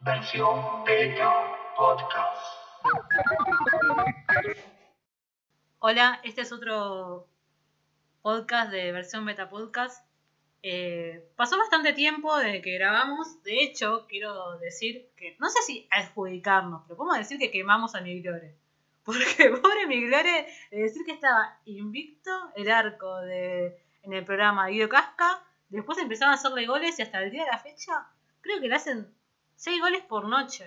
Versión 0.00 0.84
Beta 0.84 1.32
Podcast. 1.74 2.42
Hola, 5.78 6.20
este 6.22 6.42
es 6.42 6.52
otro 6.52 7.26
podcast 8.20 8.70
de 8.70 8.92
versión 8.92 9.24
Beta 9.24 9.48
Podcast. 9.48 10.06
Eh, 10.62 11.30
pasó 11.36 11.56
bastante 11.56 11.94
tiempo 11.94 12.36
desde 12.36 12.60
que 12.60 12.74
grabamos. 12.74 13.42
De 13.42 13.62
hecho, 13.62 14.06
quiero 14.06 14.58
decir 14.58 15.08
que, 15.16 15.36
no 15.38 15.48
sé 15.48 15.62
si 15.62 15.88
adjudicarnos, 15.90 16.82
pero 16.86 16.98
podemos 16.98 17.16
decir 17.18 17.38
que 17.38 17.50
quemamos 17.50 17.94
a 17.94 18.02
Migliore. 18.02 18.54
Porque 19.04 19.50
pobre 19.62 19.86
Migliore, 19.86 20.46
de 20.70 20.78
decir 20.82 21.06
que 21.06 21.12
estaba 21.12 21.58
invicto 21.64 22.30
el 22.56 22.70
arco 22.70 23.16
de, 23.20 23.78
en 24.02 24.12
el 24.12 24.24
programa 24.24 24.68
Guido 24.68 24.90
Casca, 24.90 25.42
después 25.74 25.98
empezaron 25.98 26.32
a 26.32 26.36
hacerle 26.36 26.66
goles 26.66 26.98
y 26.98 27.02
hasta 27.02 27.22
el 27.22 27.30
día 27.30 27.44
de 27.44 27.50
la 27.50 27.58
fecha, 27.58 28.06
creo 28.40 28.60
que 28.60 28.68
le 28.68 28.74
hacen 28.74 29.12
6 29.56 29.80
goles 29.80 30.02
por 30.02 30.28
noche. 30.28 30.66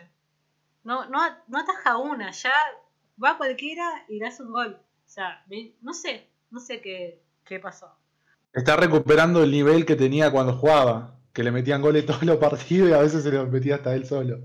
No, 0.83 1.05
no, 1.09 1.19
no 1.47 1.59
ataja 1.59 1.97
una, 1.97 2.31
ya 2.31 2.53
va 3.21 3.37
cualquiera 3.37 4.05
y 4.07 4.19
le 4.19 4.27
hace 4.27 4.43
un 4.43 4.51
gol. 4.51 4.79
O 5.05 5.09
sea, 5.09 5.45
no 5.81 5.93
sé, 5.93 6.29
no 6.51 6.59
sé 6.59 6.81
qué, 6.81 7.21
qué 7.45 7.59
pasó. 7.59 7.95
Está 8.53 8.75
recuperando 8.75 9.43
el 9.43 9.51
nivel 9.51 9.85
que 9.85 9.95
tenía 9.95 10.31
cuando 10.31 10.57
jugaba, 10.57 11.19
que 11.33 11.43
le 11.43 11.51
metían 11.51 11.81
goles 11.81 12.05
todos 12.05 12.23
los 12.23 12.37
partidos 12.37 12.89
y 12.89 12.93
a 12.93 12.99
veces 12.99 13.23
se 13.23 13.31
los 13.31 13.49
metía 13.49 13.75
hasta 13.75 13.93
él 13.93 14.05
solo. 14.05 14.39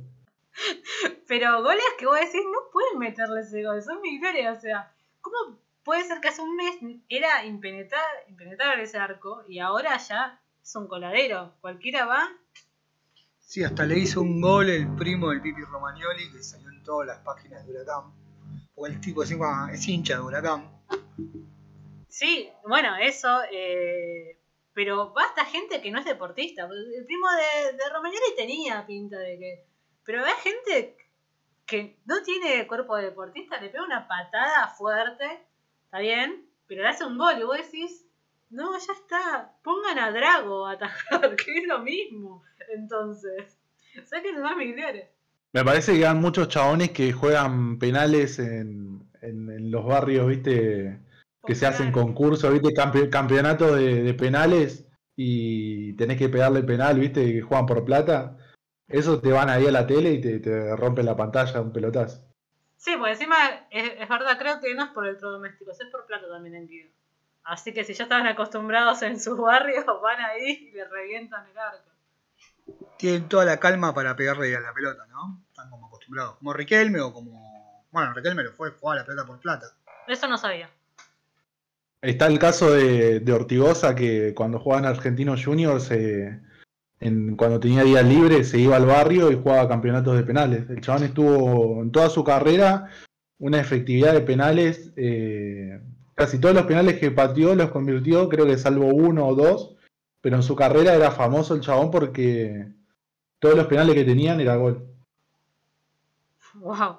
Pero 1.27 1.62
goles 1.62 1.84
que 1.98 2.06
vos 2.06 2.20
decís 2.20 2.42
no 2.45 2.70
pueden 2.70 2.98
meterle 2.98 3.41
ese 3.41 3.62
gol, 3.62 3.83
son 3.83 4.01
millonarios, 4.03 4.59
o 4.59 4.61
sea, 4.61 4.92
¿cómo 5.20 5.59
puede 5.83 6.05
ser 6.05 6.20
que 6.20 6.29
hace 6.29 6.42
un 6.42 6.56
mes 6.56 6.77
era 7.09 7.45
impenetrable, 7.45 8.20
impenetrable 8.29 8.83
ese 8.83 8.98
arco 8.98 9.42
y 9.48 9.59
ahora 9.59 9.97
ya 9.97 10.42
es 10.62 10.77
un 10.77 10.87
coladero? 10.89 11.55
Cualquiera 11.61 12.07
va. 12.07 12.29
Sí, 13.39 13.62
hasta 13.65 13.84
le 13.84 13.98
hizo 13.98 14.23
un 14.23 14.41
gol 14.41 14.70
el 14.70 14.95
primo 14.97 15.30
del 15.30 15.43
Pipi 15.43 15.62
Romagnoli 15.62 16.31
que 16.33 16.42
salió 16.42 16.70
en 16.70 16.83
todas 16.83 17.06
las 17.06 17.19
páginas 17.19 17.67
de 17.67 17.73
Huracán. 17.73 18.12
O 18.75 18.87
el 18.87 19.00
tipo 19.00 19.22
encima 19.22 19.70
es 19.72 19.87
hincha 19.87 20.14
de 20.14 20.22
Huracán. 20.22 20.70
Sí, 22.09 22.50
bueno, 22.67 22.97
eso, 22.97 23.42
eh, 23.53 24.39
pero 24.72 25.12
basta 25.12 25.45
gente 25.45 25.83
que 25.83 25.91
no 25.91 25.98
es 25.98 26.05
deportista. 26.05 26.65
El 26.65 27.05
primo 27.05 27.27
de, 27.31 27.72
de 27.77 27.91
Romagnoli 27.91 28.37
tenía 28.37 28.87
pinta 28.87 29.19
de 29.19 29.39
que... 29.39 29.67
Pero 30.05 30.25
hay 30.25 30.33
gente 30.42 30.97
que 31.67 31.98
no 32.05 32.22
tiene 32.22 32.67
cuerpo 32.67 32.97
de 32.97 33.05
deportista, 33.05 33.61
le 33.61 33.69
pega 33.69 33.84
una 33.84 34.09
patada 34.09 34.69
fuerte, 34.69 35.47
está 35.84 35.98
bien, 35.98 36.48
pero 36.67 36.83
le 36.83 36.89
hace 36.89 37.05
un 37.05 37.19
gol 37.19 37.39
y 37.39 37.44
vos 37.44 37.56
decís, 37.56 38.06
no, 38.53 38.78
ya 38.78 38.92
está, 38.92 39.53
pongan 39.62 39.98
a 39.98 40.12
Drago 40.12 40.67
a 40.67 40.72
atajar, 40.72 41.36
que 41.36 41.58
es 41.58 41.67
lo 41.67 41.81
mismo. 41.81 42.45
Entonces, 42.72 43.59
saquen 44.05 44.41
más 44.41 44.56
militares. 44.56 45.09
Me 45.53 45.64
parece 45.64 45.98
que 45.98 46.06
hay 46.06 46.14
muchos 46.14 46.48
chabones 46.48 46.91
que 46.91 47.12
juegan 47.12 47.78
penales 47.78 48.39
en, 48.39 49.06
en, 49.20 49.70
los 49.70 49.84
barrios, 49.84 50.27
viste, 50.27 51.00
que 51.47 51.55
se 51.55 51.67
hacen 51.67 51.92
concursos, 51.92 52.53
viste, 52.53 52.72
campeonatos 53.11 53.77
de, 53.77 54.03
de, 54.03 54.14
penales 54.14 54.87
y 55.14 55.92
tenés 55.94 56.16
que 56.16 56.31
pegarle 56.31 56.61
el 56.61 56.66
penal, 56.66 56.98
viste, 56.98 57.33
que 57.33 57.42
juegan 57.42 57.66
por 57.66 57.84
plata. 57.84 58.39
Eso 58.89 59.20
te 59.20 59.31
van 59.31 59.50
ahí 59.50 59.66
a 59.66 59.72
la 59.72 59.87
tele 59.87 60.12
y 60.12 60.20
te, 60.20 60.39
te 60.41 60.77
rompe 60.77 61.03
la 61.03 61.16
pantalla 61.16 61.61
un 61.61 61.72
pelotazo. 61.72 62.33
Sí, 62.77 62.97
pues 62.98 63.12
encima 63.12 63.37
es, 63.70 64.09
verdad, 64.09 64.39
creo 64.39 64.61
que 64.61 64.75
no 64.75 64.84
es 64.84 64.91
por 64.91 65.06
electrodomésticos, 65.06 65.81
es 65.81 65.87
por 65.89 66.05
plato 66.06 66.28
también 66.28 66.56
en 66.56 66.66
Guido. 66.66 66.91
Así 67.45 67.73
que 67.73 67.85
si 67.85 67.95
ya 67.95 68.05
estaban 68.05 68.27
acostumbrados 68.27 69.03
en 69.03 69.19
sus 69.21 69.39
barrios, 69.39 69.85
van 70.03 70.21
ahí 70.21 70.69
y 70.69 70.73
le 70.73 70.85
revientan 70.87 71.47
el 71.51 71.59
arco. 71.59 71.91
Tienen 72.99 73.29
toda 73.29 73.45
la 73.45 73.59
calma 73.59 73.95
para 73.95 74.15
pegarle 74.15 74.55
a 74.57 74.61
la 74.61 74.73
pelota, 74.73 75.07
¿no? 75.07 75.41
Están 75.49 75.71
como 75.71 75.87
acostumbrados. 75.87 76.37
Como 76.37 76.53
Riquelme 76.53 77.01
o 77.01 77.12
como. 77.12 77.87
Bueno, 77.91 78.15
Riquelme 78.15 78.45
lo 78.45 78.53
fue, 78.53 78.71
jugaba 78.71 79.01
la 79.01 79.07
pelota 79.07 79.27
por 79.27 79.41
plata. 79.41 79.67
Eso 80.07 80.28
no 80.28 80.39
sabía. 80.39 80.71
Está 82.00 82.27
el 82.27 82.39
caso 82.39 82.71
de, 82.72 83.21
de 83.21 83.33
Ortigosa 83.33 83.95
que 83.95 84.34
cuando 84.34 84.59
jugaban 84.59 84.87
Argentinos 84.87 85.45
Juniors 85.45 85.91
eh, 85.93 86.41
cuando 87.37 87.59
tenía 87.59 87.83
días 87.83 88.05
libres 88.05 88.50
se 88.50 88.59
iba 88.59 88.77
al 88.77 88.87
barrio 88.87 89.31
y 89.31 89.37
jugaba 89.37 89.69
campeonatos 89.69 90.16
de 90.16 90.22
penales. 90.22 90.71
El 90.71 90.81
chabón 90.81 91.05
estuvo 91.05 91.83
en 91.83 91.91
toda 91.91 92.09
su 92.09 92.22
carrera 92.22 92.91
una 93.39 93.61
efectividad 93.61 94.12
de 94.12 94.21
penales. 94.21 94.93
Eh, 94.97 95.81
casi 96.15 96.41
todos 96.41 96.55
los 96.55 96.67
penales 96.67 96.99
que 96.99 97.11
pateó 97.11 97.55
los 97.55 97.71
convirtió, 97.71 98.28
creo 98.28 98.47
que 98.47 98.59
salvo 98.59 98.87
uno 98.87 99.27
o 99.27 99.34
dos. 99.34 99.77
Pero 100.21 100.37
en 100.37 100.43
su 100.43 100.55
carrera 100.55 100.95
era 100.95 101.11
famoso 101.11 101.55
el 101.55 101.61
chabón 101.61 101.91
porque 101.91 102.69
todos 103.41 103.56
los 103.56 103.67
penales 103.67 103.95
que 103.95 104.05
tenían 104.05 104.41
era 104.41 104.55
gol. 104.55 104.87
Wow. 106.55 106.99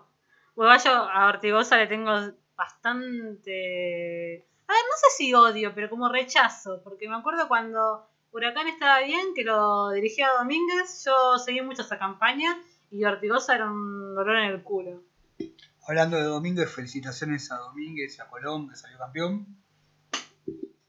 Bueno, 0.56 0.84
yo 0.84 0.92
a 0.92 1.30
Ortigosa 1.30 1.78
le 1.78 1.88
tengo 1.88 2.12
bastante. 2.58 4.46
A 4.68 4.74
ver, 4.74 4.82
no 4.84 4.98
sé 4.98 5.08
si 5.18 5.34
odio, 5.34 5.74
pero 5.74 5.90
como 5.90 6.10
rechazo. 6.10 6.82
Porque 6.84 7.08
me 7.08 7.16
acuerdo 7.16 7.48
cuando 7.48 8.06
Huracán 8.34 8.68
estaba 8.68 9.00
bien, 9.00 9.34
que 9.34 9.46
lo 9.46 9.92
dirigía 9.92 10.34
Domínguez. 10.38 11.06
Yo 11.06 11.38
seguí 11.38 11.62
mucho 11.62 11.84
esa 11.84 11.98
campaña 11.98 12.58
y 12.92 13.06
Ortigosa 13.06 13.56
era 13.56 13.72
un 13.72 14.16
dolor 14.16 14.36
en 14.36 14.52
el 14.52 14.64
culo. 14.64 15.02
Hablando 15.86 16.18
de 16.18 16.24
Domínguez, 16.24 16.74
felicitaciones 16.74 17.52
a 17.52 17.58
Domínguez 17.58 18.18
y 18.18 18.22
a 18.22 18.28
Colón, 18.28 18.70
que 18.70 18.76
salió 18.76 18.98
campeón. 18.98 19.46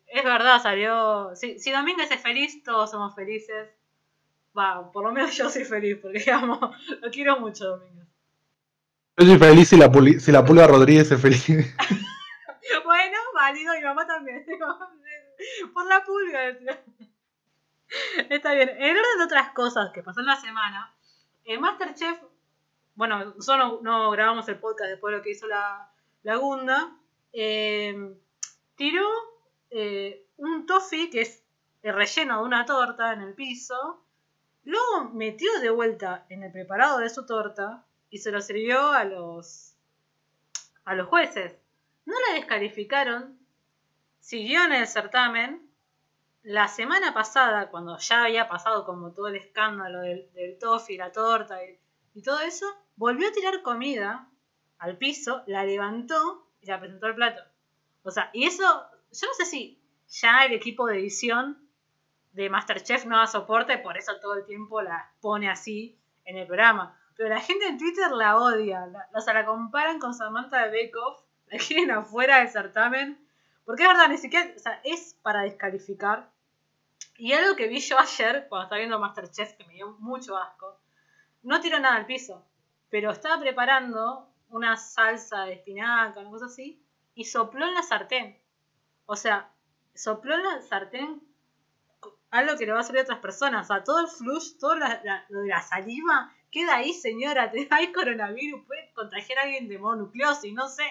Es 0.07 0.23
verdad, 0.23 0.63
salió. 0.63 1.35
Si, 1.35 1.59
si 1.59 1.73
Domínguez 1.73 2.11
es 2.11 2.21
feliz, 2.21 2.63
todos 2.63 2.91
somos 2.91 3.15
felices. 3.15 3.71
Va, 4.57 4.93
por 4.93 5.05
lo 5.05 5.13
menos 5.13 5.37
yo 5.37 5.51
soy 5.51 5.65
feliz, 5.65 5.99
porque 6.01 6.19
digamos, 6.25 6.61
lo 7.01 7.11
quiero 7.11 7.41
mucho, 7.41 7.65
Domínguez. 7.65 8.07
Yo 9.17 9.27
soy 9.27 9.39
feliz 9.39 9.69
si 9.69 9.77
la, 9.77 9.91
si 10.19 10.33
la 10.33 10.45
Pulga 10.45 10.67
Rodríguez 10.67 11.11
es 11.11 11.21
feliz. 11.21 11.47
bueno, 12.85 13.19
válido, 13.35 13.75
mi 13.75 13.83
mamá 13.83 14.07
también. 14.07 14.45
por 15.73 15.87
la 15.87 16.05
pulga. 16.05 16.59
Está 18.31 18.55
bien. 18.55 18.71
En 18.71 18.97
orden 18.97 19.19
de 19.19 19.25
otras 19.25 19.51
cosas 19.51 19.91
que 19.93 20.03
pasó 20.03 20.21
en 20.21 20.27
la 20.27 20.37
semana, 20.37 20.95
el 21.45 21.61
Masterchef, 21.61 22.19
bueno, 22.95 23.35
nosotros 23.37 23.83
no, 23.83 24.11
grabamos 24.11 24.49
el 24.49 24.59
podcast 24.59 24.91
después 24.91 25.13
de 25.13 25.19
lo 25.19 25.23
que 25.23 25.31
hizo 25.31 25.47
la, 25.47 25.91
la 26.23 26.37
Gunda, 26.37 26.97
eh, 27.33 28.15
tiró 28.77 29.07
eh, 29.71 30.27
un 30.37 30.67
toffee 30.67 31.11
que 31.11 31.23
es 31.23 31.43
el 31.83 31.95
relleno 31.95 32.39
de 32.39 32.45
una 32.45 32.65
torta 32.65 33.13
en 33.13 33.23
el 33.23 33.35
piso, 33.35 34.03
luego 34.65 35.11
metió 35.13 35.61
de 35.61 35.71
vuelta 35.71 36.25
en 36.29 36.43
el 36.45 36.53
preparado 36.53 36.99
de 36.99 37.11
su 37.11 37.27
torta 37.27 37.85
y 38.11 38.19
se 38.19 38.31
lo 38.31 38.41
sirvió 38.41 38.93
a 38.93 39.05
los, 39.05 39.75
a 40.85 40.95
los 40.95 41.09
jueces. 41.09 41.57
No 42.07 42.15
la 42.29 42.35
descalificaron, 42.35 43.39
siguió 44.21 44.65
en 44.65 44.73
el 44.73 44.87
certamen 44.87 45.69
la 46.45 46.69
semana 46.69 47.15
pasada, 47.15 47.71
cuando 47.71 47.99
ya 47.99 48.25
había 48.25 48.49
pasado 48.49 48.85
como 48.85 49.13
todo 49.13 49.29
el 49.29 49.37
escándalo 49.37 50.01
del, 50.01 50.31
del 50.35 50.59
toffee, 50.59 50.99
la 50.99 51.11
torta 51.11 51.59
todo 52.23 52.41
eso, 52.41 52.67
volvió 52.97 53.29
a 53.29 53.33
tirar 53.33 53.63
comida 53.63 54.29
al 54.79 54.97
piso, 54.99 55.43
la 55.47 55.65
levantó 55.65 56.49
y 56.61 56.67
la 56.67 56.79
presentó 56.79 57.07
al 57.07 57.15
plato. 57.15 57.43
O 58.03 58.11
sea, 58.11 58.31
y 58.33 58.45
eso, 58.45 58.65
yo 59.13 59.27
no 59.27 59.35
sé 59.35 59.47
si 59.47 59.83
ya 60.09 60.45
el 60.45 60.53
equipo 60.53 60.87
de 60.87 60.99
edición 60.99 61.59
de 62.33 62.51
Masterchef 62.51 63.07
no 63.07 63.19
da 63.19 63.27
soporte, 63.27 63.79
por 63.79 63.97
eso 63.97 64.19
todo 64.21 64.35
el 64.35 64.45
tiempo 64.45 64.83
la 64.83 65.13
pone 65.21 65.49
así 65.49 65.99
en 66.25 66.37
el 66.37 66.47
programa. 66.47 66.99
Pero 67.17 67.29
la 67.29 67.41
gente 67.41 67.67
en 67.67 67.79
Twitter 67.79 68.11
la 68.11 68.37
odia, 68.37 68.87
la, 68.87 69.09
o 69.15 69.21
sea, 69.21 69.35
la 69.35 69.47
comparan 69.47 70.01
con 70.01 70.15
Samantha 70.15 70.65
de 70.65 70.71
Bekoff, 70.71 71.23
la 71.47 71.59
quieren 71.59 71.91
afuera 71.91 72.39
del 72.39 72.49
certamen. 72.49 73.19
Porque 73.65 73.83
es 73.83 73.89
verdad, 73.89 74.09
ni 74.09 74.19
siquiera, 74.19 74.53
o 74.55 74.59
sea, 74.59 74.81
es 74.85 75.17
para 75.23 75.43
descalificar 75.43 76.29
y 77.17 77.33
algo 77.33 77.55
que 77.55 77.69
vi 77.69 77.81
yo 77.81 77.99
ayer, 77.99 78.47
cuando 78.49 78.65
estaba 78.65 78.79
viendo 78.79 78.99
Masterchef, 78.99 79.55
que 79.55 79.65
me 79.65 79.75
dio 79.75 79.93
mucho 80.01 80.37
asco, 80.37 80.81
no 81.45 81.61
tiró 81.61 81.79
nada 81.79 81.97
al 81.97 82.07
piso, 82.07 82.45
pero 82.91 83.13
estaba 83.13 83.41
preparando 83.41 84.29
una 84.51 84.77
salsa 84.77 85.45
de 85.45 85.55
espinaca, 85.55 86.21
una 86.21 86.31
cosa 86.31 86.47
así, 86.47 86.83
y 87.15 87.25
sopló 87.25 87.67
en 87.67 87.75
la 87.75 87.83
sartén. 87.83 88.37
O 89.07 89.17
sea, 89.17 89.51
sopló 89.95 90.35
en 90.35 90.43
la 90.43 90.61
sartén 90.63 91.23
algo 92.31 92.57
que 92.57 92.67
le 92.67 92.73
va 92.73 92.81
a 92.81 92.83
servir 92.83 93.01
a 93.01 93.05
otras 93.05 93.19
personas. 93.21 93.67
O 93.67 93.75
sea, 93.75 93.85
todo 93.85 94.01
el 94.01 94.09
flush, 94.09 94.59
todo 94.59 94.75
la, 94.77 95.25
lo 95.29 95.41
de 95.43 95.49
la 95.49 95.63
saliva, 95.63 96.33
queda 96.51 96.77
ahí, 96.77 96.93
señora. 96.93 97.51
Te 97.51 97.69
hay 97.71 97.93
coronavirus, 97.93 98.63
puede 98.67 98.91
contagiar 98.95 99.39
a 99.39 99.43
alguien 99.43 99.69
de 99.69 99.79
mononucleosis, 99.79 100.53
no 100.53 100.69
sé. 100.69 100.85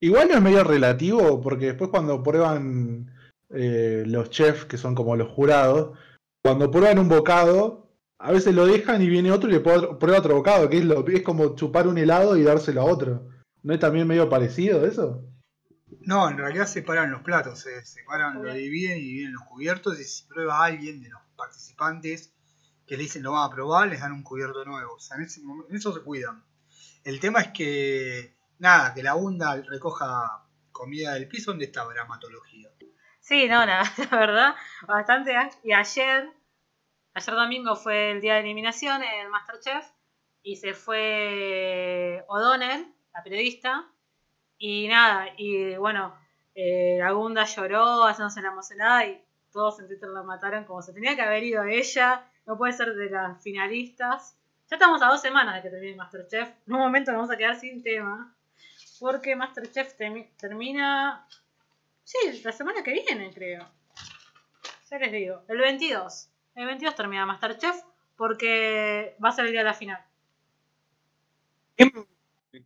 Igual 0.00 0.28
no 0.28 0.34
es 0.34 0.42
medio 0.42 0.64
relativo, 0.64 1.40
porque 1.40 1.66
después 1.66 1.90
cuando 1.90 2.22
prueban 2.22 3.10
eh, 3.50 4.02
los 4.06 4.30
chefs, 4.30 4.64
que 4.64 4.76
son 4.76 4.94
como 4.94 5.14
los 5.16 5.28
jurados, 5.28 5.96
cuando 6.42 6.70
prueban 6.70 6.98
un 6.98 7.08
bocado, 7.08 7.81
a 8.22 8.32
veces 8.32 8.54
lo 8.54 8.66
dejan 8.66 9.02
y 9.02 9.08
viene 9.08 9.30
otro 9.32 9.48
y 9.50 9.52
le 9.52 9.60
prueba 9.60 10.18
otro 10.18 10.34
bocado, 10.36 10.68
que 10.70 10.78
es, 10.78 10.84
lo, 10.84 11.06
es 11.08 11.22
como 11.22 11.54
chupar 11.56 11.86
un 11.88 11.98
helado 11.98 12.36
y 12.36 12.42
dárselo 12.42 12.80
a 12.82 12.84
otro. 12.84 13.28
¿No 13.62 13.74
es 13.74 13.80
también 13.80 14.06
medio 14.06 14.28
parecido 14.28 14.86
eso? 14.86 15.24
No, 16.00 16.28
en 16.28 16.38
realidad 16.38 16.66
separan 16.66 17.10
los 17.10 17.22
platos, 17.22 17.60
se 17.60 17.84
separan, 17.84 18.42
lo 18.42 18.52
dividen 18.54 18.98
y 18.98 19.02
dividen 19.02 19.32
los 19.34 19.42
cubiertos 19.44 20.00
y 20.00 20.04
si 20.04 20.24
prueba 20.26 20.64
alguien 20.64 21.02
de 21.02 21.10
los 21.10 21.20
participantes 21.36 22.32
que 22.86 22.96
le 22.96 23.04
dicen 23.04 23.22
lo 23.22 23.32
van 23.32 23.50
a 23.50 23.54
probar, 23.54 23.88
les 23.88 24.00
dan 24.00 24.12
un 24.12 24.22
cubierto 24.22 24.64
nuevo. 24.64 24.94
O 24.94 24.98
sea, 25.00 25.16
en, 25.16 25.24
ese 25.24 25.40
momen- 25.42 25.66
en 25.68 25.76
eso 25.76 25.92
se 25.94 26.00
cuidan. 26.00 26.42
El 27.04 27.20
tema 27.20 27.40
es 27.40 27.48
que, 27.48 28.36
nada, 28.58 28.94
que 28.94 29.02
la 29.02 29.14
UNDA 29.14 29.62
recoja 29.68 30.44
comida 30.72 31.14
del 31.14 31.28
piso, 31.28 31.50
¿dónde 31.52 31.66
está 31.66 31.84
dramatología? 31.84 32.68
Sí, 33.20 33.46
no, 33.48 33.64
la, 33.64 33.82
la 34.10 34.16
verdad, 34.18 34.54
bastante. 34.88 35.36
a- 35.36 35.50
Y 35.62 35.72
ayer, 35.72 36.28
ayer 37.14 37.34
domingo 37.34 37.76
fue 37.76 38.12
el 38.12 38.20
día 38.20 38.34
de 38.34 38.40
eliminación 38.40 39.02
en 39.02 39.28
Masterchef 39.30 39.86
y 40.42 40.56
se 40.56 40.74
fue 40.74 42.24
O'Donnell, 42.28 42.86
la 43.14 43.22
periodista, 43.22 43.88
y 44.58 44.88
nada, 44.88 45.28
y 45.36 45.76
bueno, 45.76 46.16
eh, 46.54 46.96
la 46.98 47.10
Gunda 47.12 47.44
lloró, 47.44 48.04
haciéndose 48.04 48.42
la 48.42 48.48
emocionada 48.48 49.06
y 49.06 49.22
todos 49.52 49.78
en 49.80 49.88
Twitter 49.88 50.08
la 50.08 50.22
mataron 50.22 50.64
como 50.64 50.82
se 50.82 50.92
tenía 50.92 51.14
que 51.14 51.22
haber 51.22 51.42
ido 51.44 51.62
ella, 51.64 52.28
no 52.46 52.56
puede 52.56 52.72
ser 52.72 52.94
de 52.94 53.10
las 53.10 53.42
finalistas. 53.42 54.36
Ya 54.70 54.76
estamos 54.76 55.02
a 55.02 55.06
dos 55.08 55.20
semanas 55.20 55.56
de 55.56 55.62
que 55.62 55.70
termine 55.70 55.96
Masterchef, 55.96 56.48
en 56.66 56.72
un 56.74 56.80
momento 56.80 57.12
nos 57.12 57.18
vamos 57.20 57.34
a 57.34 57.36
quedar 57.36 57.56
sin 57.56 57.82
tema, 57.82 58.34
porque 58.98 59.36
Masterchef 59.36 59.98
termi- 59.98 60.30
termina 60.38 61.26
Sí, 62.04 62.42
la 62.42 62.52
semana 62.52 62.82
que 62.82 62.92
viene, 62.92 63.30
creo. 63.32 63.66
Ya 64.90 64.98
les 64.98 65.12
digo. 65.12 65.42
El 65.48 65.58
22. 65.58 66.28
El 66.54 66.66
22 66.66 66.94
termina 66.94 67.26
Masterchef 67.26 67.76
porque 68.16 69.16
va 69.24 69.30
a 69.30 69.32
ser 69.32 69.46
el 69.46 69.52
día 69.52 69.60
de 69.60 69.64
la 69.64 69.74
final. 69.74 70.00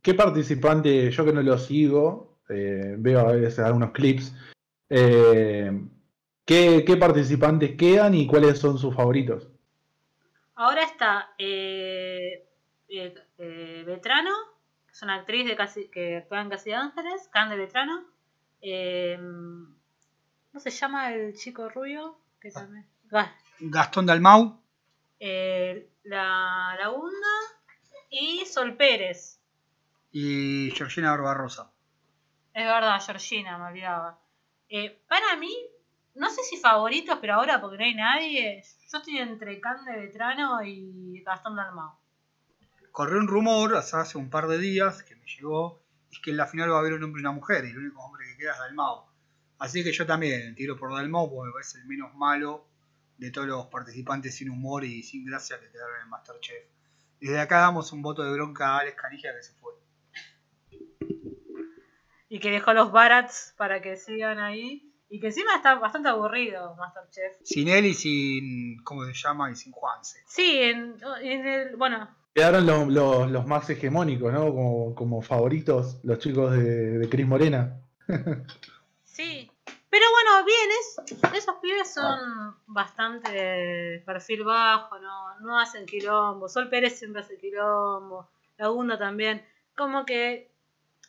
¿Qué 0.01 0.13
participante, 0.13 1.09
yo 1.09 1.25
que 1.25 1.33
no 1.33 1.41
lo 1.41 1.57
sigo, 1.57 2.39
eh, 2.49 2.95
veo 2.97 3.19
a 3.21 3.31
veces 3.31 3.59
algunos 3.59 3.91
clips, 3.91 4.35
eh, 4.89 5.71
¿qué, 6.45 6.83
qué 6.85 6.97
participantes 6.97 7.75
quedan 7.77 8.13
y 8.13 8.27
cuáles 8.27 8.59
son 8.59 8.77
sus 8.77 8.93
favoritos? 8.95 9.47
Ahora 10.55 10.83
está 10.83 11.29
eh, 11.37 12.45
eh, 12.89 13.83
Vetrano, 13.85 14.31
que 14.85 14.91
es 14.91 15.01
una 15.03 15.15
actriz 15.15 15.47
de 15.47 15.55
casi, 15.55 15.87
que 15.87 16.17
actúa 16.17 16.41
en 16.41 16.49
Casi 16.49 16.71
de 16.71 16.75
Ángeles, 16.75 17.29
Cande 17.31 17.55
Vetrano. 17.55 18.05
Eh, 18.61 19.17
¿Cómo 19.17 20.59
se 20.59 20.69
llama 20.71 21.13
el 21.13 21.33
chico 21.35 21.69
rubio? 21.69 22.17
Que 22.41 22.51
también. 22.51 22.85
Ga- 23.09 23.31
Gastón 23.59 24.05
Dalmau, 24.05 24.61
eh, 25.19 25.89
la 26.03 26.75
Lagunda 26.79 27.27
y 28.09 28.45
Sol 28.45 28.75
Pérez. 28.75 29.39
y 30.11 30.71
Georgina 30.71 31.11
Barbarosa. 31.11 31.71
Es 32.53 32.65
verdad, 32.65 32.99
Georgina, 33.05 33.57
me 33.57 33.65
olvidaba. 33.65 34.19
Eh, 34.69 34.99
para 35.07 35.35
mí, 35.37 35.53
no 36.15 36.29
sé 36.29 36.41
si 36.43 36.57
favoritos, 36.57 37.17
pero 37.21 37.35
ahora 37.35 37.61
porque 37.61 37.77
no 37.77 37.83
hay 37.83 37.95
nadie, 37.95 38.63
yo 38.91 38.97
estoy 38.97 39.17
entre 39.19 39.59
Cande 39.59 39.95
Vetrano 39.95 40.63
y 40.63 41.21
Gastón 41.23 41.55
Dalmau. 41.55 41.93
Corrió 42.91 43.19
un 43.19 43.27
rumor 43.27 43.75
hace 43.75 43.97
hace 43.97 44.17
un 44.17 44.29
par 44.29 44.47
de 44.47 44.57
días 44.57 45.03
que 45.03 45.15
me 45.15 45.25
llegó, 45.25 45.83
es 46.11 46.19
que 46.19 46.31
en 46.31 46.37
la 46.37 46.47
final 46.47 46.71
va 46.71 46.77
a 46.77 46.79
haber 46.79 46.93
un 46.93 47.03
hombre 47.03 47.21
y 47.21 47.25
una 47.25 47.31
mujer, 47.31 47.65
y 47.65 47.69
el 47.69 47.77
único 47.77 48.01
hombre 48.01 48.25
que 48.27 48.37
queda 48.37 48.53
es 48.53 48.59
Dalmau. 48.59 49.05
Así 49.59 49.83
que 49.83 49.91
yo 49.91 50.05
también 50.05 50.55
tiro 50.55 50.75
por 50.77 50.91
Dalmau 50.93 51.29
porque 51.29 51.47
me 51.47 51.53
parece 51.53 51.77
el 51.79 51.85
menos 51.85 52.13
malo 52.15 52.66
de 53.17 53.31
todos 53.31 53.47
los 53.47 53.65
participantes 53.67 54.35
sin 54.35 54.49
humor 54.49 54.83
y 54.85 55.03
sin 55.03 55.25
gracia 55.25 55.59
que 55.59 55.69
quedaron 55.69 56.01
en 56.03 56.09
Masterchef. 56.09 56.63
Desde 57.19 57.39
acá 57.39 57.59
damos 57.59 57.91
un 57.91 58.01
voto 58.01 58.23
de 58.23 58.31
bronca 58.31 58.75
a 58.75 58.79
Alex 58.79 58.95
Canigia 59.01 59.33
que 59.35 59.43
se 59.43 59.53
fue. 59.53 59.73
Y 62.29 62.39
que 62.39 62.51
dejó 62.51 62.73
los 62.73 62.91
Barats 62.91 63.53
para 63.57 63.81
que 63.81 63.95
sigan 63.95 64.39
ahí. 64.39 64.83
Y 65.09 65.21
que 65.21 65.27
encima 65.27 65.55
está 65.55 65.75
bastante 65.75 66.09
aburrido 66.09 66.75
Masterchef. 66.75 67.37
Sin 67.43 67.69
él 67.69 67.85
y 67.85 67.93
sin, 67.93 68.83
¿cómo 68.83 69.05
se 69.05 69.13
llama? 69.13 69.49
Y 69.49 69.55
sin 69.55 69.71
Juanse. 69.71 70.19
Sí, 70.27 70.57
en, 70.61 70.97
en 71.21 71.47
el. 71.47 71.75
Bueno, 71.77 72.09
Quedaron 72.35 72.65
los, 72.67 72.87
los- 72.89 73.31
los 73.31 73.47
más 73.47 73.67
hegemónicos, 73.69 74.31
¿no? 74.33 74.41
Como, 74.53 74.93
como 74.95 75.21
favoritos, 75.21 75.99
los 76.03 76.19
chicos 76.19 76.51
de, 76.51 76.99
de 76.99 77.09
Cris 77.09 77.25
Morena. 77.25 77.79
sí. 79.03 79.46
Pero 79.97 80.11
bueno, 80.11 80.45
bien, 80.45 80.69
es, 80.79 81.33
esos 81.33 81.55
pibes 81.55 81.91
son 81.91 82.55
bastante 82.67 84.03
perfil 84.05 84.43
bajo, 84.43 84.99
no, 84.99 85.39
no 85.39 85.59
hacen 85.59 85.87
quilombo. 85.87 86.47
Sol 86.47 86.69
Pérez 86.69 86.99
siempre 86.99 87.23
hace 87.23 87.35
quilombo. 87.35 88.29
Lagunda 88.59 88.99
también. 88.99 89.43
Como 89.75 90.05
que 90.05 90.51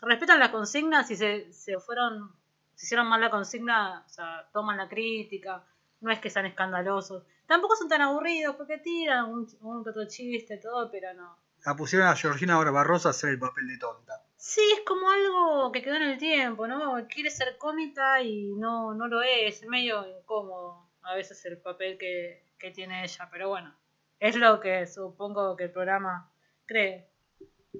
respetan 0.00 0.38
las 0.38 0.49
consignas 0.49 1.11
y 1.11 1.17
se, 1.17 1.52
se 1.52 1.79
fueron, 1.81 2.32
se 2.76 2.87
hicieron 2.87 3.08
mal 3.08 3.20
la 3.20 3.29
consigna, 3.29 4.06
toman 4.55 4.79
la 4.79 4.88
crítica. 4.88 5.62
No 6.00 6.11
es 6.11 6.19
que 6.19 6.31
sean 6.31 6.46
escandalosos. 6.46 7.25
Tampoco 7.46 7.76
son 7.76 7.90
tan 7.90 8.00
aburridos 8.00 8.56
porque 8.56 8.79
tiran 8.79 9.26
un, 9.26 9.46
un 9.61 9.87
otro 9.87 10.06
chiste, 10.08 10.56
todo, 10.56 10.90
pero 10.90 11.12
no. 11.12 11.37
La 11.67 11.76
pusieron 11.76 12.08
a 12.08 12.17
Georgina 12.17 12.56
Barbarosa 12.56 13.08
a 13.08 13.11
hacer 13.11 13.29
el 13.29 13.38
papel 13.38 13.69
de 13.69 13.76
tonta. 13.76 14.23
Sí, 14.40 14.61
es 14.73 14.85
como 14.87 15.11
algo 15.11 15.73
que 15.73 15.82
quedó 15.82 15.96
en 15.96 16.02
el 16.02 16.17
tiempo, 16.17 16.69
¿no? 16.69 16.94
Quiere 17.08 17.29
ser 17.29 17.58
cómica 17.58 18.23
y 18.23 18.55
no, 18.55 18.94
no 18.94 19.08
lo 19.08 19.20
es, 19.20 19.62
es 19.62 19.69
medio 19.69 20.06
incómodo 20.06 20.88
a 21.02 21.17
veces 21.17 21.44
el 21.44 21.58
papel 21.58 21.99
que, 21.99 22.44
que 22.56 22.70
tiene 22.70 23.02
ella, 23.02 23.29
pero 23.32 23.49
bueno, 23.49 23.75
es 24.20 24.37
lo 24.37 24.61
que 24.61 24.87
supongo 24.87 25.56
que 25.56 25.64
el 25.64 25.73
programa 25.73 26.31
cree. 26.67 27.11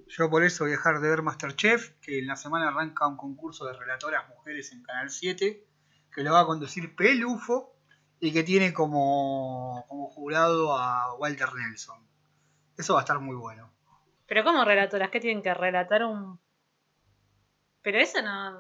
Yo 0.09 0.29
por 0.29 0.43
eso 0.43 0.65
voy 0.65 0.73
a 0.73 0.77
dejar 0.77 1.01
de 1.01 1.09
ver 1.09 1.23
Masterchef, 1.23 1.93
que 2.01 2.19
en 2.19 2.27
la 2.27 2.35
semana 2.35 2.69
arranca 2.69 3.07
un 3.07 3.17
concurso 3.17 3.65
de 3.65 3.75
relatoras 3.75 4.29
mujeres 4.29 4.73
en 4.73 4.83
Canal 4.83 5.11
7, 5.11 5.65
que 6.13 6.23
lo 6.25 6.33
va 6.33 6.41
a 6.41 6.47
conducir 6.47 6.97
Pelufo 6.97 7.77
y 8.19 8.33
que 8.33 8.43
tiene 8.43 8.73
como, 8.73 9.85
como 9.89 10.09
jurado 10.09 10.77
a 10.77 11.15
Walter 11.15 11.51
Nelson. 11.55 12.05
Eso 12.77 12.95
va 12.95 13.01
a 13.01 13.03
estar 13.03 13.21
muy 13.21 13.37
bueno. 13.37 13.73
Pero 14.27 14.43
como 14.43 14.65
relatoras, 14.65 15.11
¿qué 15.11 15.21
tienen 15.21 15.43
que 15.43 15.55
relatar 15.55 16.05
un...? 16.05 16.41
Pero 17.83 17.99
eso 17.99 18.23
no... 18.23 18.59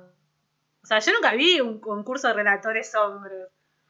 O 0.83 0.87
sea, 0.87 1.01
yo 1.01 1.13
nunca 1.13 1.35
vi 1.35 1.61
un 1.61 1.81
concurso 1.81 2.29
de 2.29 2.35
relatores 2.35 2.95
hombres. 2.95 3.49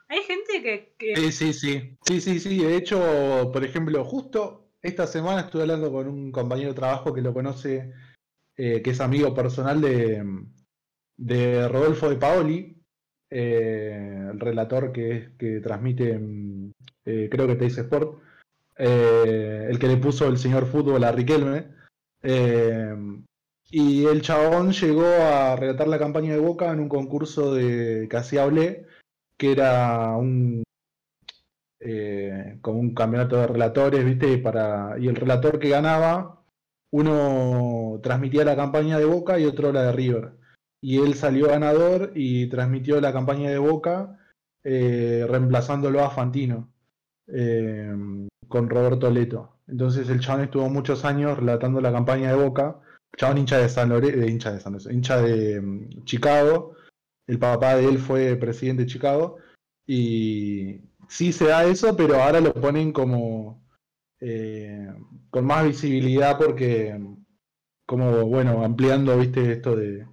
Hay 0.09 0.23
gente 0.23 0.63
que... 0.63 1.15
Sí, 1.17 1.33
sí, 1.33 1.53
sí. 1.53 1.97
Sí, 2.07 2.21
sí, 2.21 2.41
sí. 2.41 2.65
De 2.65 2.77
hecho, 2.77 3.51
por 3.53 3.65
ejemplo, 3.65 4.05
justo 4.05 4.71
esta 4.83 5.07
semana 5.07 5.43
estuve 5.43 5.63
hablando 5.63 5.93
con 5.93 6.09
un 6.09 6.33
compañero 6.33 6.71
de 6.71 6.75
trabajo 6.75 7.13
que 7.13 7.21
lo 7.21 7.35
conoce, 7.35 7.93
eh, 8.57 8.81
que 8.83 8.91
es 8.91 9.01
amigo 9.01 9.35
personal 9.35 9.81
de, 9.81 10.25
de 11.17 11.69
Rodolfo 11.69 12.09
de 12.09 12.17
Paoli, 12.17 12.79
eh, 13.31 14.29
el 14.31 14.41
relator 14.41 14.93
que, 14.93 15.33
que 15.39 15.61
transmite, 15.61 16.19
mm, 16.19 16.71
eh, 17.05 17.29
creo 17.31 17.47
que 17.47 17.57
te 17.57 17.65
dice 17.65 17.83
Sport, 17.83 18.23
eh, 18.79 19.67
el 19.69 19.79
que 19.79 19.89
le 19.89 19.97
puso 19.99 20.27
el 20.27 20.39
señor 20.39 20.67
fútbol 20.67 21.05
a 21.05 21.13
Riquelme. 21.13 21.67
Y 23.71 24.07
el 24.07 24.23
chabón 24.23 24.73
llegó 24.73 25.07
a 25.07 25.57
relatar 25.57 25.89
la 25.89 25.99
campaña 25.99 26.33
de 26.33 26.41
Boca 26.41 26.73
en 26.73 26.81
un 26.81 26.89
concurso 26.89 27.55
de 27.55 28.09
que 28.09 28.17
hacía 28.17 28.47
Olé, 28.47 28.87
que 29.37 29.53
era 29.53 30.17
un 30.17 30.63
eh, 31.81 32.59
como 32.61 32.81
un 32.81 32.95
campeonato 32.95 33.37
de 33.37 33.47
relatores, 33.47 34.05
¿viste? 34.05 34.43
Y 35.01 35.09
el 35.09 35.17
relator 35.17 35.59
que 35.59 35.69
ganaba, 35.69 36.43
uno 36.91 38.01
transmitía 38.03 38.45
la 38.45 38.57
campaña 38.57 38.99
de 38.99 39.05
Boca 39.05 39.39
y 39.39 39.45
otro 39.45 39.73
la 39.73 39.85
de 39.85 39.93
River. 39.93 40.33
Y 40.81 40.99
él 40.99 41.15
salió 41.15 41.49
ganador 41.49 42.13
y 42.15 42.49
transmitió 42.49 43.01
la 43.01 43.13
campaña 43.13 43.51
de 43.51 43.59
Boca 43.59 44.19
eh, 44.65 45.25
reemplazándolo 45.29 46.05
a 46.05 46.11
Fantino 46.11 46.69
eh, 47.27 47.91
con 48.49 48.69
Roberto 48.69 49.11
Leto. 49.11 49.59
Entonces 49.67 50.09
el 50.09 50.21
chabón 50.21 50.45
estuvo 50.45 50.69
muchos 50.69 51.05
años 51.05 51.39
relatando 51.39 51.81
la 51.81 51.93
campaña 51.93 52.31
de 52.31 52.43
Boca. 52.43 52.81
Chabón 53.19 53.39
hincha 53.39 53.59
de 53.59 53.69
San 53.69 53.89
Lorenzo, 53.89 54.27
hincha 54.27 54.53
de 54.53 54.61
San 54.61 54.73
Lorenzo, 54.73 54.93
hincha 54.93 55.21
de 55.21 55.61
mm, 55.61 56.05
Chicago. 56.05 56.75
El 57.27 57.39
papá 57.39 57.77
de 57.77 57.87
él 57.87 57.99
fue 57.99 58.37
presidente 58.37 58.85
de 58.85 58.89
Chicago. 58.89 59.37
Y 59.87 60.81
sí 61.09 61.33
se 61.33 61.49
da 61.49 61.65
eso, 61.65 61.97
pero 61.97 62.23
ahora 62.23 62.41
lo 62.41 62.55
ponen 62.55 62.93
como 62.93 63.67
eh, 64.21 64.89
con 65.31 65.45
más 65.45 65.67
visibilidad 65.67 66.39
porque 66.39 66.99
como 67.87 68.27
bueno, 68.27 68.65
ampliando, 68.65 69.19
viste, 69.19 69.53
esto 69.53 69.75
de, 69.75 70.07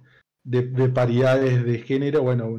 de, 0.44 0.62
de 0.62 0.88
paridades 0.88 1.64
de 1.64 1.78
género, 1.78 2.22
bueno, 2.22 2.56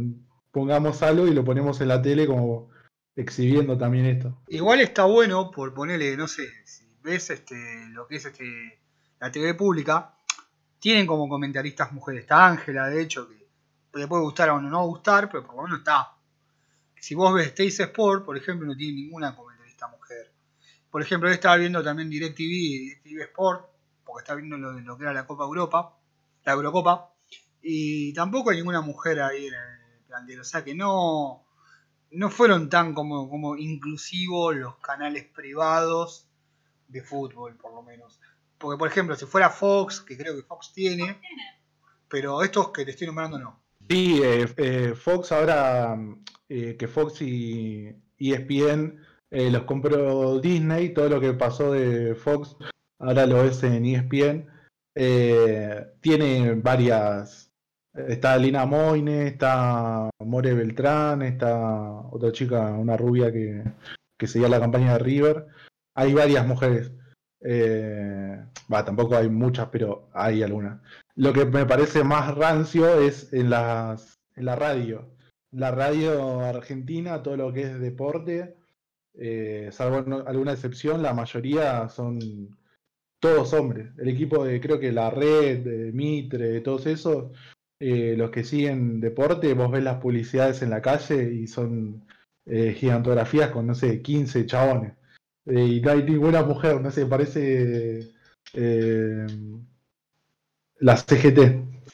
pongamos 0.52 1.02
algo 1.02 1.28
y 1.28 1.34
lo 1.34 1.44
ponemos 1.44 1.82
en 1.82 1.88
la 1.88 2.02
tele 2.02 2.28
como 2.28 2.70
exhibiendo 3.16 3.78
también 3.78 4.06
esto. 4.06 4.40
Igual 4.48 4.80
está 4.82 5.06
bueno 5.06 5.50
por 5.50 5.74
ponerle, 5.74 6.16
no 6.16 6.28
sé, 6.28 6.44
si 6.66 6.86
ves 7.02 7.32
este 7.32 7.56
lo 7.90 8.08
que 8.08 8.18
es 8.18 8.26
este 8.26 8.80
la 9.20 9.32
TV 9.32 9.56
pública, 9.56 10.17
tienen 10.80 11.08
como 11.08 11.28
comentaristas 11.28 11.92
mujeres. 11.92 12.22
Está 12.22 12.48
Ángela, 12.48 12.88
de 12.88 13.02
hecho, 13.02 13.28
que 13.30 13.48
le 13.94 14.08
puede 14.08 14.24
gustar 14.24 14.50
o 14.50 14.62
no 14.62 14.86
gustar, 14.86 15.30
pero 15.30 15.46
por 15.46 15.56
lo 15.56 15.64
menos 15.64 15.80
está. 15.80 16.14
Si 17.00 17.16
vos 17.16 17.34
ves 17.34 17.54
Tays 17.54 17.80
Sport, 17.80 18.26
por 18.26 18.38
ejemplo, 18.38 18.68
no 18.68 18.76
tiene 18.76 19.02
ninguna 19.02 19.36
comentarista 19.36 19.88
mujer. 19.88 20.32
Por 20.90 21.02
ejemplo, 21.02 21.30
él 21.30 21.36
estaba 21.36 21.58
viendo 21.58 21.84
también 21.84 22.10
DirecTV 22.10 22.42
y 22.42 22.80
DirecTV 22.80 23.22
Sport, 23.30 23.66
porque 24.06 24.22
está 24.24 24.36
viendo 24.36 24.58
lo, 24.58 24.74
lo 24.74 24.98
que 24.98 25.04
era 25.04 25.14
la 25.14 25.26
Copa 25.26 25.44
Europa, 25.44 25.98
la 26.44 26.54
Eurocopa, 26.54 27.12
y 27.62 28.14
tampoco 28.14 28.52
hay 28.52 28.58
ninguna 28.58 28.82
mujer 28.82 29.20
ahí 29.22 29.48
en 29.48 29.54
el 29.54 30.06
plantel. 30.08 30.40
O 30.40 30.44
sea 30.44 30.64
que 30.64 30.74
no, 30.74 31.44
no 32.12 32.30
fueron 32.30 32.70
tan 32.70 32.94
como, 32.94 33.30
como 33.30 33.58
inclusivos 33.58 34.56
los 34.56 34.78
canales 34.78 35.26
privados 35.26 36.28
de 36.88 37.04
fútbol, 37.04 37.56
por 37.56 37.74
lo 37.74 37.84
menos. 37.84 38.20
Porque, 38.58 38.78
por 38.78 38.88
ejemplo, 38.88 39.16
si 39.16 39.26
fuera 39.26 39.50
Fox, 39.50 40.02
que 40.02 40.18
creo 40.18 40.36
que 40.36 40.44
Fox 40.44 40.74
tiene, 40.74 41.20
pero 42.08 42.42
estos 42.42 42.72
que 42.72 42.86
te 42.86 42.92
estoy 42.92 43.08
nombrando 43.08 43.38
no. 43.38 43.60
Sí, 43.90 44.20
eh, 44.24 44.48
eh, 44.58 44.94
Fox 44.96 45.32
ahora, 45.32 45.98
eh, 46.50 46.76
que 46.78 46.88
Fox 46.88 47.22
y 47.22 47.96
ESPN 48.18 49.00
eh, 49.30 49.52
los 49.52 49.64
compró 49.64 50.40
Disney, 50.40 50.94
todo 50.94 51.10
lo 51.10 51.20
que 51.20 51.34
pasó 51.34 51.72
de 51.74 52.16
Fox 52.16 52.56
ahora 53.00 53.26
lo 53.26 53.44
es 53.44 53.62
en 53.64 53.86
ESPN. 53.86 54.48
Eh, 54.96 55.86
tiene 56.02 56.54
varias. 56.56 57.52
Está 57.94 58.38
Lina 58.38 58.66
Moine, 58.66 59.28
está 59.28 60.10
More 60.20 60.54
Beltrán, 60.54 61.24
está 61.24 61.56
otra 62.12 62.32
chica, 62.32 62.70
una 62.72 62.96
rubia 62.96 63.32
que, 63.32 63.64
que 64.18 64.28
seguía 64.28 64.50
la 64.50 64.60
campaña 64.60 64.94
de 64.94 65.00
River. 65.00 65.48
Hay 65.96 66.14
varias 66.14 66.46
mujeres. 66.46 66.92
Eh, 67.50 68.44
tampoco 68.68 69.16
hay 69.16 69.30
muchas, 69.30 69.70
pero 69.70 70.10
hay 70.14 70.44
algunas. 70.44 70.82
Lo 71.16 71.32
que 71.32 71.46
me 71.46 71.66
parece 71.66 72.04
más 72.04 72.36
rancio 72.36 73.00
es 73.00 73.32
en 73.32 73.50
las 73.50 74.20
en 74.36 74.46
la 74.46 74.58
radio. 74.58 75.10
La 75.52 75.72
radio 75.72 76.42
argentina, 76.42 77.24
todo 77.24 77.38
lo 77.38 77.54
que 77.54 77.62
es 77.62 77.80
deporte, 77.80 78.58
eh, 79.14 79.70
salvo 79.72 80.28
alguna 80.28 80.52
excepción, 80.52 81.02
la 81.02 81.14
mayoría 81.14 81.88
son 81.88 82.20
todos 83.22 83.54
hombres. 83.54 83.92
El 83.98 84.10
equipo 84.10 84.44
de, 84.44 84.60
creo 84.60 84.80
que 84.80 84.92
la 84.92 85.10
red, 85.10 85.60
de 85.64 85.92
Mitre, 85.94 86.50
de 86.50 86.62
todos 86.62 86.86
esos, 86.86 87.32
eh, 87.80 88.16
los 88.18 88.30
que 88.30 88.44
siguen 88.44 89.00
deporte, 89.00 89.54
vos 89.54 89.72
ves 89.72 89.84
las 89.84 90.02
publicidades 90.02 90.62
en 90.64 90.72
la 90.72 90.82
calle 90.82 91.24
y 91.34 91.48
son 91.48 92.06
gigantografías 92.76 93.52
con, 93.52 93.68
no 93.68 93.76
sé, 93.76 94.02
15 94.02 94.46
chabones. 94.46 94.94
Eh, 95.48 95.62
y 95.62 95.82
no 95.82 95.92
hay 95.92 96.04
ninguna 96.04 96.44
mujer, 96.44 96.82
no 96.82 96.92
sé, 96.92 97.06
parece 97.06 98.14
eh, 98.54 99.28
la 100.80 100.98
CGT. 100.98 101.40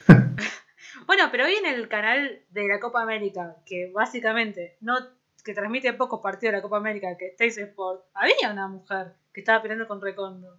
Bueno, 1.06 1.24
pero 1.30 1.44
hoy 1.44 1.52
en 1.52 1.66
el 1.66 1.86
canal 1.88 2.40
de 2.48 2.66
la 2.66 2.80
Copa 2.80 3.02
América, 3.02 3.56
que 3.66 3.90
básicamente 3.92 4.78
no 4.80 4.94
que 5.44 5.52
transmite 5.52 5.92
pocos 5.92 6.20
partidos 6.22 6.52
de 6.52 6.56
la 6.58 6.62
Copa 6.62 6.78
América, 6.78 7.14
que 7.18 7.26
es 7.26 7.36
Tays 7.36 7.58
Sport, 7.58 8.06
había 8.14 8.50
una 8.50 8.68
mujer 8.68 9.12
que 9.30 9.40
estaba 9.40 9.60
peleando 9.60 9.86
con 9.86 10.00
Recondo. 10.00 10.58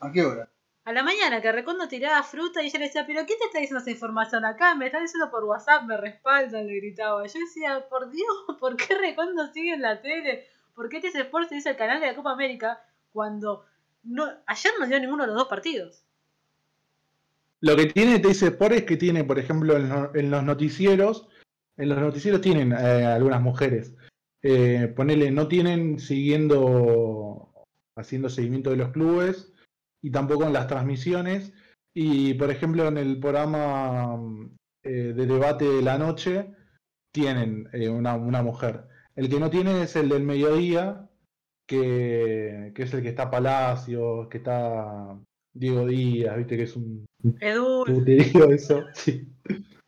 ¿A 0.00 0.10
qué 0.10 0.24
hora? 0.24 0.48
A 0.86 0.92
la 0.92 1.02
mañana 1.02 1.42
que 1.42 1.52
Recondo 1.52 1.86
tiraba 1.86 2.22
fruta 2.22 2.62
y 2.62 2.66
ella 2.68 2.78
le 2.78 2.86
decía, 2.86 3.06
pero 3.06 3.26
¿quién 3.26 3.38
te 3.38 3.44
está 3.44 3.58
diciendo 3.58 3.82
esa 3.82 3.90
información 3.90 4.46
acá? 4.46 4.74
Me 4.74 4.86
está 4.86 5.00
diciendo 5.00 5.30
por 5.30 5.44
WhatsApp, 5.44 5.84
me 5.84 5.98
respaldan, 5.98 6.66
le 6.66 6.76
gritaba. 6.76 7.26
Yo 7.26 7.40
decía, 7.40 7.86
por 7.88 8.10
Dios, 8.10 8.58
¿por 8.58 8.76
qué 8.76 8.94
Recondo 8.94 9.46
sigue 9.52 9.74
en 9.74 9.82
la 9.82 10.00
tele? 10.00 10.48
¿Por 10.74 10.88
qué 10.88 11.00
Tays 11.00 11.14
Sport 11.14 11.48
se 11.48 11.54
dice 11.56 11.70
el 11.70 11.76
canal 11.76 12.00
de 12.00 12.06
la 12.08 12.16
Copa 12.16 12.32
América 12.32 12.80
cuando 13.12 13.64
ayer 14.46 14.72
no 14.78 14.86
dio 14.86 15.00
ninguno 15.00 15.22
de 15.22 15.28
los 15.28 15.36
dos 15.36 15.48
partidos? 15.48 16.04
Lo 17.60 17.76
que 17.76 17.86
tiene 17.86 18.18
Teis 18.18 18.42
Sport 18.42 18.74
es 18.74 18.82
que 18.84 18.96
tiene, 18.96 19.24
por 19.24 19.38
ejemplo, 19.38 19.76
en, 19.76 19.88
lo- 19.88 20.14
en 20.14 20.30
los 20.30 20.42
noticieros, 20.42 21.28
en 21.76 21.88
los 21.88 21.98
noticieros 21.98 22.40
tienen 22.40 22.72
eh, 22.72 23.04
algunas 23.06 23.40
mujeres. 23.40 23.94
Eh, 24.42 24.92
ponele, 24.94 25.30
no 25.30 25.48
tienen 25.48 25.98
siguiendo, 25.98 27.52
haciendo 27.96 28.28
seguimiento 28.28 28.70
de 28.70 28.76
los 28.76 28.90
clubes 28.90 29.52
y 30.02 30.10
tampoco 30.10 30.44
en 30.44 30.52
las 30.52 30.66
transmisiones. 30.66 31.52
Y, 31.94 32.34
por 32.34 32.50
ejemplo, 32.50 32.88
en 32.88 32.98
el 32.98 33.18
programa 33.20 34.20
eh, 34.82 35.14
de 35.16 35.26
debate 35.26 35.64
de 35.64 35.80
la 35.82 35.96
noche 35.96 36.52
tienen 37.12 37.68
eh, 37.72 37.88
una 37.88 38.42
mujer. 38.42 38.84
El 39.16 39.28
que 39.28 39.38
no 39.40 39.50
tienen 39.50 39.76
es 39.76 39.94
el 39.96 40.08
del 40.08 40.22
mediodía, 40.24 41.08
que, 41.66 42.72
que 42.74 42.82
es 42.82 42.92
el 42.94 43.02
que 43.02 43.08
está 43.10 43.30
Palacios, 43.30 44.28
que 44.28 44.38
está 44.38 45.16
Diego 45.52 45.86
Díaz, 45.86 46.36
viste 46.36 46.56
que 46.56 46.64
es 46.64 46.76
un 46.76 47.06
Edu, 47.40 47.84
puterío 47.84 48.50
eso. 48.50 48.82
Sí. 48.94 49.28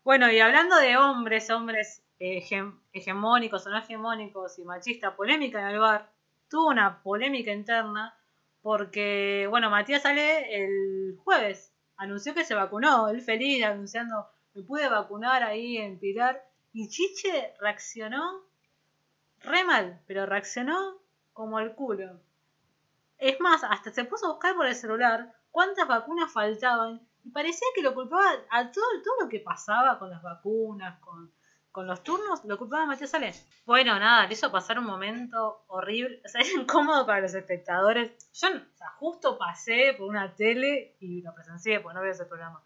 Bueno, 0.05 0.31
y 0.31 0.39
hablando 0.39 0.77
de 0.77 0.97
hombres, 0.97 1.51
hombres 1.51 2.03
hege- 2.21 2.79
hegemónicos 2.93 3.67
o 3.67 3.71
no 3.71 3.79
hegemónicos 3.79 4.59
y 4.59 4.65
machista, 4.65 5.17
polémica 5.17 5.61
en 5.61 5.75
el 5.75 5.81
bar, 5.81 6.13
tuvo 6.49 6.69
una 6.69 7.03
polémica 7.03 7.53
interna 7.53 8.15
porque, 8.63 9.47
bueno, 9.51 9.69
Matías 9.71 10.03
sale 10.03 10.55
el 10.55 11.17
jueves, 11.19 11.73
anunció 11.97 12.35
que 12.35 12.45
se 12.45 12.55
vacunó, 12.55 13.09
él 13.09 13.21
feliz 13.21 13.65
anunciando, 13.65 14.27
me 14.55 14.63
pude 14.63 14.89
vacunar 14.89 15.43
ahí 15.43 15.77
en 15.79 15.99
Pilar, 15.99 16.41
y 16.73 16.89
Chiche 16.89 17.55
reaccionó 17.61 18.23
re 19.47 19.65
mal, 19.65 20.01
pero 20.07 20.27
reaccionó 20.27 20.99
como 21.33 21.61
el 21.61 21.75
culo. 21.75 22.21
Es 23.19 23.41
más, 23.41 23.65
hasta 23.65 23.91
se 23.91 24.05
puso 24.05 24.27
a 24.27 24.31
buscar 24.31 24.55
por 24.55 24.67
el 24.67 24.75
celular 24.75 25.33
cuántas 25.51 25.89
vacunas 25.89 26.31
faltaban 26.31 27.01
y 27.25 27.31
parecía 27.31 27.67
que 27.75 27.83
lo 27.83 27.95
culpaba 27.95 28.31
a 28.51 28.71
todo, 28.71 28.85
todo 29.03 29.25
lo 29.25 29.29
que 29.29 29.41
pasaba 29.41 29.99
con 29.99 30.11
las 30.11 30.23
vacunas, 30.23 31.01
con, 31.01 31.33
con 31.73 31.87
los 31.87 32.03
turnos, 32.03 32.45
lo 32.45 32.59
culpaba 32.59 32.83
a 32.83 32.87
Matías 32.87 33.11
Salé. 33.11 33.35
Bueno, 33.65 33.99
nada, 33.99 34.27
le 34.27 34.33
hizo 34.33 34.53
pasar 34.53 34.79
un 34.79 34.87
momento 34.87 35.65
horrible, 35.69 36.21
o 36.25 36.29
sea, 36.29 36.41
era 36.41 36.51
incómodo 36.63 37.05
para 37.07 37.21
los 37.21 37.35
espectadores. 37.35 38.13
Yo, 38.33 38.49
o 38.49 38.77
sea, 38.77 38.89
justo 38.99 39.39
pasé 39.39 39.95
por 39.99 40.09
una 40.09 40.35
tele 40.35 40.97
y 41.01 41.23
lo 41.23 41.35
presencié, 41.35 41.81
porque 41.81 41.97
no 41.97 42.03
veo 42.03 42.13
ese 42.13 42.27
programa. 42.27 42.63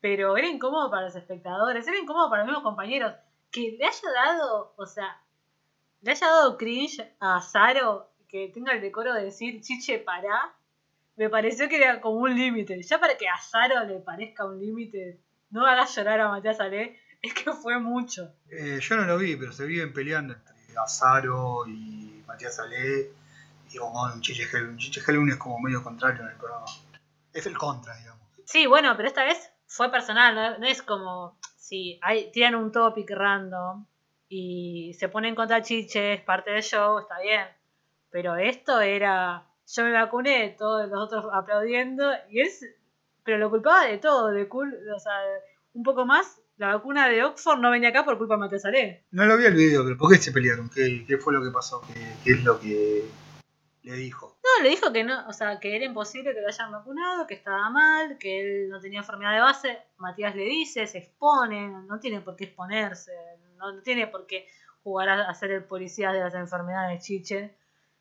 Pero 0.00 0.36
era 0.36 0.48
incómodo 0.48 0.90
para 0.90 1.06
los 1.06 1.16
espectadores, 1.16 1.86
era 1.86 1.98
incómodo 1.98 2.28
para 2.28 2.42
los 2.42 2.48
mismos 2.48 2.64
compañeros. 2.64 3.14
Que 3.50 3.76
le 3.78 3.84
haya 3.84 4.10
dado, 4.12 4.74
o 4.76 4.86
sea, 4.86 5.20
le 6.02 6.10
haya 6.10 6.26
dado 6.26 6.58
cringe 6.58 7.00
a 7.20 7.40
Saro 7.40 8.10
que 8.28 8.50
tenga 8.52 8.72
el 8.72 8.80
decoro 8.80 9.14
de 9.14 9.24
decir, 9.24 9.60
chiche, 9.60 9.98
pará, 9.98 10.54
me 11.16 11.28
pareció 11.28 11.68
que 11.68 11.76
era 11.76 12.00
como 12.00 12.16
un 12.16 12.34
límite. 12.34 12.82
Ya 12.82 12.98
para 12.98 13.16
que 13.16 13.28
a 13.28 13.38
Saro 13.38 13.84
le 13.84 14.00
parezca 14.00 14.44
un 14.44 14.58
límite, 14.58 15.20
no 15.50 15.66
hagas 15.66 15.94
llorar 15.94 16.20
a 16.20 16.28
Matías 16.28 16.58
Ale, 16.60 16.98
es 17.22 17.34
que 17.34 17.52
fue 17.52 17.78
mucho. 17.78 18.34
Eh, 18.50 18.80
yo 18.80 18.96
no 18.96 19.04
lo 19.04 19.18
vi, 19.18 19.36
pero 19.36 19.52
se 19.52 19.64
viven 19.64 19.92
peleando 19.92 20.34
entre 20.34 20.52
Azaro 20.76 21.66
y 21.66 22.22
Matías 22.26 22.56
Salé 22.56 23.12
y 23.70 23.76
con 23.76 24.20
Chiche 24.20 24.48
Helun. 24.50 24.78
Chiche 24.78 25.02
Helun 25.06 25.30
es 25.30 25.36
como 25.36 25.58
medio 25.58 25.82
contrario 25.82 26.22
en 26.22 26.28
el 26.28 26.36
programa. 26.36 26.66
Es 27.32 27.46
el 27.46 27.56
contra, 27.56 27.96
digamos. 27.96 28.26
Sí, 28.44 28.66
bueno, 28.66 28.96
pero 28.96 29.08
esta 29.08 29.24
vez 29.24 29.50
fue 29.66 29.90
personal, 29.90 30.34
no, 30.34 30.58
no 30.58 30.66
es 30.66 30.82
como 30.82 31.38
si 31.56 31.98
hay, 32.02 32.30
tiran 32.32 32.54
un 32.54 32.72
topic 32.72 33.10
random 33.10 33.86
y 34.34 34.94
se 34.94 35.10
ponen 35.10 35.34
contra 35.34 35.60
Chiche, 35.60 36.14
es 36.14 36.22
parte 36.22 36.52
del 36.52 36.62
show, 36.62 36.98
está 36.98 37.20
bien. 37.20 37.46
Pero 38.10 38.36
esto 38.36 38.80
era, 38.80 39.46
yo 39.66 39.84
me 39.84 39.92
vacuné, 39.92 40.56
todos 40.58 40.88
los 40.88 40.98
otros 40.98 41.26
aplaudiendo, 41.34 42.10
y 42.30 42.40
es, 42.40 42.64
pero 43.24 43.36
lo 43.36 43.50
culpaba 43.50 43.84
de 43.84 43.98
todo, 43.98 44.28
de 44.28 44.48
cul, 44.48 44.74
o 44.94 44.98
sea, 44.98 45.12
un 45.74 45.82
poco 45.82 46.06
más, 46.06 46.40
la 46.56 46.74
vacuna 46.74 47.10
de 47.10 47.22
Oxford 47.22 47.58
no 47.58 47.70
venía 47.70 47.90
acá 47.90 48.06
por 48.06 48.16
culpa 48.16 48.38
de 48.48 48.60
Ale. 48.64 49.04
No 49.10 49.26
lo 49.26 49.36
vi 49.36 49.44
el 49.44 49.54
video, 49.54 49.84
pero 49.84 49.98
¿por 49.98 50.10
qué 50.10 50.16
se 50.16 50.32
pelearon? 50.32 50.70
¿Qué, 50.70 51.04
qué 51.06 51.18
fue 51.18 51.34
lo 51.34 51.42
que 51.42 51.50
pasó? 51.50 51.82
¿Qué, 51.92 52.00
qué 52.24 52.32
es 52.32 52.42
lo 52.42 52.58
que 52.58 53.04
le 53.82 53.92
dijo? 53.96 54.38
No, 54.42 54.64
le 54.64 54.70
dijo 54.70 54.90
que 54.94 55.04
no, 55.04 55.28
o 55.28 55.32
sea, 55.34 55.60
que 55.60 55.76
era 55.76 55.84
imposible 55.84 56.32
que 56.32 56.40
lo 56.40 56.48
hayan 56.48 56.72
vacunado, 56.72 57.26
que 57.26 57.34
estaba 57.34 57.68
mal, 57.68 58.16
que 58.16 58.40
él 58.40 58.70
no 58.70 58.80
tenía 58.80 59.00
enfermedad 59.00 59.34
de 59.34 59.40
base. 59.40 59.78
Matías 59.98 60.34
le 60.34 60.44
dice, 60.44 60.86
se 60.86 60.98
expone, 60.98 61.68
no 61.68 62.00
tiene 62.00 62.22
por 62.22 62.34
qué 62.34 62.44
exponerse, 62.44 63.12
no 63.70 63.82
tiene 63.82 64.06
por 64.06 64.26
qué 64.26 64.48
jugar 64.82 65.08
a, 65.08 65.28
a 65.28 65.34
ser 65.34 65.52
el 65.52 65.64
policía 65.64 66.12
de 66.12 66.20
las 66.20 66.34
enfermedades 66.34 67.04
chiche. 67.04 67.54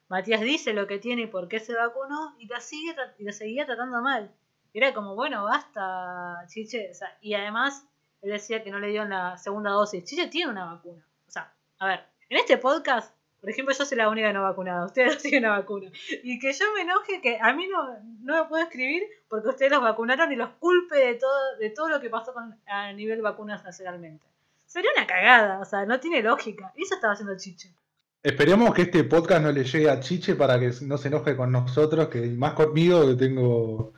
Matías 0.09 0.41
dice 0.41 0.73
lo 0.73 0.87
que 0.87 0.99
tiene 0.99 1.23
y 1.23 1.27
por 1.27 1.47
qué 1.47 1.59
se 1.59 1.73
vacunó 1.73 2.35
y 2.39 2.47
la 2.47 2.59
sigue 2.59 2.95
y 3.17 3.23
la 3.23 3.31
seguía 3.31 3.65
tratando 3.65 4.01
mal. 4.01 4.29
Era 4.73 4.93
como, 4.93 5.15
bueno, 5.15 5.43
basta, 5.43 6.45
chiche. 6.47 6.91
O 6.91 6.93
sea, 6.93 7.17
y 7.21 7.33
además, 7.33 7.85
él 8.21 8.31
decía 8.31 8.63
que 8.63 8.71
no 8.71 8.79
le 8.79 8.87
dieron 8.87 9.09
la 9.09 9.37
segunda 9.37 9.71
dosis. 9.71 10.03
Chiche 10.03 10.27
tiene 10.27 10.51
una 10.51 10.65
vacuna. 10.65 11.05
O 11.27 11.31
sea, 11.31 11.53
a 11.79 11.87
ver, 11.87 12.03
en 12.29 12.37
este 12.37 12.57
podcast, 12.57 13.15
por 13.41 13.49
ejemplo, 13.49 13.73
yo 13.73 13.85
soy 13.85 13.97
la 13.97 14.09
única 14.09 14.31
no 14.31 14.43
vacunada. 14.43 14.85
Ustedes 14.85 15.15
no 15.15 15.21
tienen 15.21 15.45
una 15.45 15.59
vacuna. 15.59 15.91
Y 16.23 16.39
que 16.39 16.53
yo 16.53 16.65
me 16.73 16.81
enoje 16.81 17.21
que 17.21 17.37
a 17.41 17.53
mí 17.53 17.67
no, 17.67 17.97
no 18.21 18.43
me 18.43 18.49
puedo 18.49 18.63
escribir 18.63 19.03
porque 19.27 19.49
ustedes 19.49 19.71
los 19.71 19.81
vacunaron 19.81 20.31
y 20.31 20.35
los 20.35 20.49
culpe 20.51 20.97
de 20.97 21.15
todo, 21.15 21.57
de 21.57 21.69
todo 21.69 21.89
lo 21.89 21.99
que 21.99 22.09
pasó 22.09 22.33
con, 22.33 22.57
a 22.67 22.93
nivel 22.93 23.21
vacunas 23.21 23.63
nacionalmente. 23.63 24.25
Sería 24.71 24.89
una 24.95 25.05
cagada, 25.05 25.59
o 25.59 25.65
sea, 25.65 25.85
no 25.85 25.99
tiene 25.99 26.23
lógica. 26.23 26.71
Eso 26.77 26.95
estaba 26.95 27.11
haciendo 27.11 27.35
Chiche. 27.35 27.75
Esperemos 28.23 28.73
que 28.73 28.83
este 28.83 29.03
podcast 29.03 29.43
no 29.43 29.51
le 29.51 29.65
llegue 29.65 29.89
a 29.89 29.99
Chiche 29.99 30.35
para 30.35 30.57
que 30.57 30.71
no 30.83 30.97
se 30.97 31.09
enoje 31.09 31.35
con 31.35 31.51
nosotros, 31.51 32.07
que 32.07 32.21
más 32.27 32.53
conmigo, 32.53 33.05
que 33.05 33.15
tengo 33.15 33.91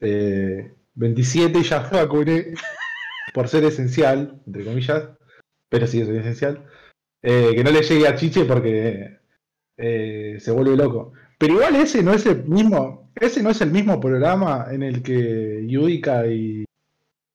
eh, 0.00 0.72
27 0.94 1.58
y 1.58 1.62
ya 1.62 1.80
vacuné 1.92 2.54
por 3.34 3.48
ser 3.48 3.64
esencial, 3.64 4.40
entre 4.46 4.64
comillas, 4.64 5.10
pero 5.68 5.86
sí 5.86 6.02
soy 6.02 6.16
esencial. 6.16 6.70
Eh, 7.20 7.52
que 7.54 7.62
no 7.62 7.70
le 7.70 7.82
llegue 7.82 8.08
a 8.08 8.16
Chiche 8.16 8.46
porque 8.46 9.18
eh, 9.76 10.38
se 10.40 10.50
vuelve 10.52 10.74
loco. 10.74 11.12
Pero 11.36 11.52
igual 11.52 11.76
ese 11.76 12.02
no 12.02 12.14
es 12.14 12.24
el 12.24 12.44
mismo, 12.44 13.12
ese 13.14 13.42
no 13.42 13.50
es 13.50 13.60
el 13.60 13.70
mismo 13.70 14.00
programa 14.00 14.68
en 14.70 14.84
el 14.84 15.02
que 15.02 15.66
Yudica 15.66 16.26
y 16.28 16.64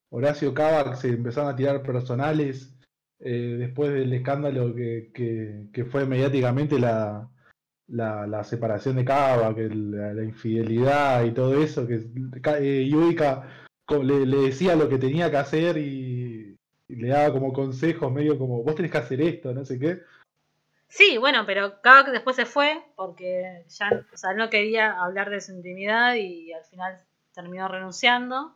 Horacio 0.09 0.55
Cava 0.55 0.95
se 0.95 1.09
empezaron 1.09 1.53
a 1.53 1.55
tirar 1.55 1.83
personales 1.83 2.73
eh, 3.19 3.55
después 3.59 3.91
del 3.93 4.13
escándalo 4.13 4.73
que, 4.73 5.11
que- 5.13 5.85
fue 5.85 6.05
mediáticamente 6.05 6.79
la, 6.79 7.29
la, 7.87 8.43
separación 8.43 8.95
de 8.97 9.05
Cava, 9.05 9.55
que 9.55 9.67
la, 9.69 10.23
infidelidad 10.23 11.25
y 11.25 11.31
todo 11.31 11.61
eso, 11.61 11.87
que 11.87 11.95
eh, 12.59 12.87
Yudica 12.89 13.67
co- 13.85 14.03
le, 14.03 14.25
decía 14.25 14.75
lo 14.75 14.87
que 14.87 14.97
tenía 14.97 15.29
que 15.31 15.37
hacer 15.37 15.77
y, 15.77 16.57
le 16.87 17.07
daba 17.09 17.31
como 17.33 17.53
consejos, 17.53 18.11
medio 18.11 18.37
como, 18.37 18.63
vos 18.63 18.75
tenés 18.75 18.91
que 18.91 18.97
hacer 18.97 19.21
esto, 19.21 19.53
no 19.53 19.63
sé 19.63 19.77
qué. 19.77 19.99
Sí, 20.87 21.17
bueno, 21.19 21.45
pero 21.45 21.81
Kavak 21.81 22.07
después 22.09 22.35
se 22.35 22.45
fue 22.45 22.81
porque 22.95 23.63
ya 23.67 24.05
o 24.11 24.17
sea, 24.17 24.33
no 24.33 24.49
quería 24.49 24.99
hablar 24.99 25.29
de 25.29 25.39
su 25.39 25.51
intimidad 25.51 26.15
y 26.15 26.51
al 26.51 26.63
final 26.65 26.99
terminó 27.33 27.67
renunciando. 27.67 28.55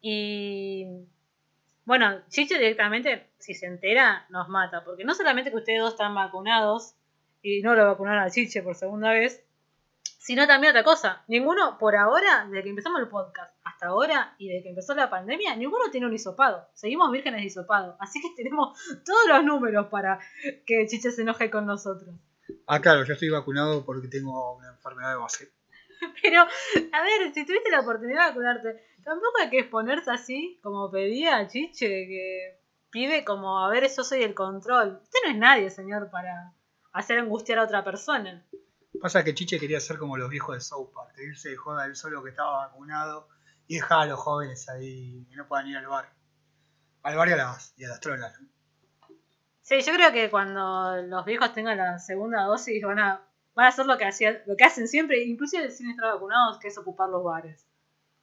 Y 0.00 1.06
bueno, 1.84 2.22
Chiche 2.28 2.58
directamente, 2.58 3.30
si 3.38 3.54
se 3.54 3.66
entera, 3.66 4.26
nos 4.30 4.48
mata. 4.48 4.84
Porque 4.84 5.04
no 5.04 5.14
solamente 5.14 5.50
que 5.50 5.56
ustedes 5.56 5.80
dos 5.80 5.92
están 5.92 6.14
vacunados 6.14 6.94
y 7.42 7.62
no 7.62 7.74
lo 7.74 7.86
vacunaron 7.86 8.22
a 8.22 8.30
Chiche 8.30 8.62
por 8.62 8.74
segunda 8.76 9.10
vez, 9.10 9.44
sino 10.18 10.46
también 10.46 10.70
otra 10.70 10.84
cosa. 10.84 11.24
Ninguno, 11.26 11.78
por 11.78 11.96
ahora, 11.96 12.46
desde 12.48 12.62
que 12.62 12.70
empezamos 12.70 13.00
el 13.00 13.08
podcast 13.08 13.52
hasta 13.64 13.86
ahora 13.86 14.36
y 14.38 14.48
desde 14.48 14.62
que 14.62 14.68
empezó 14.68 14.94
la 14.94 15.10
pandemia, 15.10 15.56
ninguno 15.56 15.90
tiene 15.90 16.06
un 16.06 16.14
hisopado. 16.14 16.68
Seguimos 16.74 17.10
vírgenes 17.10 17.40
de 17.40 17.46
hisopado. 17.46 17.96
Así 17.98 18.20
que 18.20 18.28
tenemos 18.36 18.78
todos 19.04 19.26
los 19.28 19.44
números 19.44 19.88
para 19.88 20.20
que 20.64 20.86
Chiche 20.86 21.10
se 21.10 21.22
enoje 21.22 21.50
con 21.50 21.66
nosotros. 21.66 22.14
Ah, 22.66 22.80
claro, 22.80 23.04
yo 23.04 23.14
estoy 23.14 23.30
vacunado 23.30 23.84
porque 23.84 24.06
tengo 24.06 24.56
una 24.56 24.68
enfermedad 24.68 25.10
de 25.10 25.16
base. 25.16 25.52
Pero, 26.22 26.42
a 26.42 27.02
ver, 27.02 27.32
si 27.34 27.44
tuviste 27.44 27.70
la 27.70 27.80
oportunidad 27.80 28.20
de 28.20 28.28
vacunarte, 28.28 28.91
tampoco 29.04 29.38
hay 29.40 29.50
que 29.50 29.60
exponerse 29.60 30.10
así, 30.10 30.58
como 30.62 30.90
pedía 30.90 31.46
Chiche, 31.48 31.88
que 31.88 32.60
pide 32.90 33.24
como, 33.24 33.64
a 33.64 33.68
ver, 33.70 33.88
yo 33.94 34.04
soy 34.04 34.22
el 34.22 34.34
control. 34.34 35.00
Usted 35.02 35.18
no 35.24 35.30
es 35.30 35.36
nadie, 35.36 35.70
señor, 35.70 36.10
para 36.10 36.54
hacer 36.92 37.18
angustiar 37.18 37.58
a 37.58 37.64
otra 37.64 37.84
persona. 37.84 38.44
Pasa 39.00 39.24
que 39.24 39.34
Chiche 39.34 39.58
quería 39.58 39.80
ser 39.80 39.98
como 39.98 40.16
los 40.16 40.30
viejos 40.30 40.54
de 40.54 40.60
South 40.60 40.90
Park, 40.94 41.14
que 41.16 41.24
irse 41.24 41.50
de 41.50 41.56
joda 41.56 41.86
él 41.86 41.96
solo 41.96 42.22
que 42.22 42.30
estaba 42.30 42.66
vacunado 42.66 43.28
y 43.66 43.76
dejar 43.76 44.00
a 44.00 44.06
los 44.06 44.20
jóvenes 44.20 44.68
ahí 44.68 45.26
que 45.28 45.36
no 45.36 45.48
puedan 45.48 45.66
ir 45.68 45.76
al 45.76 45.86
bar. 45.86 46.12
Al 47.02 47.16
bar 47.16 47.28
y 47.28 47.32
a 47.32 47.36
las, 47.36 47.74
y 47.76 47.84
a 47.84 47.88
las 47.88 48.00
trolas. 48.00 48.38
Sí, 49.62 49.80
yo 49.80 49.92
creo 49.92 50.12
que 50.12 50.30
cuando 50.30 50.96
los 51.02 51.24
viejos 51.24 51.52
tengan 51.52 51.78
la 51.78 51.98
segunda 51.98 52.42
dosis 52.44 52.82
van 52.84 52.98
a, 52.98 53.22
van 53.54 53.66
a 53.66 53.68
hacer 53.68 53.86
lo 53.86 53.96
que, 53.96 54.04
hacían, 54.04 54.38
lo 54.46 54.56
que 54.56 54.64
hacen 54.64 54.86
siempre, 54.86 55.24
inclusive 55.24 55.70
sin 55.70 55.90
estar 55.90 56.12
vacunados, 56.12 56.58
que 56.58 56.68
es 56.68 56.78
ocupar 56.78 57.08
los 57.08 57.24
bares. 57.24 57.66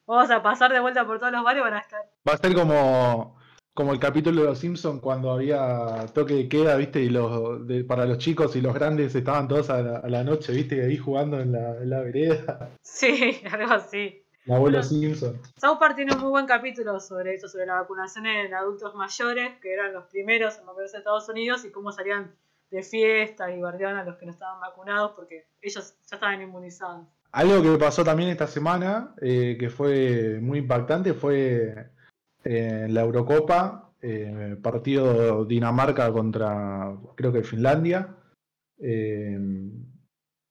Vamos 0.09 0.31
a 0.31 0.41
pasar 0.41 0.73
de 0.73 0.79
vuelta 0.79 1.05
por 1.05 1.19
todos 1.19 1.31
los 1.31 1.43
bares 1.43 1.61
y 1.61 1.63
van 1.63 1.73
a 1.75 1.79
estar... 1.79 2.01
Va 2.27 2.33
a 2.33 2.37
ser 2.37 2.55
como, 2.55 3.37
como 3.75 3.93
el 3.93 3.99
capítulo 3.99 4.41
de 4.41 4.47
Los 4.47 4.57
Simpsons 4.57 5.01
cuando 5.01 5.29
había 5.31 6.05
toque 6.15 6.33
de 6.33 6.49
queda, 6.49 6.75
¿viste? 6.77 6.99
Y 7.01 7.09
los 7.09 7.67
de- 7.67 7.83
para 7.83 8.05
los 8.05 8.17
chicos 8.17 8.55
y 8.55 8.61
los 8.61 8.73
grandes 8.73 9.13
estaban 9.13 9.47
todos 9.47 9.69
a 9.69 9.81
la, 9.83 9.97
a 9.99 10.09
la 10.09 10.23
noche, 10.23 10.51
¿viste? 10.51 10.83
Ahí 10.83 10.97
jugando 10.97 11.39
en 11.39 11.51
la, 11.51 11.77
en 11.77 11.89
la 11.91 11.99
vereda. 12.01 12.71
Sí, 12.81 13.39
algo 13.51 13.71
así. 13.71 14.23
El 14.47 14.53
abuelo. 14.53 14.81
Simpson. 14.81 15.39
South 15.61 15.77
Park 15.79 15.95
tiene 15.97 16.15
un 16.15 16.21
muy 16.21 16.31
buen 16.31 16.47
capítulo 16.47 16.99
sobre 16.99 17.35
eso, 17.35 17.47
sobre 17.47 17.67
la 17.67 17.75
vacunación 17.75 18.25
en 18.25 18.51
adultos 18.55 18.95
mayores, 18.95 19.59
que 19.61 19.71
eran 19.73 19.93
los 19.93 20.05
primeros 20.05 20.57
en 20.57 20.65
moverse 20.65 20.95
a 20.97 20.99
Estados 21.01 21.29
Unidos 21.29 21.63
y 21.65 21.71
cómo 21.71 21.91
salían 21.91 22.33
de 22.71 22.81
fiesta 22.81 23.51
y 23.51 23.61
bardeaban 23.61 23.97
a 23.97 24.03
los 24.03 24.15
que 24.17 24.25
no 24.25 24.31
estaban 24.31 24.59
vacunados 24.59 25.11
porque 25.15 25.45
ellos 25.61 25.93
ya 26.09 26.15
estaban 26.15 26.41
inmunizados. 26.41 27.05
Algo 27.31 27.61
que 27.61 27.77
pasó 27.77 28.03
también 28.03 28.29
esta 28.29 28.47
semana, 28.47 29.13
eh, 29.21 29.55
que 29.59 29.69
fue 29.69 30.39
muy 30.41 30.59
impactante, 30.59 31.13
fue 31.13 31.89
eh, 32.43 32.83
en 32.85 32.93
la 32.93 33.01
Eurocopa, 33.01 33.91
eh, 34.01 34.57
partido 34.61 35.45
Dinamarca 35.45 36.11
contra, 36.11 36.95
creo 37.15 37.31
que 37.31 37.43
Finlandia. 37.43 38.15
Eh, 38.79 39.37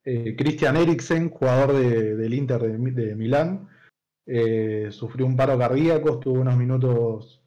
eh, 0.04 0.36
Christian 0.36 0.76
Eriksen, 0.76 1.30
jugador 1.30 1.72
de- 1.74 2.16
del 2.16 2.34
Inter 2.34 2.60
de, 2.62 2.78
Mi- 2.78 2.90
de 2.92 3.14
Milán, 3.16 3.68
eh, 4.26 4.88
sufrió 4.90 5.26
un 5.26 5.36
paro 5.36 5.58
cardíaco, 5.58 6.10
estuvo 6.14 6.40
unos 6.40 6.56
minutos, 6.56 7.42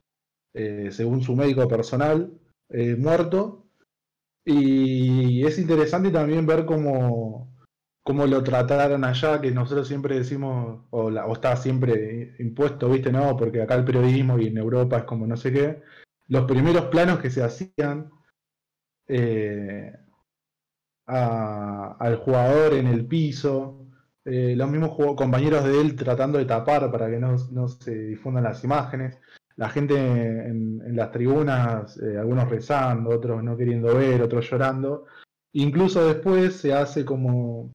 eh, 0.53 0.89
según 0.91 1.21
su 1.21 1.35
médico 1.35 1.67
personal, 1.67 2.33
eh, 2.69 2.95
muerto. 2.97 3.65
Y 4.45 5.45
es 5.45 5.59
interesante 5.59 6.09
también 6.11 6.45
ver 6.47 6.65
cómo, 6.65 7.50
cómo 8.03 8.25
lo 8.25 8.43
trataron 8.43 9.03
allá, 9.03 9.39
que 9.41 9.51
nosotros 9.51 9.87
siempre 9.87 10.15
decimos, 10.15 10.85
o, 10.89 11.09
la- 11.09 11.25
o 11.25 11.33
está 11.33 11.55
siempre 11.55 12.35
impuesto, 12.39 12.89
¿viste? 12.89 13.11
No, 13.11 13.35
porque 13.37 13.61
acá 13.61 13.75
el 13.75 13.85
periodismo 13.85 14.39
y 14.39 14.47
en 14.47 14.57
Europa 14.57 14.97
es 14.99 15.03
como 15.05 15.27
no 15.27 15.37
sé 15.37 15.51
qué. 15.53 15.81
Los 16.27 16.45
primeros 16.45 16.85
planos 16.85 17.19
que 17.19 17.29
se 17.29 17.43
hacían 17.43 18.09
eh, 19.07 19.93
al 21.07 22.15
jugador 22.17 22.73
en 22.73 22.87
el 22.87 23.05
piso, 23.05 23.85
eh, 24.25 24.55
los 24.55 24.69
mismos 24.69 24.95
compañeros 25.15 25.63
de 25.65 25.81
él 25.81 25.95
tratando 25.95 26.37
de 26.37 26.45
tapar 26.45 26.91
para 26.91 27.09
que 27.09 27.19
no, 27.19 27.37
se 27.67 27.93
difundan 27.95 28.43
las 28.43 28.63
imágenes, 28.63 29.17
la 29.57 29.69
gente 29.69 29.95
en, 29.95 30.81
en 30.85 30.95
las 30.95 31.11
tribunas, 31.11 31.97
eh, 32.01 32.17
algunos 32.17 32.49
rezando, 32.49 33.09
otros 33.09 33.43
no 33.43 33.57
queriendo 33.57 33.95
ver, 33.95 34.21
otros 34.21 34.49
llorando. 34.49 35.05
Incluso 35.53 36.05
después 36.05 36.55
se 36.55 36.73
hace 36.73 37.03
como 37.03 37.71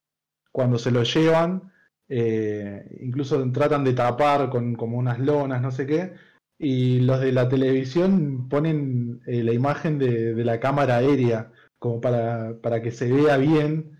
cuando 0.56 0.78
se 0.78 0.90
lo 0.90 1.02
llevan, 1.02 1.70
eh, 2.08 2.88
incluso 3.02 3.52
tratan 3.52 3.84
de 3.84 3.92
tapar 3.92 4.48
con 4.48 4.74
como 4.74 4.96
unas 4.96 5.18
lonas, 5.18 5.60
no 5.60 5.70
sé 5.70 5.86
qué, 5.86 6.14
y 6.58 7.00
los 7.00 7.20
de 7.20 7.30
la 7.30 7.46
televisión 7.46 8.48
ponen 8.48 9.20
eh, 9.26 9.42
la 9.42 9.52
imagen 9.52 9.98
de, 9.98 10.32
la 10.42 10.58
cámara 10.58 10.96
aérea 10.96 11.52
como 11.78 12.00
para, 12.00 12.54
para 12.62 12.80
que 12.80 12.90
se 12.90 13.12
vea 13.12 13.36
bien. 13.36 13.98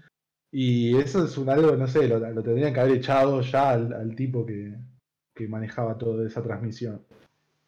Y 0.51 0.97
eso 0.97 1.27
es 1.27 1.37
un 1.37 1.51
algo, 1.51 1.77
no 1.77 1.89
sé, 1.89 2.09
lo, 2.09 2.19
tendrían 2.43 2.73
que 2.73 2.81
haber 2.81 2.97
echado 2.97 3.43
ya 3.43 3.73
al, 3.73 3.93
al 3.93 4.17
tipo 4.17 4.47
que, 4.47 4.73
que 5.35 5.49
manejaba 5.49 5.99
toda 5.99 6.27
esa 6.27 6.43
transmisión. 6.43 7.05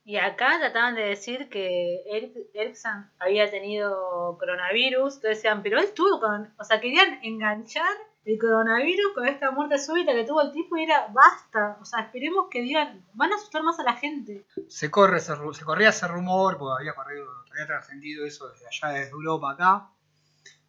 Y 0.06 0.16
acá 0.16 0.58
trataban 0.58 0.94
de 0.94 1.02
decir 1.02 1.50
que 1.50 2.04
Eric- 2.10 2.48
Ericsson 2.54 3.10
había 3.18 3.50
tenido 3.50 4.38
coronavirus, 4.38 5.16
entonces 5.16 5.42
decían, 5.42 5.62
pero 5.62 5.76
él 5.76 5.84
estuvo 5.84 6.18
con, 6.20 6.48
o 6.58 6.64
sea, 6.64 6.80
querían 6.80 7.22
enganchar 7.22 7.92
el 8.28 8.38
coronavirus 8.38 9.14
con 9.14 9.26
esta 9.26 9.50
muerte 9.52 9.78
súbita 9.78 10.12
que 10.12 10.24
tuvo 10.24 10.42
el 10.42 10.52
tipo 10.52 10.76
y 10.76 10.82
era, 10.82 11.08
basta, 11.14 11.78
o 11.80 11.84
sea, 11.86 12.00
esperemos 12.00 12.48
que 12.50 12.60
digan, 12.60 13.02
van 13.14 13.32
a 13.32 13.36
asustar 13.36 13.62
más 13.62 13.80
a 13.80 13.84
la 13.84 13.94
gente. 13.94 14.44
Se, 14.68 14.90
corre, 14.90 15.18
se 15.20 15.34
corría 15.64 15.88
ese 15.88 16.06
rumor, 16.06 16.58
porque 16.58 16.82
había 16.82 16.94
corrido, 16.94 17.26
había 17.50 17.66
trascendido 17.66 18.26
eso 18.26 18.50
desde 18.50 18.66
allá, 18.66 18.98
desde 18.98 19.12
Europa 19.12 19.52
acá. 19.52 19.88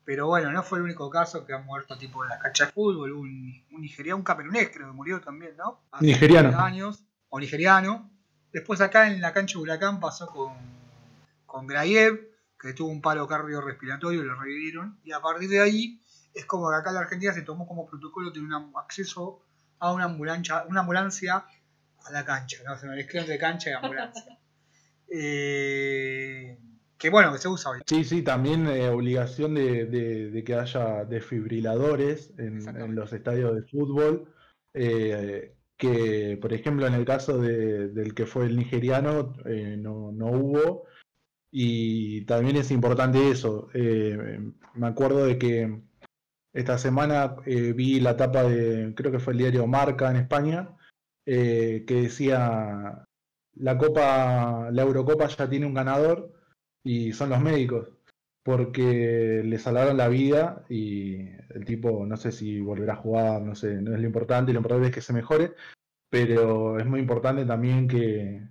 Pero 0.05 0.27
bueno, 0.27 0.53
no 0.53 0.63
fue 0.63 0.77
el 0.77 0.85
único 0.85 1.09
caso 1.09 1.45
que 1.45 1.51
ha 1.51 1.57
muerto 1.57 1.97
tipo 1.97 2.23
en 2.23 2.29
las 2.29 2.41
canchas 2.41 2.69
de 2.69 2.73
fútbol. 2.73 3.11
Un, 3.11 3.61
un 3.73 3.81
nigeriano, 3.81 4.15
un 4.15 4.23
camerunés 4.23 4.69
creo 4.73 4.87
que 4.87 4.93
murió 4.93 5.19
también, 5.19 5.57
¿no? 5.57 5.81
Hace 5.91 6.05
Nigeriano. 6.05 6.49
30 6.49 6.65
años, 6.65 7.03
o 7.27 7.41
nigeriano. 7.41 8.09
Después 8.53 8.79
acá 8.79 9.11
en 9.11 9.19
la 9.19 9.33
cancha 9.33 9.57
de 9.57 9.63
Huracán 9.63 9.99
pasó 9.99 10.27
con, 10.27 10.53
con 11.45 11.67
Grayev, 11.67 12.25
que 12.57 12.71
tuvo 12.71 12.89
un 12.89 13.01
paro 13.01 13.27
cardiorrespiratorio 13.27 14.21
y 14.21 14.25
lo 14.25 14.39
revivieron. 14.39 14.97
Y 15.03 15.11
a 15.11 15.19
partir 15.19 15.49
de 15.49 15.61
ahí 15.61 16.01
es 16.33 16.45
como 16.45 16.69
que 16.69 16.75
acá 16.77 16.89
en 16.89 16.95
la 16.95 17.01
Argentina 17.01 17.33
se 17.33 17.41
tomó 17.43 17.67
como 17.67 17.85
protocolo 17.87 18.31
tener 18.31 18.47
un 18.53 18.71
acceso 18.77 19.41
a 19.79 19.93
una 19.93 20.05
ambulancia, 20.05 20.63
una 20.69 20.81
ambulancia 20.81 21.45
a 22.05 22.11
la 22.11 22.25
cancha, 22.25 22.57
¿no? 22.65 22.77
Se 22.77 22.87
me 22.87 22.95
mezclan 22.95 23.25
de 23.27 23.37
cancha 23.37 23.69
y 23.71 23.73
ambulancia. 23.73 24.37
Eh, 25.11 26.57
que 26.97 27.09
bueno, 27.09 27.31
que 27.33 27.39
se 27.39 27.47
usa 27.47 27.71
hoy. 27.71 27.81
Sí, 27.87 28.03
sí, 28.03 28.21
también 28.21 28.67
eh, 28.67 28.89
obligación 28.89 29.55
de, 29.55 29.85
de- 29.85 30.29
de 30.29 30.43
que 30.43 30.53
haya 30.53 31.03
desfibriladores 31.05 32.31
en, 32.37 32.93
los 32.95 33.11
estadios 33.13 33.55
de 33.55 33.63
fútbol. 33.63 34.31
eh, 34.73 35.55
que, 35.77 36.37
por 36.41 36.51
ejemplo, 36.53 36.85
en 36.85 36.93
el 36.93 37.05
caso 37.05 37.39
de- 37.39 37.87
del 37.89 38.13
que 38.13 38.25
fue 38.27 38.45
el 38.45 38.55
nigeriano, 38.57 39.33
eh, 39.45 39.77
no, 39.79 40.11
no 40.11 40.27
hubo. 40.27 40.83
Y 41.51 42.25
también 42.25 42.57
es 42.57 42.69
importante 42.69 43.31
eso. 43.31 43.69
eh, 43.73 44.39
me 44.75 44.87
acuerdo 44.87 45.25
de 45.25 45.37
que 45.39 45.81
esta 46.53 46.77
semana 46.77 47.35
eh, 47.45 47.73
vi 47.73 47.99
la 47.99 48.17
tapa 48.17 48.43
de, 48.43 48.93
creo 48.95 49.11
que 49.11 49.19
fue 49.19 49.33
el 49.33 49.39
diario 49.39 49.67
Marca 49.67 50.09
en 50.09 50.17
España, 50.17 50.75
eh, 51.25 51.83
que 51.87 52.01
decía, 52.03 53.05
la 53.55 53.77
Copa, 53.77 54.69
la 54.71 54.81
Eurocopa 54.81 55.27
ya 55.27 55.49
tiene 55.49 55.65
un 55.65 55.73
ganador 55.73 56.33
y 56.83 57.13
son 57.13 57.29
los 57.29 57.41
médicos, 57.41 57.89
porque 58.43 59.41
le 59.45 59.59
salvaron 59.59 59.97
la 59.97 60.07
vida 60.07 60.65
y 60.69 61.27
el 61.49 61.65
tipo 61.65 62.05
no 62.05 62.17
sé 62.17 62.31
si 62.31 62.59
volverá 62.61 62.93
a 62.93 62.97
jugar, 62.97 63.41
no 63.41 63.55
sé, 63.55 63.81
no 63.81 63.93
es 63.93 63.99
lo 64.01 64.07
importante, 64.07 64.53
lo 64.53 64.59
importante 64.59 64.87
es 64.87 64.95
que 64.95 65.01
se 65.01 65.13
mejore, 65.13 65.53
pero 66.09 66.79
es 66.79 66.85
muy 66.85 66.99
importante 66.99 67.45
también 67.45 67.87
que, 67.87 68.41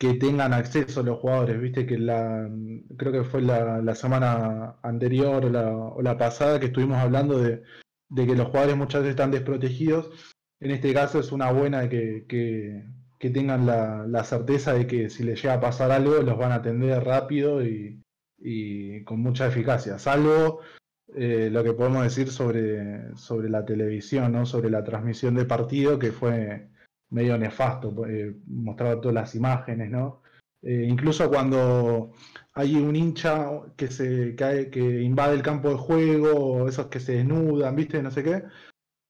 que 0.00 0.14
tengan 0.14 0.54
acceso 0.54 1.02
los 1.02 1.18
jugadores, 1.18 1.60
viste 1.60 1.86
que 1.86 1.98
la 1.98 2.48
creo 2.96 3.12
que 3.12 3.24
fue 3.24 3.42
la, 3.42 3.82
la 3.82 3.94
semana 3.94 4.76
anterior 4.82 5.44
o 5.44 6.00
la, 6.00 6.16
pasada 6.16 6.58
que 6.58 6.66
estuvimos 6.66 6.96
hablando 6.96 7.38
de, 7.38 7.62
de 8.08 8.26
que 8.26 8.34
los 8.34 8.46
jugadores 8.48 8.78
muchas 8.78 9.02
veces 9.02 9.10
están 9.10 9.30
desprotegidos. 9.30 10.34
En 10.58 10.70
este 10.70 10.94
caso 10.94 11.20
es 11.20 11.32
una 11.32 11.52
buena 11.52 11.90
que, 11.90 12.24
que, 12.26 12.82
que 13.18 13.28
tengan 13.28 13.66
la, 13.66 14.06
la 14.06 14.24
certeza 14.24 14.72
de 14.72 14.86
que 14.86 15.10
si 15.10 15.22
les 15.22 15.42
llega 15.42 15.54
a 15.54 15.60
pasar 15.60 15.90
algo 15.90 16.22
los 16.22 16.38
van 16.38 16.52
a 16.52 16.56
atender 16.56 17.04
rápido 17.04 17.62
y, 17.62 18.02
y 18.38 19.04
con 19.04 19.20
mucha 19.20 19.48
eficacia, 19.48 19.98
salvo 19.98 20.60
eh, 21.14 21.50
lo 21.52 21.62
que 21.62 21.74
podemos 21.74 22.04
decir 22.04 22.30
sobre, 22.30 23.14
sobre 23.16 23.50
la 23.50 23.66
televisión, 23.66 24.32
¿no? 24.32 24.46
sobre 24.46 24.70
la 24.70 24.82
transmisión 24.82 25.34
de 25.34 25.44
partido, 25.44 25.98
que 25.98 26.10
fue 26.10 26.70
medio 27.10 27.36
nefasto, 27.38 28.06
eh, 28.06 28.36
mostraba 28.46 29.00
todas 29.00 29.14
las 29.14 29.34
imágenes, 29.34 29.90
¿no? 29.90 30.22
Eh, 30.62 30.86
incluso 30.88 31.28
cuando 31.30 32.12
hay 32.52 32.76
un 32.76 32.94
hincha 32.94 33.48
que 33.76 33.88
se 33.88 34.34
cae, 34.36 34.70
que 34.70 35.02
invade 35.02 35.34
el 35.34 35.42
campo 35.42 35.70
de 35.70 35.76
juego, 35.76 36.68
esos 36.68 36.86
que 36.88 37.00
se 37.00 37.12
desnudan, 37.14 37.74
¿viste? 37.76 38.02
No 38.02 38.10
sé 38.10 38.22
qué, 38.22 38.44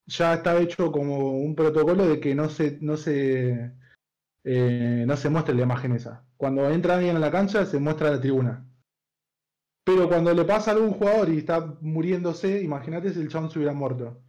ya 0.07 0.35
está 0.35 0.59
hecho 0.61 0.93
como 0.93 1.39
un 1.39 1.55
protocolo 1.55 2.07
de 2.09 2.21
que 2.21 2.35
no 2.35 2.49
se, 2.49 2.79
no 2.81 2.97
se, 2.97 3.73
eh, 4.45 5.05
no 5.07 5.17
se 5.17 5.31
muestre 5.31 5.55
la 5.55 5.63
imagen 5.63 5.93
esa. 5.93 6.25
Cuando 6.37 6.69
entra 6.71 6.97
alguien 6.97 7.17
a 7.17 7.21
la 7.21 7.31
cancha 7.31 7.67
se 7.67 7.79
muestra 7.79 8.11
la 8.11 8.21
tribuna. 8.21 8.67
Pero 9.85 10.09
cuando 10.09 10.33
le 10.35 10.45
pasa 10.45 10.71
a 10.71 10.75
algún 10.75 10.93
jugador 10.93 11.29
y 11.31 11.39
está 11.39 11.77
muriéndose, 11.81 12.63
imagínate 12.63 13.13
si 13.13 13.21
el 13.21 13.29
chabón 13.29 13.51
se 13.51 13.59
hubiera 13.59 13.75
muerto. 13.75 14.23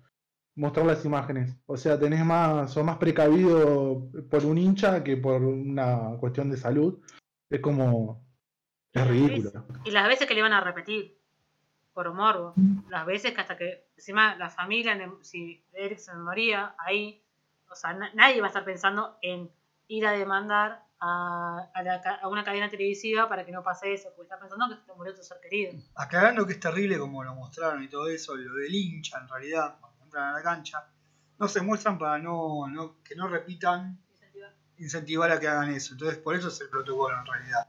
Mostrar 0.55 0.85
las 0.85 1.05
imágenes. 1.05 1.55
O 1.65 1.77
sea, 1.77 1.97
tenés 1.99 2.25
más, 2.25 2.71
sos 2.71 2.83
más 2.83 2.97
precavido 2.97 4.09
por 4.29 4.45
un 4.45 4.57
hincha 4.57 5.03
que 5.03 5.15
por 5.17 5.41
una 5.41 6.17
cuestión 6.19 6.49
de 6.51 6.57
salud. 6.57 6.99
Es 7.49 7.59
como. 7.61 8.25
Es 8.93 9.07
ridículo. 9.07 9.65
Y 9.85 9.91
las 9.91 10.07
veces 10.07 10.27
que 10.27 10.33
le 10.33 10.41
iban 10.41 10.51
a 10.53 10.59
repetir, 10.61 11.17
por 11.93 12.13
morbo. 12.13 12.53
Las 12.89 13.05
veces 13.05 13.33
que 13.33 13.41
hasta 13.41 13.57
que, 13.57 13.85
encima, 13.95 14.35
la 14.35 14.49
familia, 14.49 14.97
si 15.21 15.63
Erickson 15.73 16.21
moría, 16.23 16.75
ahí, 16.77 17.23
o 17.69 17.75
sea, 17.75 17.93
na- 17.93 18.13
nadie 18.13 18.41
va 18.41 18.47
a 18.47 18.49
estar 18.49 18.65
pensando 18.65 19.17
en 19.21 19.49
ir 19.87 20.05
a 20.05 20.11
demandar 20.11 20.83
a, 20.99 21.69
a 21.73 21.83
la 21.83 22.01
ca- 22.01 22.19
a 22.21 22.27
una 22.27 22.43
cadena 22.43 22.69
televisiva 22.69 23.27
para 23.29 23.45
que 23.45 23.51
no 23.53 23.63
pase 23.63 23.93
eso, 23.93 24.09
porque 24.15 24.27
está 24.33 24.39
pensando 24.39 24.67
que 24.69 24.75
se 24.75 24.85
te 24.85 24.93
murió 24.93 25.15
tu 25.15 25.23
ser 25.23 25.37
querido. 25.41 25.71
Aclarando 25.95 26.45
que 26.45 26.53
es 26.53 26.59
terrible 26.59 26.99
como 26.99 27.23
lo 27.23 27.33
mostraron 27.35 27.81
y 27.83 27.87
todo 27.87 28.07
eso, 28.09 28.35
lo 28.35 28.53
del 28.55 28.73
hincha 28.75 29.19
en 29.19 29.27
realidad, 29.29 29.75
cuando 30.11 30.29
entran 30.29 30.29
a 30.29 30.33
la 30.33 30.43
cancha, 30.43 30.87
no 31.39 31.47
se 31.47 31.61
muestran 31.61 31.97
para 31.97 32.19
no, 32.19 32.67
no- 32.67 33.01
que 33.03 33.15
no 33.15 33.27
repitan, 33.27 33.97
incentivar 34.77 35.31
a 35.31 35.39
que 35.39 35.47
hagan 35.47 35.69
eso. 35.71 35.93
Entonces 35.93 36.17
por 36.19 36.35
eso 36.35 36.47
es 36.49 36.59
el 36.61 36.69
protocolo 36.69 37.15
en 37.17 37.25
realidad. 37.25 37.67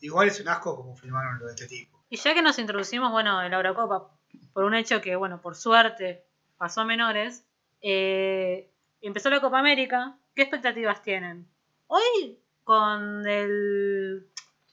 Igual 0.00 0.28
es 0.28 0.40
un 0.40 0.48
asco 0.48 0.76
como 0.76 0.96
filmaron 0.96 1.38
lo 1.38 1.46
de 1.46 1.52
este 1.52 1.66
tipo. 1.66 2.04
Y 2.10 2.16
ya 2.16 2.34
que 2.34 2.42
nos 2.42 2.58
introducimos, 2.58 3.10
bueno, 3.10 3.42
en 3.42 3.50
la 3.50 3.56
Eurocopa, 3.58 4.10
por 4.52 4.64
un 4.64 4.74
hecho 4.74 5.00
que, 5.00 5.16
bueno, 5.16 5.40
por 5.40 5.56
suerte 5.56 6.26
pasó 6.56 6.82
a 6.82 6.84
menores, 6.84 7.46
eh, 7.80 8.72
empezó 9.00 9.30
la 9.30 9.40
Copa 9.40 9.58
América. 9.58 10.18
¿Qué 10.34 10.42
expectativas 10.42 11.02
tienen? 11.02 11.48
Hoy, 11.86 12.40
con 12.64 13.26
el, 13.26 14.26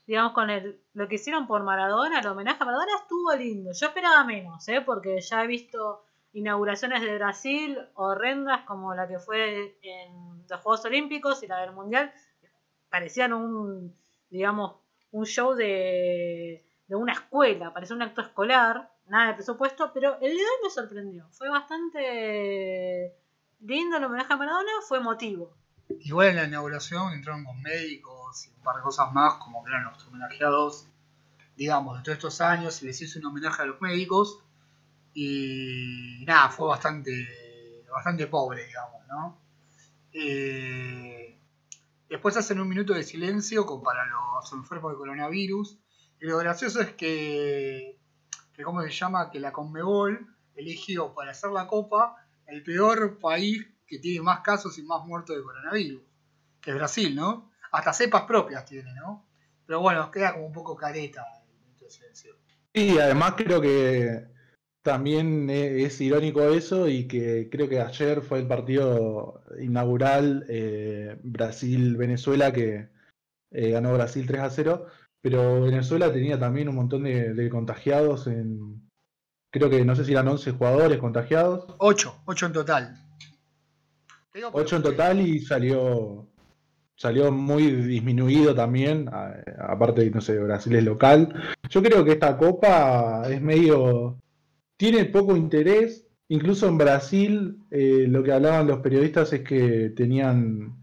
digamos, 0.08 0.32
con 0.34 0.50
el, 0.50 0.82
lo 0.94 1.08
que 1.08 1.16
hicieron 1.16 1.46
por 1.48 1.64
Maradona, 1.64 2.20
el 2.20 2.28
homenaje 2.28 2.58
a 2.62 2.66
Maradona 2.66 2.96
estuvo 3.02 3.36
lindo. 3.36 3.72
Yo 3.74 3.88
esperaba 3.88 4.24
menos, 4.24 4.68
¿eh? 4.70 4.82
Porque 4.82 5.20
ya 5.22 5.44
he 5.44 5.48
visto 5.48 6.04
inauguraciones 6.34 7.02
de 7.02 7.16
Brasil 7.16 7.78
horrendas 7.96 8.62
como 8.66 8.96
la 8.96 9.08
que 9.08 9.20
fue 9.20 9.78
en 9.82 10.46
los 10.50 10.62
Juegos 10.62 10.86
Olímpicos 10.86 11.44
y 11.44 11.48
la 11.48 11.60
del 11.60 11.74
Mundial. 11.74 12.12
Parecían 12.90 13.34
un, 13.34 13.96
digamos, 14.30 14.76
un 15.12 15.26
show 15.26 15.54
de, 15.54 16.66
de 16.88 16.96
una 16.96 17.14
escuela, 17.14 17.74
parecía 17.74 17.96
un 17.96 18.02
acto 18.02 18.22
escolar, 18.22 18.92
nada 19.08 19.28
de 19.28 19.34
presupuesto, 19.36 19.92
pero 19.94 20.16
el 20.16 20.32
de 20.32 20.44
hoy 20.44 20.58
me 20.64 20.70
sorprendió. 20.70 21.28
Fue 21.32 21.50
bastante 21.50 23.14
lindo 23.62 23.98
el 23.98 24.04
homenaje 24.04 24.34
a 24.34 24.38
Maradona, 24.38 24.72
fue 24.88 25.00
emotivo. 25.00 25.54
Igual 26.00 26.30
en 26.30 26.36
la 26.38 26.46
inauguración 26.46 27.14
entraron 27.14 27.44
con 27.44 27.62
médicos 27.62 28.48
y 28.48 28.50
un 28.56 28.64
par 28.64 28.78
de 28.78 28.82
cosas 28.82 29.12
más, 29.12 29.34
como 29.36 29.64
que 29.64 29.72
eran 29.72 29.84
los 29.84 30.08
homenajeados, 30.08 30.88
digamos, 31.58 31.98
de 31.98 32.04
todos 32.04 32.18
estos 32.18 32.42
años, 32.42 32.76
se 32.76 32.86
les 32.86 33.02
hizo 33.02 33.20
un 33.20 33.26
homenaje 33.26 33.62
a 33.62 33.66
los 33.66 33.82
médicos 33.82 34.40
y 35.14 36.24
nada, 36.26 36.50
fue 36.50 36.68
bastante, 36.68 37.86
bastante 37.92 38.28
pobre, 38.28 38.66
digamos, 38.66 39.08
¿no? 39.08 39.42
Eh, 40.14 41.38
después 42.10 42.38
hacen 42.38 42.60
un 42.60 42.68
minuto 42.68 42.94
de 42.94 43.04
silencio 43.04 43.66
para 43.82 44.06
los 44.06 44.52
enfermos 44.52 44.92
de 44.92 44.98
coronavirus 44.98 45.78
y 46.20 46.26
lo 46.26 46.38
gracioso 46.38 46.82
es 46.82 46.94
que, 46.94 47.98
que 48.54 48.64
¿cómo 48.64 48.82
se 48.82 48.92
llama? 48.92 49.32
Que 49.32 49.40
la 49.40 49.52
Conmebol 49.52 50.28
eligió 50.56 51.14
para 51.14 51.32
hacer 51.32 51.52
la 51.52 51.68
copa 51.68 52.16
el 52.48 52.64
peor 52.64 53.18
país 53.20 53.66
que 53.88 54.00
tiene 54.00 54.22
más 54.22 54.42
casos 54.42 54.78
y 54.78 54.84
más 54.84 55.06
muertos 55.06 55.36
de 55.36 55.44
coronavirus, 55.44 56.02
que 56.62 56.72
es 56.72 56.76
Brasil, 56.76 57.16
¿no? 57.16 57.52
Hasta 57.72 57.94
cepas 57.94 58.24
propias 58.24 58.66
tiene, 58.66 58.94
¿no? 58.94 59.26
Pero 59.66 59.80
bueno, 59.80 60.12
queda 60.12 60.34
como 60.34 60.46
un 60.46 60.54
poco 60.54 60.76
careta 60.76 61.26
el 61.46 61.60
minuto 61.60 61.86
de 61.86 61.92
silencio. 61.92 62.36
Y 62.74 62.98
además 63.00 63.34
creo 63.38 63.62
que 63.62 64.28
también 64.82 65.50
e- 65.50 65.84
es 65.84 66.00
irónico 66.02 66.42
eso 66.50 66.88
y 66.88 67.08
que 67.08 67.50
creo 67.50 67.70
que 67.70 67.80
ayer 67.82 68.22
fue 68.22 68.40
el 68.40 68.48
partido 68.48 69.44
inaugural 69.60 70.46
eh, 70.50 71.18
Brasil-Venezuela 71.24 72.52
que 72.52 72.90
eh, 73.52 73.70
ganó 73.72 73.94
Brasil 73.94 74.26
3 74.26 74.42
a 74.42 74.50
0, 74.50 74.88
pero 75.22 75.62
Venezuela 75.62 76.12
tenía 76.12 76.40
también 76.40 76.70
un 76.70 76.76
montón 76.76 77.04
de, 77.04 77.34
de 77.34 77.50
contagiados 77.50 78.28
en, 78.28 78.90
creo 79.52 79.70
que 79.70 79.86
no 79.86 79.96
sé 79.96 80.06
si 80.06 80.14
eran 80.14 80.28
11 80.28 80.52
jugadores 80.52 80.98
contagiados, 80.98 81.66
8, 81.78 82.22
8 82.26 82.46
en 82.48 82.54
total. 82.54 82.96
Te 84.32 84.40
digo 84.40 84.52
porque 84.52 84.66
8 84.66 84.76
en 84.78 84.84
total 84.84 85.22
y 85.22 85.40
salió 85.40 86.28
salió 86.96 87.32
muy 87.32 87.72
disminuido 87.72 88.54
también, 88.54 89.10
aparte 89.58 90.10
no 90.12 90.22
sé, 90.22 90.38
Brasil 90.38 90.76
es 90.76 90.84
local. 90.84 91.34
Yo 91.68 91.82
creo 91.82 92.06
que 92.06 92.12
esta 92.12 92.38
copa 92.38 93.24
es 93.28 93.42
medio 93.42 94.22
tiene 94.82 95.06
poco 95.06 95.38
interés, 95.38 96.08
incluso 96.28 96.68
en 96.68 96.80
Brasil 96.80 97.60
eh, 97.70 98.08
lo 98.08 98.24
que 98.24 98.32
hablaban 98.32 98.66
los 98.66 98.80
periodistas 98.80 99.32
es 99.32 99.42
que 99.42 99.92
tenían 99.96 100.76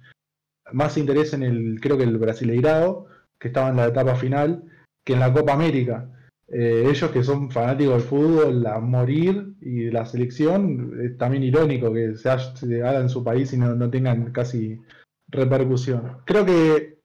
más 0.70 0.96
interés 0.96 1.32
en 1.32 1.42
el 1.42 1.80
creo 1.80 1.98
que 1.98 2.04
el 2.04 2.16
Brasileirao, 2.16 3.06
que 3.40 3.48
estaba 3.48 3.70
en 3.70 3.76
la 3.76 3.88
etapa 3.88 4.14
final, 4.14 4.62
que 5.04 5.14
en 5.14 5.18
la 5.18 5.32
Copa 5.32 5.54
América. 5.54 6.08
Eh, 6.46 6.84
ellos 6.88 7.10
que 7.10 7.24
son 7.24 7.50
fanáticos 7.50 7.94
del 7.94 8.02
fútbol 8.02 8.64
a 8.68 8.78
morir 8.78 9.54
y 9.60 9.86
de 9.86 9.92
la 9.92 10.06
selección, 10.06 10.96
es 11.02 11.18
también 11.18 11.42
irónico 11.42 11.92
que 11.92 12.14
se, 12.14 12.30
ha- 12.30 12.38
se 12.54 12.80
haga 12.84 13.00
en 13.00 13.08
su 13.08 13.24
país 13.24 13.52
y 13.52 13.56
no, 13.56 13.74
no 13.74 13.90
tengan 13.90 14.30
casi 14.30 14.80
repercusión. 15.26 16.18
Creo 16.24 16.46
que 16.46 16.98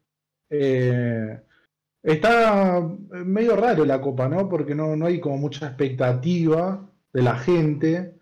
eh, 0.52 1.40
está 2.04 2.82
medio 3.12 3.56
raro 3.56 3.86
la 3.86 4.02
copa, 4.02 4.28
¿no? 4.28 4.48
Porque 4.50 4.76
no, 4.76 4.96
no 4.96 5.06
hay 5.08 5.20
como 5.20 5.38
mucha 5.38 5.68
expectativa 5.68 6.88
de 7.14 7.22
la 7.22 7.38
gente. 7.38 8.18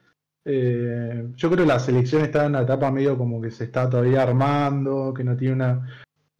Eh, 0.45 1.27
yo 1.35 1.49
creo 1.51 1.65
que 1.65 1.71
la 1.71 1.79
selección 1.79 2.23
está 2.23 2.45
en 2.45 2.51
una 2.51 2.61
etapa 2.61 2.91
medio 2.91 3.17
como 3.17 3.41
que 3.41 3.51
se 3.51 3.65
está 3.65 3.89
todavía 3.89 4.23
armando, 4.23 5.13
que 5.15 5.23
no 5.23 5.35
tiene 5.35 5.55
una... 5.55 5.87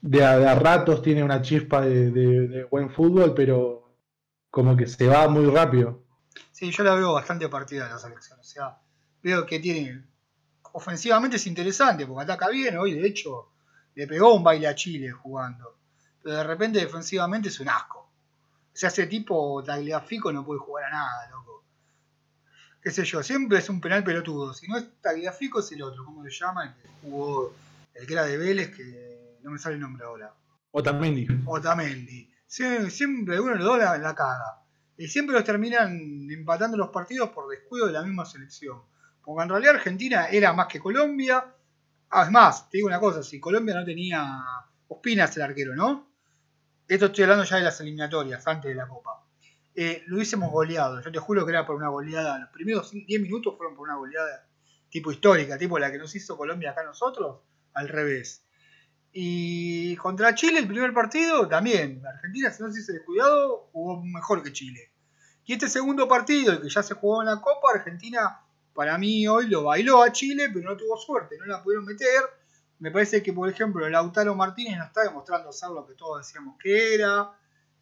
De 0.03 0.23
a, 0.23 0.37
de 0.39 0.55
ratos 0.55 1.01
tiene 1.03 1.23
una 1.23 1.41
chispa 1.43 1.81
de, 1.81 2.09
de- 2.09 2.47
de 2.47 2.63
buen 2.65 2.89
fútbol, 2.89 3.33
pero 3.35 3.93
como 4.49 4.75
que 4.75 4.87
se 4.87 5.05
va 5.07 5.27
muy 5.27 5.45
rápido. 5.45 6.03
Sí, 6.51 6.71
yo 6.71 6.83
la 6.83 6.95
veo 6.95 7.13
bastante 7.13 7.47
partida 7.49 7.87
la 7.87 7.99
selección. 7.99 8.39
O 8.39 8.43
sea, 8.43 8.77
veo 9.21 9.45
que 9.45 9.59
tiene. 9.59 10.03
Ofensivamente 10.73 11.35
es 11.35 11.45
interesante 11.45 12.07
porque 12.07 12.23
ataca 12.23 12.49
bien. 12.49 12.77
Hoy, 12.77 12.93
de 12.93 13.05
hecho, 13.05 13.49
le 13.93 14.07
pegó 14.07 14.33
un 14.33 14.43
baile 14.43 14.67
a 14.67 14.73
Chile 14.75 15.11
jugando. 15.11 15.77
Pero 16.23 16.37
de 16.37 16.43
repente, 16.43 16.79
defensivamente 16.79 17.49
es 17.49 17.59
un 17.59 17.69
asco. 17.69 17.99
O 17.99 18.75
sea, 18.77 18.89
ese 18.89 19.07
tipo 19.07 19.63
Tagliafico 19.63 20.31
no 20.31 20.45
puede 20.45 20.59
jugar 20.59 20.85
a 20.85 20.89
nada, 20.91 21.29
loco. 21.29 21.65
Qué 22.81 22.89
sé 22.91 23.03
yo, 23.05 23.21
siempre 23.21 23.59
es 23.59 23.69
un 23.69 23.79
penal 23.81 24.03
pelotudo. 24.03 24.53
Si 24.53 24.67
no 24.67 24.77
es 24.77 24.85
Tagliafico, 25.01 25.59
es 25.59 25.71
el 25.71 25.83
otro. 25.83 26.05
¿Cómo 26.05 26.23
se 26.23 26.31
llama? 26.31 26.65
El 26.65 26.73
que 26.81 26.89
jugó. 27.01 27.53
El 27.93 28.07
que 28.07 28.13
era 28.13 28.23
de 28.25 28.37
Vélez, 28.37 28.75
que 28.75 29.37
no 29.43 29.51
me 29.51 29.59
sale 29.59 29.75
el 29.75 29.81
nombre 29.81 30.05
ahora. 30.05 30.33
Otamendi. 30.71 31.27
Otamendi. 31.45 32.31
Sie- 32.47 32.89
Siempre 32.89 33.39
uno 33.39 33.51
de 33.51 33.57
los 33.57 33.65
dos 33.65 33.77
la, 33.77 33.97
la 33.97 34.15
caga. 34.15 34.63
Y 34.97 35.07
siempre 35.07 35.35
los 35.35 35.43
terminan 35.43 36.27
empatando 36.31 36.77
los 36.77 36.89
partidos 36.89 37.29
por 37.29 37.49
descuido 37.49 37.87
de 37.87 37.93
la 37.93 38.03
misma 38.03 38.25
selección. 38.25 38.81
Porque 39.23 39.43
en 39.43 39.49
realidad 39.49 39.75
Argentina 39.75 40.27
era 40.27 40.53
más 40.53 40.67
que 40.67 40.79
Colombia. 40.79 41.45
Además, 42.09 42.69
te 42.69 42.77
digo 42.77 42.87
una 42.87 42.99
cosa, 42.99 43.21
si 43.23 43.39
Colombia 43.39 43.75
no 43.75 43.85
tenía 43.85 44.43
Ospina 44.87 45.25
es 45.25 45.35
el 45.37 45.43
arquero, 45.43 45.75
¿no? 45.75 46.10
Esto 46.87 47.05
estoy 47.07 47.23
hablando 47.23 47.45
ya 47.45 47.57
de 47.57 47.63
las 47.63 47.79
eliminatorias, 47.79 48.45
antes 48.47 48.69
de 48.69 48.75
la 48.75 48.87
Copa. 48.87 49.25
Eh, 49.73 50.03
lo 50.07 50.17
hubiésemos 50.17 50.51
goleado. 50.51 51.01
Yo 51.01 51.11
te 51.11 51.19
juro 51.19 51.45
que 51.45 51.51
era 51.51 51.65
por 51.65 51.75
una 51.75 51.87
goleada. 51.89 52.39
Los 52.39 52.49
primeros 52.49 52.91
10 52.91 53.21
minutos 53.21 53.55
fueron 53.57 53.75
por 53.75 53.87
una 53.87 53.97
goleada 53.97 54.47
tipo 54.89 55.11
histórica, 55.11 55.57
tipo 55.57 55.79
la 55.79 55.91
que 55.91 55.97
nos 55.97 56.13
hizo 56.15 56.37
Colombia 56.37 56.71
acá 56.71 56.83
nosotros, 56.83 57.41
al 57.73 57.87
revés. 57.87 58.43
Y 59.13 59.95
contra 59.97 60.35
Chile, 60.35 60.59
el 60.59 60.67
primer 60.67 60.93
partido, 60.93 61.47
también. 61.47 62.01
Argentina, 62.05 62.51
si 62.51 62.63
no 62.63 62.71
se 62.71 62.81
hizo 62.81 62.93
descuidado, 62.93 63.69
jugó 63.71 64.03
mejor 64.03 64.43
que 64.43 64.53
Chile. 64.53 64.91
Y 65.45 65.53
este 65.53 65.69
segundo 65.69 66.07
partido, 66.07 66.53
el 66.53 66.61
que 66.61 66.69
ya 66.69 66.83
se 66.83 66.93
jugó 66.93 67.21
en 67.21 67.27
la 67.27 67.41
Copa, 67.41 67.71
Argentina, 67.73 68.41
para 68.73 68.97
mí 68.97 69.27
hoy 69.27 69.47
lo 69.47 69.63
bailó 69.63 70.01
a 70.01 70.11
Chile, 70.11 70.49
pero 70.53 70.69
no 70.69 70.77
tuvo 70.77 70.97
suerte, 70.97 71.37
no 71.39 71.45
la 71.45 71.63
pudieron 71.63 71.85
meter. 71.85 72.21
Me 72.81 72.89
parece 72.89 73.21
que, 73.21 73.31
por 73.31 73.47
ejemplo, 73.47 73.87
Lautaro 73.87 74.33
Martínez 74.33 74.75
no 74.79 74.85
está 74.85 75.03
demostrando 75.03 75.51
ser 75.51 75.69
lo 75.69 75.85
que 75.85 75.93
todos 75.93 76.17
decíamos 76.17 76.57
que 76.57 76.95
era. 76.95 77.31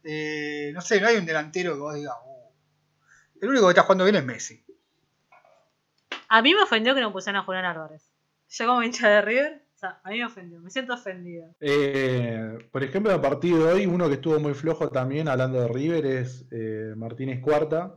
Eh, 0.03 0.71
no 0.73 0.81
sé, 0.81 0.99
no 0.99 1.07
hay 1.07 1.15
un 1.15 1.25
delantero 1.25 1.73
que 1.73 1.79
vos 1.79 1.95
digas, 1.95 2.15
"Uh". 2.25 2.51
el 3.41 3.49
único 3.49 3.65
que 3.65 3.71
está 3.71 3.83
jugando 3.83 4.03
bien 4.03 4.17
es 4.17 4.25
Messi. 4.25 4.61
A 6.27 6.41
mí 6.41 6.53
me 6.53 6.61
ofendió 6.61 6.93
que 6.93 6.99
no 7.01 7.13
pusieran 7.13 7.41
a 7.41 7.45
Julián 7.45 7.63
Álvarez. 7.63 8.11
Yo 8.49 8.67
como 8.67 8.83
hincha 8.83 9.07
de 9.07 9.21
River, 9.21 9.63
o 9.73 9.77
sea, 9.79 10.01
a 10.03 10.09
mí 10.09 10.17
me 10.17 10.25
ofendió, 10.25 10.59
me 10.59 10.69
siento 10.69 10.93
ofendida. 10.95 11.47
Eh, 11.61 12.57
por 12.69 12.83
ejemplo, 12.83 13.13
a 13.13 13.21
partir 13.21 13.55
de 13.55 13.63
hoy, 13.63 13.85
uno 13.85 14.09
que 14.09 14.15
estuvo 14.15 14.37
muy 14.39 14.53
flojo 14.53 14.89
también, 14.89 15.29
hablando 15.29 15.61
de 15.61 15.69
River, 15.69 16.05
es 16.05 16.45
eh, 16.51 16.93
Martínez 16.97 17.39
Cuarta, 17.41 17.95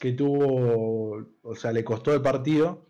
que 0.00 0.12
tuvo, 0.12 1.28
o 1.42 1.54
sea, 1.54 1.72
le 1.72 1.84
costó 1.84 2.14
el 2.14 2.22
partido. 2.22 2.87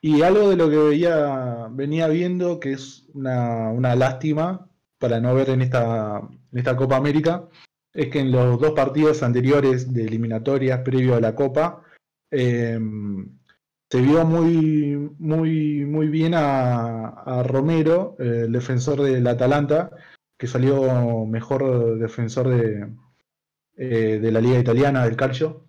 Y 0.00 0.22
algo 0.22 0.50
de 0.50 0.56
lo 0.56 0.70
que 0.70 0.76
veía, 0.76 1.68
venía 1.70 2.08
viendo, 2.08 2.60
que 2.60 2.72
es 2.72 3.08
una, 3.14 3.94
lástima 3.96 4.68
para 4.98 5.20
no 5.20 5.34
ver 5.34 5.50
en 5.50 5.62
esta, 5.62 6.20
en 6.52 6.58
esta 6.58 6.76
Copa 6.76 6.96
América, 6.96 7.48
es 7.92 8.08
que 8.08 8.20
en 8.20 8.30
los 8.30 8.60
dos 8.60 8.72
partidos 8.72 9.22
anteriores 9.22 9.92
de 9.92 10.04
eliminatorias 10.04 10.80
previo 10.80 11.16
a 11.16 11.20
la 11.20 11.34
Copa, 11.34 11.82
eh, 12.30 12.78
se 13.90 14.00
vio 14.02 14.24
muy, 14.24 15.10
muy, 15.18 15.84
muy 15.84 16.08
bien 16.08 16.34
a, 16.34 17.08
a 17.08 17.42
Romero, 17.42 18.16
el 18.18 18.52
defensor 18.52 19.02
del 19.02 19.26
Atalanta, 19.26 19.90
que 20.38 20.46
salió 20.46 21.26
mejor 21.26 21.98
defensor 21.98 22.48
de, 22.48 22.88
eh, 23.76 24.18
de 24.20 24.32
la 24.32 24.40
liga 24.40 24.58
italiana 24.58 25.04
del 25.04 25.16
calcio. 25.16 25.67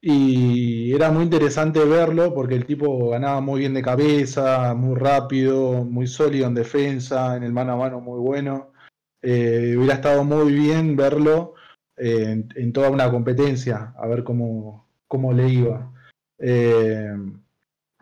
Y 0.00 0.92
era 0.92 1.10
muy 1.10 1.24
interesante 1.24 1.84
verlo 1.84 2.32
porque 2.34 2.54
el 2.54 2.66
tipo 2.66 3.10
ganaba 3.10 3.40
muy 3.40 3.60
bien 3.60 3.74
de 3.74 3.82
cabeza, 3.82 4.74
muy 4.74 4.94
rápido, 4.94 5.84
muy 5.84 6.06
sólido 6.06 6.46
en 6.46 6.54
defensa, 6.54 7.36
en 7.36 7.42
el 7.42 7.52
mano 7.52 7.72
a 7.72 7.76
mano 7.76 8.00
muy 8.00 8.20
bueno. 8.20 8.72
Eh, 9.22 9.74
hubiera 9.76 9.94
estado 9.94 10.22
muy 10.22 10.52
bien 10.52 10.96
verlo 10.96 11.54
eh, 11.96 12.44
en, 12.54 12.72
toda 12.72 12.90
una 12.90 13.10
competencia, 13.10 13.94
a 13.96 14.06
ver 14.06 14.22
cómo, 14.22 14.86
cómo 15.08 15.32
le 15.32 15.48
iba. 15.48 15.92
Eh, 16.38 17.16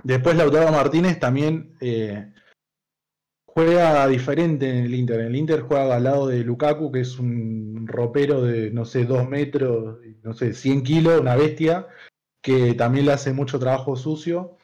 después 0.02 0.37
Lautaro 0.37 0.72
Martínez 0.72 1.20
también 1.20 1.76
eh, 1.80 2.33
juega 3.54 4.06
diferente 4.08 4.68
en 4.68 4.84
el 4.84 4.94
Inter. 4.94 5.20
En 5.20 5.26
el 5.26 5.36
Inter 5.36 5.60
juega 5.60 5.94
al 5.94 6.04
lado 6.04 6.26
de 6.26 6.42
Lukaku, 6.42 6.90
que 6.90 7.00
es 7.00 7.18
un 7.20 7.86
ropero 7.86 8.42
de, 8.42 8.70
no 8.70 8.84
sé, 8.84 9.04
2 9.04 9.28
metros, 9.28 9.98
no 10.22 10.34
sé, 10.34 10.54
100 10.54 10.82
kilos, 10.82 11.20
una 11.20 11.36
bestia, 11.36 11.86
que 12.42 12.74
también 12.74 13.06
le 13.06 13.12
hace 13.12 13.32
mucho 13.32 13.60
trabajo 13.60 13.94
sucio. 13.94 14.56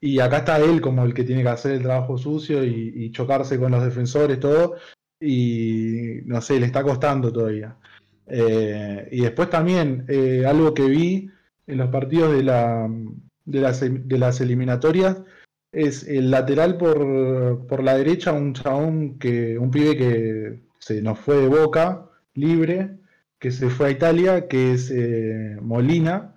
Y 0.00 0.20
acá 0.20 0.38
está 0.38 0.58
él 0.60 0.80
como 0.80 1.04
el 1.04 1.12
que 1.12 1.24
tiene 1.24 1.42
que 1.42 1.48
hacer 1.50 1.72
el 1.72 1.82
trabajo 1.82 2.16
sucio 2.16 2.64
y, 2.64 3.10
chocarse 3.12 3.58
con 3.58 3.72
los 3.72 3.84
defensores, 3.84 4.40
todo. 4.40 4.76
Y 5.20 6.20
no 6.24 6.40
sé, 6.40 6.58
le 6.58 6.66
está 6.66 6.82
costando 6.82 7.32
todavía. 7.32 7.76
Eh, 8.26 9.08
y 9.12 9.22
después 9.22 9.50
también 9.50 10.06
eh, 10.08 10.44
algo 10.46 10.72
que 10.72 10.86
vi 10.86 11.30
en 11.66 11.78
los 11.78 11.90
partidos 11.90 12.32
de, 12.32 12.42
la, 12.42 12.88
de, 13.44 13.60
las, 13.60 13.80
de 13.80 14.18
las 14.18 14.40
eliminatorias 14.40 15.22
es 15.72 16.06
el 16.06 16.30
lateral 16.30 16.76
por, 16.78 17.66
por 17.66 17.82
la 17.82 17.96
derecha, 17.96 18.32
un 18.32 18.54
chabón 18.54 19.18
que, 19.18 19.58
un 19.58 19.70
pibe 19.70 19.96
que 19.96 20.62
se 20.78 21.02
nos 21.02 21.18
fue 21.18 21.36
de 21.36 21.48
boca, 21.48 22.08
libre, 22.34 22.98
que 23.38 23.50
se 23.50 23.70
fue 23.70 23.88
a 23.88 23.90
Italia, 23.90 24.48
que 24.48 24.72
es 24.72 24.90
eh, 24.90 25.58
Molina, 25.60 26.34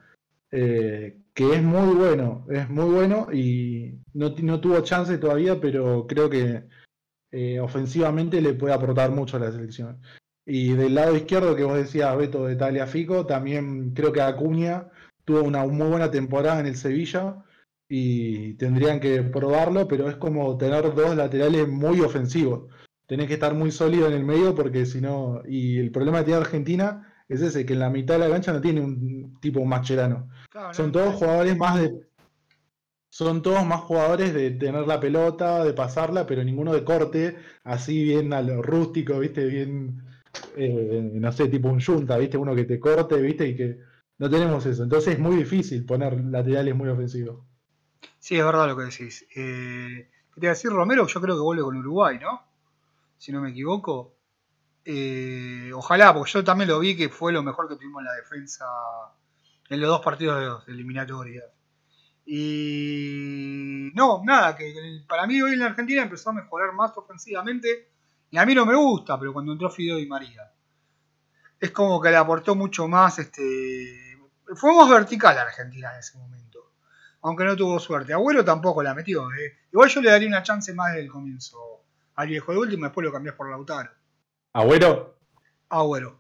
eh, 0.52 1.18
que 1.34 1.56
es 1.56 1.64
muy 1.64 1.96
bueno, 1.96 2.46
es 2.50 2.70
muy 2.70 2.86
bueno 2.94 3.28
y 3.32 4.00
no, 4.14 4.30
no 4.42 4.60
tuvo 4.60 4.82
chance 4.82 5.18
todavía, 5.18 5.60
pero 5.60 6.06
creo 6.08 6.30
que 6.30 6.64
eh, 7.32 7.60
ofensivamente 7.60 8.42
le 8.42 8.54
puede 8.54 8.74
aportar 8.74 9.12
mucho 9.12 9.38
a 9.38 9.40
la 9.40 9.52
selección. 9.52 10.02
Y 10.46 10.74
del 10.74 10.96
lado 10.96 11.16
izquierdo 11.16 11.56
que 11.56 11.64
vos 11.64 11.78
decías, 11.78 12.18
Beto 12.18 12.46
de 12.46 12.56
Taliafico, 12.56 13.26
también 13.26 13.94
creo 13.94 14.12
que 14.12 14.22
Acuña 14.22 14.90
tuvo 15.24 15.44
una 15.44 15.66
muy 15.66 15.88
buena 15.88 16.12
temporada 16.12 16.60
en 16.60 16.66
el 16.66 16.76
Sevilla 16.76 17.38
y 17.94 18.54
tendrían 18.54 19.02
que 19.02 19.22
probarlo, 19.22 19.86
pero 19.86 20.08
es 20.08 20.16
como 20.16 20.58
tener 20.58 20.96
dos 20.96 21.14
laterales 21.14 21.68
muy 21.68 22.00
ofensivos. 22.00 22.72
Tenés 23.06 23.28
que 23.28 23.34
estar 23.34 23.54
muy 23.54 23.70
sólido 23.70 24.08
en 24.08 24.14
el 24.14 24.24
medio 24.24 24.56
porque 24.56 24.86
si 24.86 25.02
no. 25.02 25.42
Y 25.46 25.78
el 25.78 25.92
problema 25.92 26.20
que 26.20 26.26
tiene 26.26 26.40
Argentina 26.40 27.14
es 27.28 27.42
ese, 27.42 27.66
que 27.66 27.74
en 27.74 27.80
la 27.80 27.90
mitad 27.90 28.14
de 28.14 28.22
la 28.22 28.30
cancha 28.30 28.54
no 28.54 28.62
tiene 28.62 28.80
un 28.80 29.38
tipo 29.42 29.66
mascherano. 29.66 30.30
Claro, 30.50 30.74
Son 30.74 30.86
no, 30.86 30.92
todos 30.94 31.12
no, 31.12 31.18
jugadores 31.18 31.58
más 31.58 31.82
de. 31.82 32.08
Son 33.10 33.42
todos 33.42 33.66
más 33.66 33.82
jugadores 33.82 34.34
de 34.34 34.52
tener 34.52 34.88
la 34.88 35.02
pelota, 35.02 35.66
de 35.66 35.74
pasarla, 35.74 36.26
pero 36.26 36.46
ninguno 36.46 36.74
de 36.74 36.86
corte, 36.86 37.36
así 37.66 38.06
bien 38.06 38.32
a 38.32 38.42
lo 38.42 38.62
rústico, 38.62 39.20
¿viste? 39.20 39.46
Bien, 39.48 40.02
eh, 40.56 41.10
no 41.14 41.30
sé, 41.34 41.50
tipo 41.50 41.68
un 41.68 41.80
yunta, 41.80 42.18
¿viste? 42.18 42.38
Uno 42.38 42.56
que 42.56 42.64
te 42.64 42.80
corte, 42.80 43.22
¿viste? 43.22 43.50
Y 43.50 43.56
que 43.58 43.80
no 44.18 44.30
tenemos 44.30 44.66
eso. 44.66 44.82
Entonces 44.84 45.16
es 45.16 45.20
muy 45.20 45.36
difícil 45.36 45.86
poner 45.86 46.18
laterales 46.24 46.74
muy 46.74 46.88
ofensivos. 46.88 47.51
Sí, 48.22 48.38
es 48.38 48.46
verdad 48.46 48.68
lo 48.68 48.78
que 48.78 48.84
decís. 48.84 49.26
Eh, 49.36 50.08
¿Qué 50.34 50.40
te 50.40 50.46
iba 50.46 50.52
a 50.52 50.56
decir 50.56 50.70
Romero? 50.70 51.08
Yo 51.08 51.20
creo 51.20 51.36
que 51.36 51.42
vuelve 51.42 51.64
con 51.64 51.76
Uruguay, 51.76 52.20
¿no? 52.20 52.44
Si 53.18 53.32
no 53.32 53.42
me 53.42 53.50
equivoco. 53.50 54.14
Eh, 54.86 55.72
ojalá, 55.74 56.14
porque 56.14 56.32
yo 56.32 56.44
también 56.44 56.70
lo 56.70 56.80
vi 56.80 56.96
que 56.96 57.10
fue 57.10 57.34
lo 57.34 57.42
mejor 57.42 57.68
que 57.68 57.76
tuvimos 57.76 58.02
en 58.02 58.06
la 58.06 58.14
defensa 58.14 58.66
en 59.70 59.82
los 59.82 59.90
dos 59.90 60.02
partidos 60.02 60.66
de, 60.68 60.72
eliminatorias. 60.72 61.46
Y 62.24 63.90
no, 63.96 64.22
nada, 64.24 64.56
que 64.56 65.02
para 65.08 65.26
mí 65.26 65.42
hoy 65.42 65.54
en 65.54 65.60
la 65.60 65.66
Argentina 65.68 66.04
empezó 66.04 66.30
a 66.30 66.34
mejorar 66.34 66.74
más 66.74 66.96
ofensivamente. 66.96 67.90
Y 68.30 68.38
a 68.38 68.46
mí 68.46 68.54
no 68.54 68.68
me 68.68 68.76
gusta, 68.76 69.20
pero 69.20 69.34
cuando 69.34 69.54
entró 69.54 69.72
Fideo 69.72 69.98
y 69.98 70.06
María. 70.06 70.52
Es 71.60 71.72
como 71.72 72.00
que 72.00 72.12
le 72.12 72.18
aportó 72.18 72.54
mucho 72.54 72.88
más. 72.88 73.18
este 73.18 74.20
Fuimos 74.56 74.88
vertical 74.92 75.36
a 75.40 75.42
Argentina 75.42 75.92
en 75.94 76.00
ese 76.00 76.20
momento. 76.20 76.41
Aunque 77.22 77.44
no 77.44 77.56
tuvo 77.56 77.80
suerte. 77.80 78.14
Abuelo 78.14 78.44
tampoco 78.44 78.82
la 78.82 78.96
metió. 78.96 79.32
¿eh? 79.34 79.54
Igual 79.72 79.90
yo 79.90 80.02
le 80.02 80.10
daría 80.10 80.28
una 80.28 80.44
chance 80.44 80.74
más 80.74 80.92
desde 80.92 81.06
el 81.06 81.12
comienzo 81.12 81.58
al 82.16 82.28
viejo 82.28 82.52
de 82.52 82.58
último. 82.58 82.86
Después 82.86 83.06
lo 83.06 83.12
cambiás 83.12 83.36
por 83.36 83.50
Lautaro. 83.50 83.92
Agüero. 84.54 85.18
Agüero. 85.70 86.20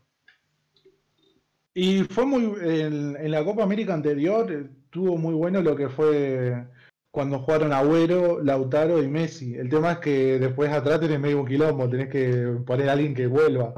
Y 1.74 2.04
fue 2.04 2.26
muy. 2.26 2.44
En, 2.62 3.16
en 3.18 3.32
la 3.32 3.44
Copa 3.44 3.64
América 3.64 3.94
anterior 3.94 4.52
eh, 4.52 4.70
tuvo 4.90 5.18
muy 5.18 5.34
bueno 5.34 5.62
lo 5.62 5.76
que 5.76 5.90
fue 5.90 6.66
cuando 7.12 7.40
jugaron 7.40 7.74
Agüero, 7.74 8.42
Lautaro 8.42 9.02
y 9.02 9.08
Messi. 9.08 9.56
El 9.56 9.70
tema 9.70 9.94
es 9.94 9.98
que 10.00 10.40
después 10.40 10.72
atrás 10.72 11.00
tenés 11.00 11.20
medio 11.20 11.40
un 11.40 11.48
quilombo, 11.48 11.90
tenés 11.90 12.10
que 12.10 12.62
poner 12.66 12.90
a 12.90 12.94
alguien 12.94 13.14
que 13.14 13.28
vuelva. 13.28 13.74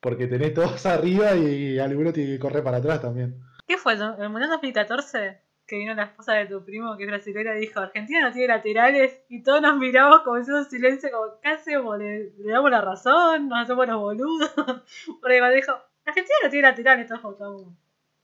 Porque 0.00 0.26
tenés 0.26 0.54
todos 0.54 0.84
arriba 0.86 1.34
y 1.34 1.78
alguno 1.78 2.12
tiene 2.12 2.32
que 2.32 2.38
correr 2.38 2.62
para 2.62 2.78
atrás 2.78 3.02
también. 3.02 3.40
¿Qué 3.66 3.76
fue? 3.76 3.92
¿El 3.92 4.02
el 4.18 4.30
Mundial 4.30 4.50
2014? 4.50 5.47
Que 5.68 5.76
vino 5.76 5.94
la 5.94 6.04
esposa 6.04 6.32
de 6.32 6.46
tu 6.46 6.64
primo, 6.64 6.96
que 6.96 7.04
es 7.04 7.08
brasileña, 7.10 7.52
dijo, 7.52 7.78
Argentina 7.80 8.22
no 8.26 8.32
tiene 8.32 8.48
laterales, 8.48 9.20
y 9.28 9.42
todos 9.42 9.60
nos 9.60 9.76
miramos 9.76 10.22
como 10.22 10.36
un 10.38 10.64
silencio, 10.64 11.10
como, 11.12 11.38
¿qué 11.42 11.48
hacemos? 11.50 11.98
¿Le, 11.98 12.30
le 12.38 12.50
damos 12.52 12.70
la 12.70 12.80
razón? 12.80 13.48
¿Nos 13.48 13.62
hacemos 13.64 13.86
los 13.86 14.00
boludos? 14.00 14.50
Porque 15.20 15.38
cuando 15.38 15.54
dijo, 15.54 15.72
Argentina 16.06 16.36
no 16.42 16.50
tiene 16.50 16.68
laterales, 16.68 17.06
todos 17.06 17.20
como, 17.20 17.32
"Estamos- 17.34 17.72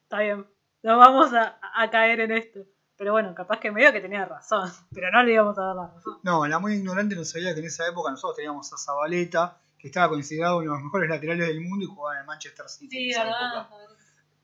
está 0.05 0.21
bien, 0.21 0.47
no 0.83 0.99
vamos 0.99 1.35
a, 1.35 1.59
a 1.75 1.91
caer 1.91 2.21
en 2.21 2.33
esto. 2.33 2.61
Pero 2.97 3.13
bueno, 3.13 3.35
capaz 3.35 3.59
que 3.59 3.71
medio 3.73 3.93
que 3.93 4.01
tenía 4.01 4.25
razón, 4.25 4.71
pero 4.95 5.11
no 5.11 5.23
le 5.25 5.33
íbamos 5.35 5.59
a 5.59 5.63
dar 5.63 5.77
la 5.77 5.89
razón. 5.89 6.21
No, 6.23 6.47
la 6.47 6.59
muy 6.61 6.75
ignorante 6.75 7.15
no 7.17 7.25
sabía 7.25 7.53
que 7.53 7.61
en 7.61 7.67
esa 7.67 7.87
época 7.89 8.11
nosotros 8.11 8.37
teníamos 8.37 8.73
a 8.73 8.79
Zabaleta, 8.79 9.59
que 9.77 9.89
estaba 9.89 10.09
considerado 10.09 10.59
uno 10.59 10.71
de 10.71 10.77
los 10.77 10.83
mejores 10.85 11.11
laterales 11.11 11.49
del 11.49 11.61
mundo 11.61 11.85
y 11.85 11.89
jugaba 11.89 12.15
en 12.15 12.21
el 12.21 12.27
Manchester 12.27 12.69
City. 12.69 13.05
en 13.07 13.11
esa 13.11 13.23
época. 13.25 13.69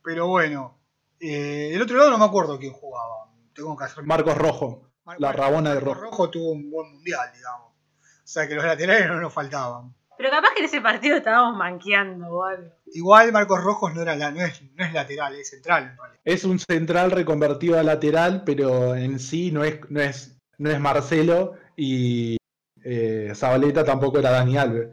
Pero 0.02 0.26
bueno, 0.26 0.76
eh, 1.20 1.68
del 1.72 1.82
otro 1.82 1.96
lado 1.98 2.10
no 2.10 2.18
me 2.18 2.24
acuerdo 2.24 2.58
quién 2.58 2.72
jugaba. 2.72 3.30
Tengo 3.54 3.76
que 3.76 3.84
hacer 3.84 4.04
Marcos 4.04 4.36
Rojo. 4.36 4.90
Mar- 5.04 5.16
la 5.20 5.28
Mar- 5.28 5.36
Rabona 5.38 5.70
de 5.70 5.76
Marcos 5.76 5.94
Rojo. 5.98 6.10
Rojo 6.10 6.30
tuvo 6.30 6.50
un 6.52 6.70
buen 6.70 6.92
mundial, 6.92 7.28
digamos. 7.34 7.68
O 7.70 8.32
sea 8.32 8.46
que 8.48 8.54
los 8.54 8.64
laterales 8.64 9.08
no 9.08 9.20
nos 9.20 9.32
faltaban. 9.32 9.94
Pero 10.16 10.30
capaz 10.30 10.50
que 10.54 10.60
en 10.60 10.66
ese 10.66 10.80
partido 10.82 11.16
estábamos 11.16 11.56
manqueando 11.56 12.28
o 12.28 12.44
algo. 12.44 12.70
Igual 12.92 13.32
Marcos 13.32 13.62
Rojos 13.64 13.94
no 13.94 14.02
era 14.02 14.14
la, 14.16 14.30
no 14.30 14.42
es, 14.42 14.62
no 14.74 14.84
es 14.84 14.92
lateral, 14.92 15.34
es 15.34 15.48
central 15.50 15.84
en 15.92 15.96
realidad. 15.96 16.20
Es 16.24 16.44
un 16.44 16.58
central 16.58 17.10
reconvertido 17.10 17.78
a 17.78 17.82
lateral, 17.82 18.42
pero 18.44 18.94
en 18.94 19.18
sí 19.18 19.50
no 19.50 19.64
es, 19.64 19.80
no 19.88 20.00
es, 20.00 20.36
no 20.58 20.70
es 20.70 20.78
Marcelo 20.78 21.54
y 21.74 22.36
eh, 22.84 23.32
Zabaleta 23.34 23.82
tampoco 23.84 24.18
era 24.18 24.30
Dani 24.30 24.58
Alves. 24.58 24.90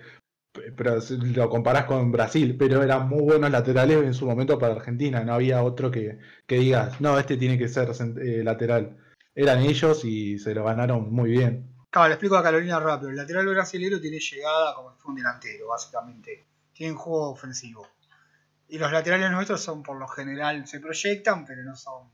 Pero 0.76 1.02
si 1.02 1.17
lo 1.17 1.50
comparás 1.50 1.86
con 1.86 2.12
Brasil, 2.12 2.56
pero 2.58 2.84
eran 2.84 3.08
muy 3.08 3.22
buenos 3.22 3.52
laterales 3.52 4.04
en 4.04 4.13
su 4.13 4.26
momento 4.26 4.58
para 4.58 4.74
Argentina. 4.74 5.24
No 5.24 5.34
había 5.34 5.63
otro 5.63 5.91
que, 5.91 6.20
que 6.46 6.58
digas, 6.58 7.00
no, 7.02 7.17
este 7.17 7.38
tiene 7.38 7.58
que 7.58 7.67
ser 7.67 7.89
eh, 7.89 8.43
lateral. 8.43 8.98
Eran 9.34 9.60
ellos 9.62 10.04
y 10.04 10.39
se 10.39 10.54
lo 10.54 10.65
ganaron 10.65 11.12
muy 11.12 11.32
bien. 11.32 11.74
Claro, 11.89 12.10
le 12.10 12.13
explico 12.15 12.38
a 12.38 12.43
Carolina 12.43 12.80
rápido. 12.80 13.10
El 13.10 13.15
lateral 13.15 13.48
brasilero 13.48 14.00
tiene 14.02 14.20
llegada 14.20 14.76
como 14.76 14.91
si 14.91 14.98
fuera 14.98 15.10
un 15.10 15.15
delantero, 15.15 15.67
básicamente. 15.67 16.48
Tienen 16.74 16.96
juego 16.96 17.32
ofensivo. 17.32 17.88
Y 18.67 18.78
los 18.78 18.91
laterales 18.91 19.32
nuestros 19.32 19.62
son, 19.62 19.84
por 19.84 19.98
lo 19.98 20.08
general, 20.08 20.67
se 20.67 20.80
proyectan, 20.80 21.46
pero 21.46 21.63
no 21.63 21.76
son, 21.76 22.10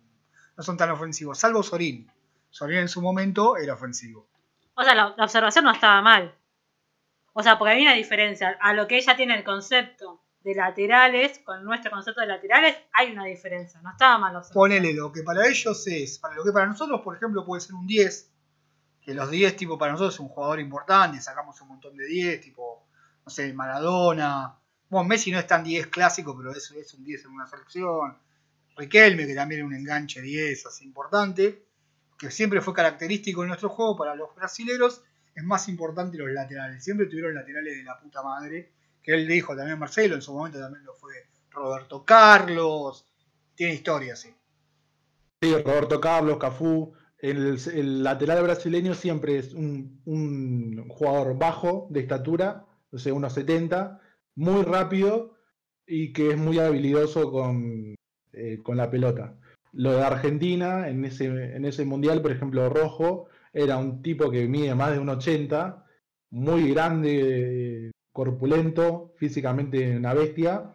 no 0.55 0.63
son 0.63 0.77
tan 0.77 0.91
ofensivos. 0.91 1.39
Salvo 1.39 1.63
Sorín. 1.63 2.11
Sorín 2.49 2.77
en 2.79 2.89
su 2.89 3.01
momento 3.01 3.57
era 3.57 3.73
ofensivo. 3.73 4.27
O 4.75 4.83
sea, 4.83 4.93
la, 4.93 5.13
la 5.17 5.23
observación 5.23 5.65
no 5.65 5.71
estaba 5.71 6.01
mal. 6.01 6.35
O 7.33 7.43
sea, 7.43 7.57
porque 7.57 7.73
hay 7.73 7.81
una 7.81 7.93
diferencia. 7.93 8.57
A 8.61 8.73
lo 8.73 8.87
que 8.87 8.97
ella 8.97 9.15
tiene 9.15 9.35
el 9.35 9.43
concepto 9.43 10.23
de 10.43 10.55
laterales, 10.55 11.39
con 11.39 11.63
nuestro 11.63 11.91
concepto 11.91 12.21
de 12.21 12.27
laterales, 12.27 12.75
hay 12.91 13.11
una 13.11 13.25
diferencia. 13.25 13.81
No 13.81 13.91
estaba 13.91 14.17
mal. 14.17 14.41
Ponele 14.53 14.93
lo 14.93 15.11
que 15.11 15.23
para 15.23 15.47
ellos 15.47 15.87
es, 15.87 16.19
para 16.19 16.35
lo 16.35 16.43
que 16.43 16.51
para 16.51 16.67
nosotros, 16.67 17.01
por 17.01 17.15
ejemplo, 17.15 17.45
puede 17.45 17.61
ser 17.61 17.75
un 17.75 17.87
10, 17.87 18.31
que 19.01 19.13
los 19.13 19.29
10, 19.29 19.55
tipo, 19.55 19.77
para 19.77 19.93
nosotros 19.93 20.13
es 20.13 20.19
un 20.19 20.29
jugador 20.29 20.59
importante, 20.59 21.19
sacamos 21.21 21.59
un 21.61 21.69
montón 21.69 21.95
de 21.97 22.05
10, 22.05 22.41
tipo, 22.41 22.87
no 23.25 23.29
sé, 23.31 23.53
Maradona. 23.53 24.59
Bueno, 24.89 25.07
Messi 25.07 25.31
no 25.31 25.39
es 25.39 25.47
tan 25.47 25.63
10 25.63 25.87
clásico, 25.87 26.37
pero 26.37 26.51
eso 26.51 26.75
es 26.75 26.93
un 26.93 27.03
10 27.03 27.25
en 27.25 27.31
una 27.31 27.47
selección. 27.47 28.17
Riquelme, 28.75 29.25
que 29.25 29.35
también 29.35 29.61
es 29.61 29.67
un 29.67 29.73
enganche 29.73 30.21
10 30.21 30.65
así 30.65 30.83
importante, 30.83 31.65
que 32.17 32.31
siempre 32.31 32.61
fue 32.61 32.73
característico 32.73 33.43
en 33.43 33.49
nuestro 33.49 33.69
juego 33.69 33.95
para 33.95 34.15
los 34.15 34.33
brasileros, 34.35 35.03
es 35.35 35.43
más 35.43 35.67
importante 35.67 36.17
los 36.17 36.29
laterales. 36.29 36.83
Siempre 36.83 37.07
tuvieron 37.07 37.35
laterales 37.35 37.77
de 37.77 37.83
la 37.83 37.99
puta 37.99 38.21
madre, 38.21 38.71
que 39.01 39.13
él 39.13 39.27
dijo 39.27 39.55
también 39.55 39.79
Marcelo, 39.79 40.15
en 40.15 40.21
su 40.21 40.33
momento 40.33 40.59
también 40.59 40.85
lo 40.85 40.93
fue 40.93 41.13
Roberto 41.49 42.03
Carlos, 42.03 43.05
tiene 43.55 43.75
historia, 43.75 44.15
sí. 44.15 44.33
Sí, 45.41 45.53
Roberto 45.53 45.99
Carlos, 45.99 46.37
Cafú. 46.37 46.93
El, 47.19 48.03
lateral 48.03 48.43
brasileño 48.43 48.93
siempre 48.93 49.37
es 49.37 49.53
un, 49.53 50.01
un 50.05 50.89
jugador 50.89 51.37
bajo 51.37 51.87
de 51.89 52.01
estatura, 52.01 52.65
o 52.91 52.97
sea, 52.97 53.13
unos 53.13 53.33
70, 53.33 54.01
muy 54.35 54.63
rápido 54.63 55.37
y 55.87 56.11
que 56.11 56.31
es 56.31 56.37
muy 56.37 56.59
habilidoso 56.59 57.31
con, 57.31 57.95
eh, 58.33 58.59
con 58.63 58.77
la 58.77 58.89
pelota. 58.89 59.35
Lo 59.71 59.93
de 59.93 60.03
Argentina, 60.03 60.89
en 60.89 61.05
ese, 61.05 61.25
en 61.25 61.65
ese 61.65 61.85
mundial, 61.85 62.21
por 62.21 62.31
ejemplo, 62.31 62.69
Rojo, 62.69 63.27
era 63.53 63.77
un 63.77 64.01
tipo 64.01 64.29
que 64.31 64.47
mide 64.47 64.73
más 64.75 64.91
de 64.93 64.99
un 64.99 65.09
80, 65.09 65.85
muy 66.31 66.71
grande, 66.73 67.91
corpulento, 68.11 69.13
físicamente 69.17 69.95
una 69.97 70.13
bestia, 70.13 70.71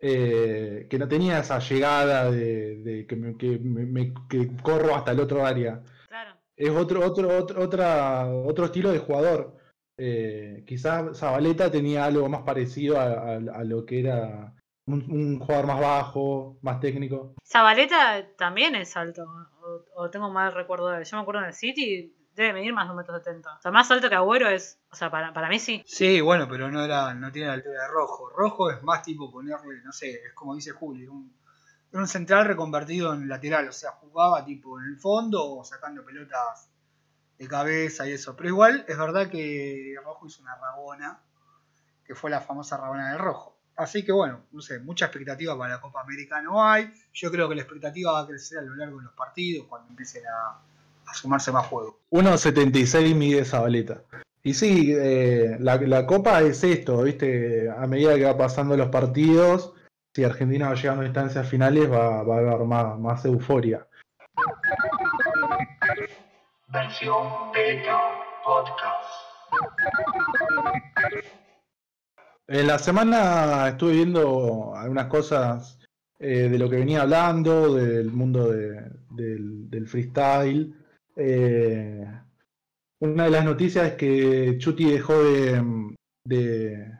eh, 0.00 0.86
que 0.90 0.98
no 0.98 1.08
tenía 1.08 1.38
esa 1.40 1.58
llegada 1.58 2.30
de, 2.30 2.76
de 2.82 3.06
que, 3.06 3.16
me, 3.16 3.36
que, 3.36 3.58
me- 3.58 4.12
que 4.28 4.48
corro 4.62 4.94
hasta 4.94 5.12
el 5.12 5.20
otro 5.20 5.44
área. 5.46 5.82
Claro. 6.08 6.36
Es 6.56 6.70
otro, 6.70 7.04
otro, 7.06 7.36
otro, 7.38 7.62
otra, 7.62 8.26
otro 8.28 8.64
estilo 8.66 8.90
de 8.92 8.98
jugador. 8.98 9.56
Eh, 9.98 10.64
quizás 10.66 11.18
Zabaleta 11.18 11.70
tenía 11.70 12.04
algo 12.04 12.28
más 12.28 12.42
parecido 12.42 12.98
a, 13.00 13.04
a- 13.04 13.36
a 13.36 13.64
lo 13.64 13.86
que 13.86 14.00
era 14.00 14.52
un, 14.86 15.10
un 15.10 15.38
jugador 15.38 15.66
más 15.66 15.80
bajo, 15.80 16.58
más 16.62 16.80
técnico. 16.80 17.34
Zabaleta 17.46 18.26
también 18.36 18.74
es 18.74 18.96
alto. 18.96 19.24
O, 19.62 20.02
o 20.02 20.10
tengo 20.10 20.30
mal 20.30 20.52
recuerdo 20.52 20.88
de 20.90 20.98
él. 20.98 21.04
Yo 21.04 21.16
me 21.16 21.22
acuerdo 21.22 21.44
el 21.44 21.52
City, 21.54 22.14
debe 22.36 22.52
medir 22.52 22.72
más 22.72 22.86
de 22.86 22.90
un 22.90 22.96
metro 22.98 23.16
setenta. 23.16 23.56
O 23.56 23.60
sea, 23.60 23.70
más 23.70 23.90
alto 23.90 24.08
que 24.08 24.14
Agüero 24.14 24.48
es. 24.48 24.78
O 24.90 24.96
sea, 24.96 25.10
para, 25.10 25.32
para 25.32 25.48
mí 25.48 25.58
sí. 25.58 25.82
Sí, 25.86 26.20
bueno, 26.20 26.46
pero 26.48 26.70
no 26.70 26.84
era, 26.84 27.14
no 27.14 27.32
tiene 27.32 27.48
la 27.48 27.54
altura 27.54 27.82
de 27.82 27.88
rojo. 27.88 28.28
Rojo 28.30 28.70
es 28.70 28.82
más 28.82 29.02
tipo 29.02 29.30
ponerle, 29.30 29.80
no 29.82 29.92
sé, 29.92 30.10
es 30.10 30.32
como 30.34 30.54
dice 30.54 30.72
Juli, 30.72 31.06
un, 31.06 31.34
un 31.92 32.06
central 32.06 32.44
reconvertido 32.44 33.14
en 33.14 33.28
lateral, 33.28 33.68
o 33.68 33.72
sea, 33.72 33.92
jugaba 33.92 34.44
tipo 34.44 34.78
en 34.78 34.86
el 34.86 34.98
fondo 34.98 35.44
o 35.44 35.64
sacando 35.64 36.04
pelotas 36.04 36.70
de 37.38 37.48
cabeza 37.48 38.06
y 38.06 38.12
eso. 38.12 38.36
Pero 38.36 38.50
igual 38.50 38.84
es 38.86 38.98
verdad 38.98 39.28
que 39.28 39.94
Rojo 40.04 40.26
hizo 40.26 40.42
una 40.42 40.56
rabona, 40.56 41.18
que 42.04 42.14
fue 42.14 42.30
la 42.30 42.40
famosa 42.40 42.76
rabona 42.76 43.10
del 43.10 43.18
Rojo. 43.18 43.56
Así 43.76 44.04
que 44.04 44.12
bueno, 44.12 44.44
no 44.52 44.62
sé, 44.62 44.78
mucha 44.78 45.06
expectativa 45.06 45.56
para 45.56 45.74
la 45.74 45.80
Copa 45.80 46.00
América 46.00 46.40
no 46.40 46.64
hay. 46.64 46.92
Yo 47.12 47.30
creo 47.30 47.48
que 47.48 47.54
la 47.54 47.62
expectativa 47.62 48.12
va 48.12 48.20
a 48.20 48.26
crecer 48.26 48.58
a 48.58 48.62
lo 48.62 48.74
largo 48.74 48.98
de 48.98 49.04
los 49.04 49.12
partidos 49.12 49.66
cuando 49.68 49.90
empiecen 49.90 50.22
a, 50.26 50.58
a 51.06 51.14
sumarse 51.14 51.52
más 51.52 51.66
juegos. 51.66 51.94
1.76 52.10 53.14
mide 53.14 53.44
Zabaleta. 53.44 54.02
Y 54.42 54.54
sí, 54.54 54.92
eh, 54.96 55.56
la, 55.58 55.76
la 55.76 56.06
copa 56.06 56.40
es 56.42 56.62
esto, 56.62 57.02
¿viste? 57.02 57.68
A 57.70 57.86
medida 57.86 58.14
que 58.14 58.24
va 58.24 58.36
pasando 58.38 58.76
los 58.76 58.88
partidos, 58.90 59.74
si 60.14 60.22
Argentina 60.24 60.68
va 60.68 60.74
llegando 60.74 61.02
a 61.02 61.06
instancias 61.06 61.48
finales, 61.48 61.90
va, 61.90 62.22
va 62.22 62.36
a 62.36 62.38
haber 62.38 62.58
más, 62.66 62.98
más 62.98 63.24
euforia. 63.24 63.86
Versión 66.68 67.52
Beta 67.52 67.98
Podcast. 68.44 69.10
En 72.48 72.66
la 72.68 72.78
semana 72.78 73.68
estuve 73.68 73.92
viendo 73.92 74.74
algunas 74.76 75.06
cosas 75.06 75.80
eh, 76.18 76.48
de 76.48 76.58
lo 76.58 76.70
que 76.70 76.76
venía 76.76 77.02
hablando, 77.02 77.74
del 77.74 78.10
mundo 78.12 78.50
de- 78.50 78.90
del, 79.10 79.68
del 79.70 79.86
freestyle. 79.88 80.74
Eh, 81.16 82.06
una 83.00 83.24
de 83.24 83.30
las 83.30 83.44
noticias 83.44 83.86
es 83.86 83.94
que 83.94 84.58
Chuti 84.58 84.90
dejó 84.90 85.14
de, 86.24 86.92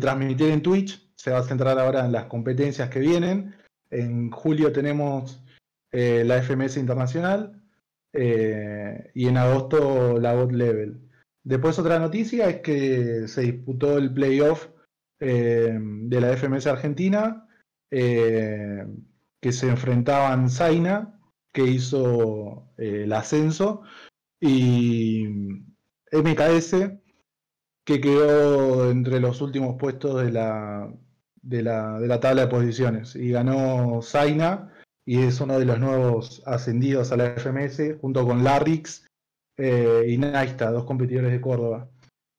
transmitir 0.00 0.50
en 0.50 0.62
Twitch, 0.62 1.12
se 1.14 1.30
va 1.30 1.38
a 1.38 1.44
centrar 1.44 1.78
ahora 1.78 2.04
en 2.04 2.12
las 2.12 2.24
competencias 2.26 2.90
que 2.90 3.00
vienen. 3.00 3.54
En 3.90 4.30
julio 4.30 4.72
tenemos 4.72 5.42
eh, 5.92 6.24
la 6.24 6.42
FMS 6.42 6.76
Internacional 6.76 7.62
eh, 8.12 9.10
y 9.14 9.26
en 9.26 9.36
agosto 9.36 10.18
la 10.18 10.34
God 10.34 10.52
Level. 10.52 11.00
Después 11.42 11.78
otra 11.78 11.98
noticia 11.98 12.48
es 12.48 12.60
que 12.60 13.28
se 13.28 13.42
disputó 13.42 13.96
el 13.96 14.12
playoff 14.12 14.68
de 15.18 16.18
la 16.18 16.34
FMS 16.34 16.66
Argentina, 16.66 17.46
que 17.90 18.86
se 19.52 19.68
enfrentaban 19.68 20.48
Zaina, 20.48 21.19
que 21.52 21.64
hizo 21.64 22.72
eh, 22.78 23.02
el 23.04 23.12
ascenso, 23.12 23.82
y 24.40 25.26
MKS, 26.12 26.92
que 27.84 28.00
quedó 28.00 28.90
entre 28.90 29.20
los 29.20 29.40
últimos 29.40 29.76
puestos 29.76 30.22
de 30.22 30.32
la, 30.32 30.92
de 31.42 31.62
la, 31.62 31.98
de 32.00 32.06
la 32.08 32.20
tabla 32.20 32.42
de 32.42 32.48
posiciones. 32.48 33.16
Y 33.16 33.30
ganó 33.30 34.00
Zaina, 34.02 34.72
y 35.04 35.22
es 35.22 35.40
uno 35.40 35.58
de 35.58 35.64
los 35.64 35.78
nuevos 35.78 36.42
ascendidos 36.46 37.12
a 37.12 37.16
la 37.16 37.34
FMS, 37.36 37.98
junto 38.00 38.26
con 38.26 38.44
Larrix 38.44 39.06
eh, 39.56 40.04
y 40.08 40.18
Naista, 40.18 40.70
dos 40.70 40.84
competidores 40.84 41.32
de 41.32 41.40
Córdoba. 41.40 41.88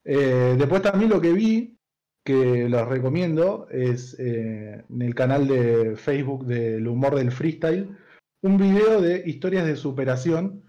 Eh, 0.04 0.56
después 0.58 0.82
también 0.82 1.12
lo 1.12 1.22
que 1.22 1.34
vi, 1.34 1.78
que 2.24 2.70
los 2.70 2.88
recomiendo, 2.88 3.68
es 3.70 4.18
eh, 4.20 4.84
en 4.90 5.02
el 5.02 5.16
canal 5.16 5.48
de 5.48 5.96
Facebook 5.96 6.46
del 6.46 6.88
humor 6.88 7.16
del 7.16 7.32
freestyle, 7.32 7.96
un 8.44 8.58
video 8.58 9.02
de 9.02 9.24
historias 9.26 9.66
de 9.66 9.76
superación 9.76 10.64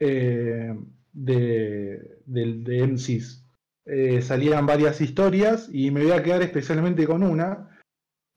eh, 0.00 0.74
de, 1.12 2.18
del- 2.26 2.64
de 2.64 2.82
MCs. 2.86 3.44
Eh, 3.84 4.22
salían 4.22 4.64
varias 4.66 5.00
historias 5.00 5.68
y 5.72 5.90
me 5.90 6.02
voy 6.02 6.12
a 6.12 6.22
quedar 6.22 6.42
especialmente 6.42 7.06
con 7.06 7.22
una, 7.22 7.68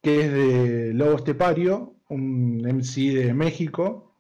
que 0.04 0.22
es 0.22 0.34
de 0.34 0.94
Lobo 0.94 1.16
Estepario, 1.18 1.96
un 2.10 2.62
MC 2.66 3.14
de 3.14 3.34
México, 3.34 4.20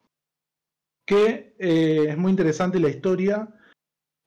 que 1.08 1.56
eh, 1.60 2.06
es 2.10 2.18
muy 2.18 2.32
interesante 2.32 2.80
la 2.80 2.90
historia 2.90 3.48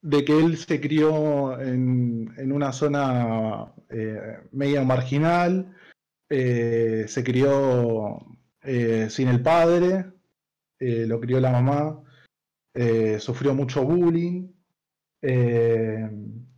de 0.03 0.25
que 0.25 0.39
él 0.39 0.57
se 0.57 0.81
crió 0.81 1.61
en, 1.61 2.33
en 2.37 2.53
una 2.53 2.73
zona 2.73 3.73
media 4.53 4.85
marginal, 4.85 5.75
se 6.31 7.25
crió 7.25 8.38
eh, 8.71 9.09
sin 9.09 9.29
el 9.29 9.41
padre, 9.41 10.13
eh, 10.79 11.07
lo 11.07 11.19
crió 11.19 11.41
la 11.41 11.51
mamá, 11.51 12.03
eh, 12.75 13.19
sufrió 13.19 13.55
mucho 13.55 13.83
bullying, 13.83 14.53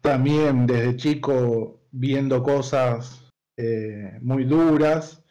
también 0.00 0.66
desde 0.66 0.96
chico 0.96 1.82
viendo 1.92 2.42
cosas 2.42 3.30
muy 4.20 4.44
duras, 4.44 5.22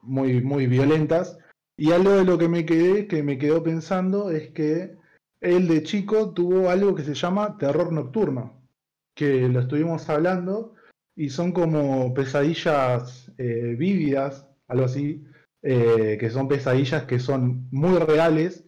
muy, 0.00 0.40
muy 0.40 0.66
violentas. 0.66 1.38
Y 1.76 1.92
algo 1.92 2.12
de 2.12 2.24
lo 2.24 2.38
que 2.38 2.48
me 2.48 2.64
quedé, 2.64 3.06
que 3.06 3.22
me 3.22 3.36
quedó 3.36 3.62
pensando, 3.62 4.30
es 4.30 4.52
que 4.52 4.96
él 5.42 5.68
de 5.68 5.82
chico 5.82 6.32
tuvo 6.32 6.70
algo 6.70 6.94
que 6.94 7.04
se 7.04 7.14
llama 7.14 7.58
terror 7.58 7.92
nocturno, 7.92 8.66
que 9.14 9.48
lo 9.50 9.60
estuvimos 9.60 10.08
hablando, 10.08 10.74
y 11.14 11.28
son 11.28 11.52
como 11.52 12.14
pesadillas 12.14 13.30
vívidas, 13.36 14.48
algo 14.68 14.84
así, 14.84 15.24
eh, 15.62 16.16
que 16.18 16.30
son 16.30 16.48
pesadillas 16.48 17.04
que 17.04 17.18
son 17.18 17.68
muy 17.70 17.98
reales 17.98 18.64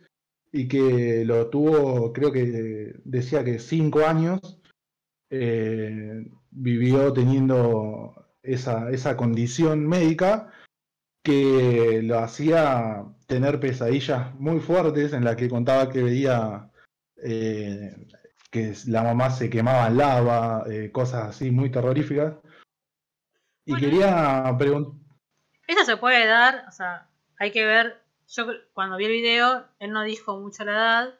y 0.53 0.69
que 0.69 1.25
lo 1.25 1.49
tuvo, 1.49 2.13
creo 2.13 2.33
que 2.33 2.95
decía 3.05 3.45
que 3.45 3.59
cinco 3.59 4.07
años, 4.07 4.61
eh, 5.31 6.25
vivió 6.51 7.13
teniendo 7.13 8.15
esa, 8.43 8.91
esa 8.91 9.17
condición 9.17 9.87
médica 9.87 10.53
que 11.23 12.03
lo 12.03 12.21
hacía 12.21 13.05
tener 13.27 13.59
pesadillas 13.59 14.35
muy 14.37 14.61
fuertes 14.61 15.13
en 15.13 15.25
las 15.25 15.37
que 15.37 15.49
contaba 15.49 15.91
que 15.91 16.03
veía 16.03 16.71
eh, 17.17 18.07
que 18.51 18.75
la 18.87 19.03
mamá 19.03 19.31
se 19.31 19.51
quemaba 19.51 19.89
en 19.89 19.97
lava, 19.97 20.65
eh, 20.71 20.91
cosas 20.93 21.31
así 21.31 21.51
muy 21.51 21.71
terroríficas. 21.71 22.35
Y 23.65 23.73
Bueno. 23.73 23.85
quería 23.85 24.55
preguntar, 24.57 25.06
Eso 25.67 25.85
se 25.85 25.97
puede 25.97 26.27
dar, 26.27 26.65
o 26.69 26.73
sea, 26.73 27.09
hay 27.39 27.51
que 27.53 27.65
ver. 27.65 28.03
Yo 28.29 28.47
cuando 28.73 28.97
vi 28.97 29.05
el 29.07 29.13
video, 29.13 29.67
él 29.79 29.93
no 29.93 30.03
dijo 30.03 30.39
mucho 30.39 30.65
la 30.65 30.73
edad. 30.73 31.15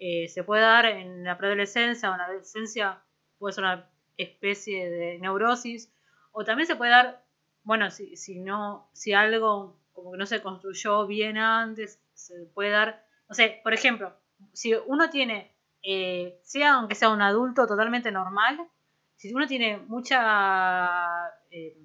eh, 0.00 0.28
se 0.28 0.44
puede 0.44 0.62
dar 0.62 0.86
en 0.86 1.24
la 1.24 1.36
preadolescencia 1.38 2.08
o 2.10 2.12
en 2.12 2.18
la 2.18 2.24
adolescencia 2.26 3.02
puede 3.38 3.52
ser 3.54 3.64
una 3.64 3.90
especie 4.16 4.88
de 4.90 5.18
neurosis, 5.18 5.92
o 6.32 6.44
también 6.44 6.66
se 6.68 6.76
puede 6.76 6.90
dar, 6.92 7.24
bueno, 7.64 7.90
si, 7.90 8.16
si 8.16 8.38
no, 8.40 8.88
si 8.92 9.12
algo 9.12 9.76
como 9.92 10.12
que 10.12 10.18
no 10.18 10.26
se 10.26 10.40
construyó 10.42 11.06
bien 11.06 11.36
antes, 11.38 12.00
se 12.14 12.46
puede 12.54 12.70
dar, 12.70 13.04
no 13.28 13.34
sé, 13.34 13.60
por 13.64 13.74
ejemplo, 13.74 14.16
si 14.52 14.74
uno 14.86 15.10
tiene, 15.10 15.52
eh, 15.82 16.38
sea 16.44 16.74
aunque 16.74 16.94
sea 16.94 17.10
un 17.10 17.22
adulto 17.22 17.66
totalmente 17.66 18.10
normal, 18.12 18.58
si 19.16 19.32
uno 19.34 19.46
tiene 19.48 19.78
mucha 19.78 21.28
eh, 21.50 21.76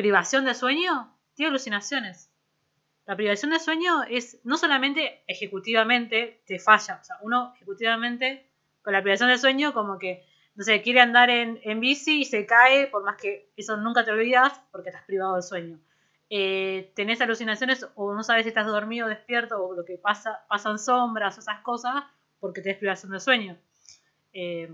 privación 0.00 0.46
de 0.46 0.54
sueño, 0.54 1.14
tiene 1.34 1.50
alucinaciones. 1.50 2.30
La 3.04 3.16
privación 3.16 3.50
de 3.50 3.58
sueño 3.58 4.02
es 4.04 4.40
no 4.44 4.56
solamente 4.56 5.22
ejecutivamente 5.26 6.42
te 6.46 6.58
falla, 6.58 7.00
o 7.02 7.04
sea, 7.04 7.16
uno 7.20 7.52
ejecutivamente 7.56 8.48
con 8.80 8.94
la 8.94 9.02
privación 9.02 9.28
de 9.28 9.36
sueño 9.36 9.74
como 9.74 9.98
que, 9.98 10.24
no 10.54 10.64
sé, 10.64 10.80
quiere 10.80 11.00
andar 11.00 11.28
en, 11.28 11.60
en 11.64 11.80
bici 11.80 12.22
y 12.22 12.24
se 12.24 12.46
cae, 12.46 12.86
por 12.86 13.04
más 13.04 13.20
que 13.20 13.52
eso 13.58 13.76
nunca 13.76 14.02
te 14.02 14.10
olvidas 14.10 14.58
porque 14.72 14.88
estás 14.88 15.04
privado 15.04 15.36
de 15.36 15.42
sueño. 15.42 15.78
Eh, 16.30 16.92
tenés 16.94 17.20
alucinaciones 17.20 17.86
o 17.94 18.14
no 18.14 18.22
sabes 18.22 18.44
si 18.44 18.48
estás 18.48 18.66
dormido 18.66 19.06
o 19.06 19.10
despierto 19.10 19.62
o 19.62 19.74
lo 19.74 19.84
que 19.84 19.98
pasa, 19.98 20.46
pasan 20.48 20.78
sombras 20.78 21.36
o 21.36 21.40
esas 21.40 21.60
cosas 21.60 22.04
porque 22.38 22.62
tenés 22.62 22.78
privación 22.78 23.12
de 23.12 23.20
sueño. 23.20 23.58
Eh, 24.32 24.70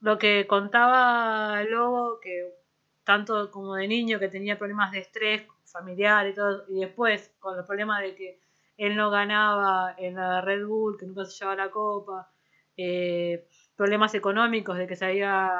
lo 0.00 0.18
que 0.18 0.46
contaba 0.46 1.62
Lobo, 1.64 2.20
que 2.20 2.59
tanto 3.04 3.50
como 3.50 3.74
de 3.74 3.88
niño 3.88 4.18
que 4.18 4.28
tenía 4.28 4.58
problemas 4.58 4.92
de 4.92 4.98
estrés 5.00 5.42
familiar 5.64 6.26
y 6.28 6.34
todo, 6.34 6.64
y 6.68 6.80
después 6.80 7.32
con 7.38 7.56
los 7.56 7.66
problemas 7.66 8.02
de 8.02 8.14
que 8.14 8.40
él 8.76 8.96
no 8.96 9.10
ganaba 9.10 9.94
en 9.98 10.16
la 10.16 10.40
Red 10.40 10.64
Bull, 10.66 10.98
que 10.98 11.06
nunca 11.06 11.24
se 11.24 11.38
llevaba 11.38 11.64
la 11.64 11.70
copa, 11.70 12.30
eh, 12.76 13.46
problemas 13.76 14.14
económicos 14.14 14.78
de 14.78 14.86
que 14.86 14.96
se 14.96 15.04
había, 15.04 15.52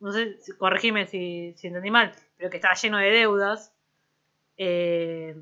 no 0.00 0.12
sé, 0.12 0.38
corregime 0.56 1.06
si, 1.06 1.54
si 1.56 1.66
entendí 1.66 1.90
mal, 1.90 2.12
pero 2.36 2.50
que 2.50 2.56
estaba 2.56 2.74
lleno 2.74 2.98
de 2.98 3.10
deudas, 3.10 3.74
eh, 4.56 5.36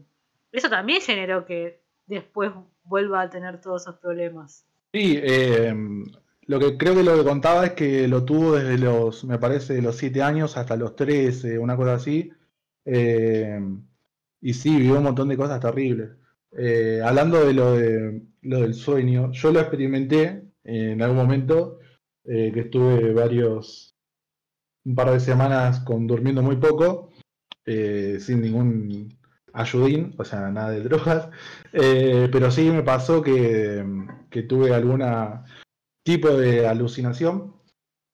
eso 0.53 0.71
también 0.71 1.03
generó 1.03 1.45
que 1.45 1.81
después 2.07 2.53
vuelva 2.85 3.23
a 3.23 3.31
tener 3.31 3.61
todos 3.61 3.83
esos 3.83 3.97
problemas. 3.97 4.67
Sí, 4.93 5.21
eh, 5.23 5.75
lo 6.47 6.59
que 6.59 6.77
creo 6.77 6.95
que 6.95 7.03
lo 7.03 7.17
que 7.17 7.25
contaba 7.25 7.67
es 7.67 7.73
que 7.73 8.07
lo 8.09 8.25
tuvo 8.25 8.53
desde 8.57 8.79
los, 8.79 9.25
me 9.25 9.39
parece, 9.39 9.83
los 9.83 9.97
7 9.97 10.23
años 10.23 10.57
hasta 10.57 10.77
los 10.77 10.95
13, 10.97 11.59
una 11.59 11.77
cosa 11.77 11.95
así. 11.95 12.31
Eh, 12.85 13.61
y 14.41 14.55
sí, 14.55 14.77
vivió 14.77 14.99
un 14.99 15.05
montón 15.05 15.29
de 15.29 15.37
cosas 15.37 15.61
terribles. 15.61 16.11
Eh, 16.53 17.01
hablando 17.05 17.45
de 17.45 17.53
lo, 17.53 17.73
de 17.73 18.23
lo 18.43 18.61
del 18.61 18.75
sueño, 18.75 19.33
yo 19.33 19.53
lo 19.53 19.61
experimenté 19.61 20.43
en 20.65 21.03
algún 21.03 21.19
momento, 21.19 21.79
eh, 22.25 22.51
que 22.53 22.61
estuve 22.61 23.13
varios, 23.13 23.95
un 24.85 24.95
par 24.95 25.11
de 25.11 25.21
semanas 25.21 25.81
con 25.81 26.07
durmiendo 26.07 26.43
muy 26.43 26.57
poco, 26.57 27.11
eh, 27.65 28.19
sin 28.21 28.43
ningún 28.43 29.19
ayudín, 29.53 30.15
o 30.19 30.25
sea, 30.25 30.51
nada 30.51 30.71
de 30.71 30.83
drogas. 30.83 31.29
Eh, 31.79 32.29
pero 32.33 32.51
sí 32.51 32.71
me 32.71 32.83
pasó 32.83 33.21
que, 33.21 33.85
que 34.31 34.45
tuve 34.45 34.73
alguna 34.73 35.45
tipo 36.07 36.31
de 36.31 36.67
alucinación, 36.69 37.57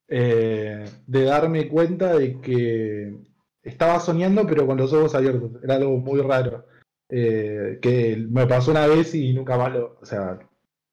eh, 0.08 0.84
de 1.06 1.24
darme 1.24 1.68
cuenta 1.68 2.16
de 2.16 2.40
que 2.40 3.14
estaba 3.62 4.00
soñando 4.00 4.46
pero 4.46 4.66
con 4.66 4.78
los 4.78 4.92
ojos 4.94 5.14
abiertos. 5.14 5.62
Era 5.62 5.74
algo 5.76 5.98
muy 5.98 6.20
raro. 6.22 6.66
eh, 7.10 7.78
que 7.82 8.16
me 8.30 8.46
pasó 8.46 8.70
una 8.70 8.86
vez 8.86 9.14
y 9.14 9.34
nunca 9.34 9.58
más 9.58 9.72
lo, 9.74 9.98
o 10.00 10.06
sea, 10.06 10.38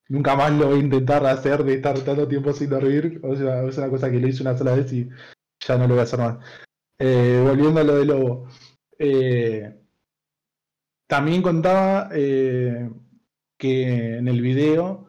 nunca 0.09 0.35
más 0.35 0.51
lo 0.51 0.67
voy 0.67 0.79
a 0.79 0.83
intentar 0.83 1.25
hacer 1.25 1.63
de 1.63 1.75
estar 1.75 1.97
tanto 2.01 2.27
tiempo 2.27 2.51
sin 2.53 2.69
dormir. 2.69 3.21
O 3.23 3.35
sea, 3.35 3.63
es 3.65 3.77
una 3.77 3.89
cosa 3.89 4.11
que 4.11 4.19
lo 4.19 4.27
hice 4.27 4.43
una 4.43 4.57
sola 4.57 4.75
vez 4.75 4.91
y 4.91 5.09
ya 5.65 5.77
no 5.77 5.87
lo 5.87 5.93
voy 5.95 6.01
a 6.01 6.03
hacer 6.03 6.19
más. 6.19 6.37
Eh, 6.99 7.41
volviendo 7.45 7.79
a 7.79 7.83
lo 7.85 7.95
de 7.95 8.05
Lobo. 8.05 8.47
También 11.07 11.41
contaba 11.41 12.09
que 12.09 14.17
en 14.17 14.27
el 14.27 14.41
video 14.41 15.07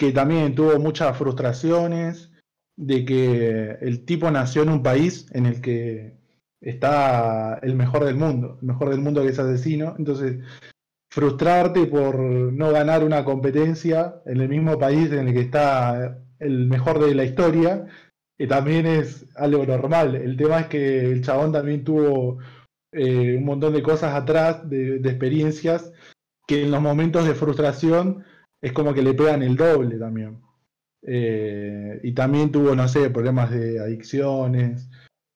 que 0.00 0.12
también 0.12 0.54
tuvo 0.54 0.78
muchas 0.78 1.14
frustraciones 1.14 2.30
de 2.74 3.04
que 3.04 3.76
el 3.82 4.06
tipo 4.06 4.30
nació 4.30 4.62
en 4.62 4.70
un 4.70 4.82
país 4.82 5.26
en 5.32 5.44
el 5.44 5.60
que 5.60 6.14
está 6.62 7.58
el 7.62 7.74
mejor 7.74 8.06
del 8.06 8.14
mundo, 8.14 8.56
el 8.62 8.68
mejor 8.68 8.88
del 8.88 9.02
mundo 9.02 9.20
que 9.20 9.28
es 9.28 9.38
asesino, 9.38 9.94
entonces 9.98 10.38
frustrarte 11.12 11.84
por 11.84 12.18
no 12.18 12.72
ganar 12.72 13.04
una 13.04 13.26
competencia 13.26 14.22
en 14.24 14.40
el 14.40 14.48
mismo 14.48 14.78
país 14.78 15.12
en 15.12 15.28
el 15.28 15.34
que 15.34 15.40
está 15.42 16.18
el 16.38 16.66
mejor 16.66 17.04
de 17.04 17.14
la 17.14 17.24
historia, 17.24 17.86
que 18.38 18.46
también 18.46 18.86
es 18.86 19.26
algo 19.36 19.66
normal. 19.66 20.14
El 20.14 20.38
tema 20.38 20.60
es 20.60 20.66
que 20.68 21.12
el 21.12 21.22
chabón 21.22 21.52
también 21.52 21.84
tuvo 21.84 22.38
eh, 22.94 23.36
un 23.36 23.44
montón 23.44 23.74
de 23.74 23.82
cosas 23.82 24.14
atrás, 24.14 24.66
de, 24.66 24.98
de 24.98 25.10
experiencias, 25.10 25.92
que 26.48 26.62
en 26.62 26.70
los 26.70 26.80
momentos 26.80 27.26
de 27.26 27.34
frustración 27.34 28.24
es 28.60 28.72
como 28.72 28.94
que 28.94 29.02
le 29.02 29.14
pegan 29.14 29.42
el 29.42 29.56
doble 29.56 29.96
también. 29.98 30.40
Eh, 31.02 32.00
y 32.02 32.12
también 32.12 32.52
tuvo, 32.52 32.74
no 32.74 32.86
sé, 32.88 33.10
problemas 33.10 33.50
de 33.50 33.80
adicciones, 33.80 34.88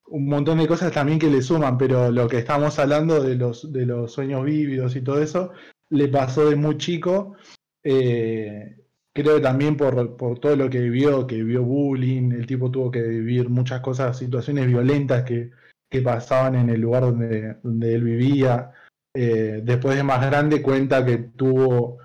un 0.08 0.26
montón 0.26 0.58
de 0.58 0.68
cosas 0.68 0.92
también 0.92 1.18
que 1.18 1.30
le 1.30 1.42
suman, 1.42 1.78
pero 1.78 2.10
lo 2.10 2.28
que 2.28 2.38
estamos 2.38 2.78
hablando 2.78 3.22
de 3.22 3.36
los, 3.36 3.72
de 3.72 3.86
los 3.86 4.12
sueños 4.12 4.44
vívidos 4.44 4.94
y 4.96 5.00
todo 5.00 5.22
eso, 5.22 5.52
le 5.90 6.08
pasó 6.08 6.48
de 6.48 6.56
muy 6.56 6.76
chico. 6.78 7.34
eh, 7.82 8.76
creo 9.14 9.36
que 9.36 9.42
también 9.42 9.76
por, 9.76 10.16
por 10.16 10.38
todo 10.40 10.56
lo 10.56 10.68
que 10.68 10.80
vivió, 10.80 11.26
que 11.26 11.36
vivió 11.36 11.62
bullying, 11.62 12.32
el 12.32 12.46
tipo 12.46 12.70
tuvo 12.70 12.90
que 12.90 13.02
vivir 13.02 13.48
muchas 13.48 13.80
cosas, 13.80 14.18
situaciones 14.18 14.66
violentas 14.66 15.22
que, 15.22 15.52
que 15.88 16.02
pasaban 16.02 16.56
en 16.56 16.68
el 16.70 16.80
lugar 16.80 17.02
donde, 17.02 17.56
donde 17.62 17.94
él 17.94 18.02
vivía. 18.04 18.72
Eh, 19.14 19.60
después 19.62 19.96
de 19.96 20.02
más 20.02 20.26
grande 20.26 20.60
cuenta 20.60 21.04
que 21.06 21.18
tuvo 21.18 21.98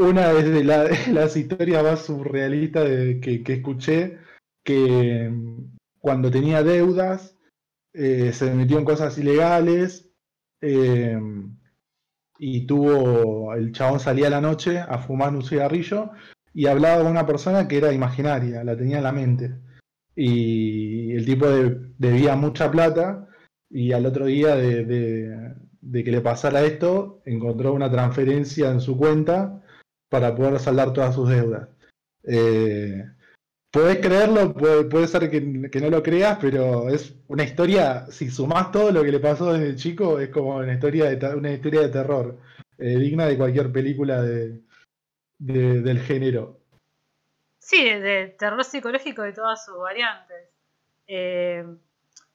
una 0.00 0.32
de 0.32 0.64
la- 0.64 0.88
las 1.12 1.36
historias 1.36 1.82
más 1.82 2.04
surrealistas 2.06 2.84
que, 2.84 3.42
escuché, 3.46 4.18
que 4.64 5.28
mm, 5.30 5.76
cuando 6.00 6.30
tenía 6.30 6.62
deudas 6.62 7.36
eh, 7.92 8.32
se 8.32 8.52
metió 8.54 8.78
en 8.78 8.84
cosas 8.84 9.16
ilegales 9.18 10.08
eh, 10.60 11.18
y 12.38 12.66
tuvo, 12.66 13.54
el 13.54 13.72
chabón 13.72 14.00
salía 14.00 14.28
a 14.28 14.30
la 14.30 14.40
noche 14.40 14.78
a 14.78 14.98
fumar 14.98 15.34
un 15.34 15.42
cigarrillo 15.42 16.10
y 16.54 16.66
hablaba 16.66 17.02
con 17.02 17.10
una 17.12 17.26
persona 17.26 17.68
que 17.68 17.76
era 17.78 17.92
imaginaria, 17.92 18.64
la 18.64 18.76
tenía 18.76 18.98
en 18.98 19.04
la 19.04 19.12
mente. 19.12 19.54
Y 20.16 21.12
el 21.12 21.24
tipo 21.26 21.46
de- 21.46 21.78
debía 21.98 22.36
mucha 22.36 22.70
plata 22.70 23.28
y 23.68 23.92
al 23.92 24.06
otro 24.06 24.26
día 24.26 24.56
de 24.56 26.04
que 26.04 26.10
le 26.10 26.20
pasara 26.20 26.62
esto, 26.64 27.22
encontró 27.24 27.72
una 27.72 27.90
transferencia 27.90 28.70
en 28.70 28.80
su 28.80 28.96
cuenta 28.96 29.62
para 30.10 30.34
poder 30.34 30.58
saldar 30.60 30.92
todas 30.92 31.14
sus 31.14 31.30
deudas. 31.30 31.68
Eh, 32.24 33.02
Podés 33.70 33.98
creerlo, 33.98 34.52
puede, 34.52 35.06
ser 35.06 35.30
que, 35.30 35.40
no 35.40 35.90
lo 35.90 36.02
creas, 36.02 36.38
pero 36.40 36.88
es 36.88 37.14
una 37.28 37.44
historia, 37.44 38.04
si 38.10 38.28
sumás 38.28 38.72
todo 38.72 38.90
lo 38.90 39.04
que 39.04 39.12
le 39.12 39.20
pasó 39.20 39.52
desde 39.52 39.76
chico, 39.76 40.18
es 40.18 40.28
como 40.30 40.56
una 40.56 40.74
historia 40.74 41.04
de, 41.04 41.36
una 41.36 41.52
historia 41.52 41.82
de 41.82 41.88
terror, 41.88 42.36
eh, 42.78 42.96
digna 42.96 43.26
de 43.26 43.36
cualquier 43.36 43.70
película 43.70 44.22
de, 44.22 44.60
de- 45.38 45.82
del 45.82 46.00
género. 46.00 46.58
Sí, 47.60 47.84
de, 47.84 48.34
terror 48.36 48.64
psicológico 48.64 49.22
de 49.22 49.34
todas 49.34 49.64
sus 49.64 49.78
variantes. 49.78 50.48
Eh, 51.06 51.64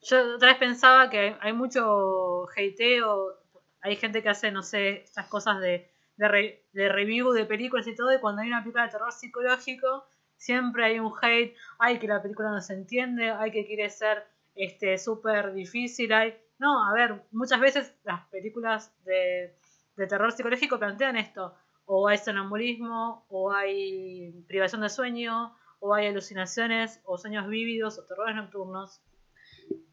yo 0.03 0.35
otra 0.35 0.49
vez 0.49 0.57
pensaba 0.57 1.09
que 1.09 1.19
hay, 1.19 1.35
hay 1.41 1.51
mucho 1.51 2.47
hateo, 2.55 3.41
hay 3.81 3.97
gente 3.97 4.23
que 4.23 4.29
hace, 4.29 4.51
no 4.51 4.63
sé, 4.63 5.01
estas 5.01 5.27
cosas 5.27 5.59
de, 5.59 5.91
de, 6.17 6.27
re- 6.27 6.63
de 6.73 6.89
review 6.89 7.31
de 7.31 7.45
películas 7.45 7.87
y 7.87 7.95
todo, 7.95 8.13
y 8.13 8.19
cuando 8.19 8.41
hay 8.41 8.47
una 8.47 8.61
película 8.61 8.85
de 8.85 8.91
terror 8.91 9.11
psicológico, 9.11 10.05
siempre 10.37 10.85
hay 10.85 10.99
un 10.99 11.13
hate, 11.21 11.55
ay 11.79 11.97
que 11.99 12.07
la 12.07 12.21
película 12.21 12.49
no 12.49 12.61
se 12.61 12.73
entiende, 12.73 13.31
ay 13.31 13.51
que 13.51 13.65
quiere 13.65 13.89
ser 13.89 14.25
este 14.55 14.97
súper 14.97 15.53
difícil, 15.53 16.13
hay... 16.13 16.37
No, 16.57 16.87
a 16.89 16.93
ver, 16.93 17.23
muchas 17.31 17.59
veces 17.59 17.93
las 18.05 18.25
películas 18.27 18.93
de, 19.03 19.57
de 19.97 20.07
terror 20.07 20.31
psicológico 20.31 20.79
plantean 20.79 21.17
esto, 21.17 21.53
o 21.85 22.07
hay 22.07 22.17
sonambulismo, 22.17 23.25
o 23.29 23.51
hay 23.51 24.31
privación 24.47 24.81
de 24.81 24.89
sueño, 24.89 25.53
o 25.79 25.93
hay 25.93 26.07
alucinaciones, 26.07 27.01
o 27.03 27.17
sueños 27.17 27.47
vívidos, 27.47 27.99
o 27.99 28.05
terrores 28.05 28.35
nocturnos. 28.35 29.01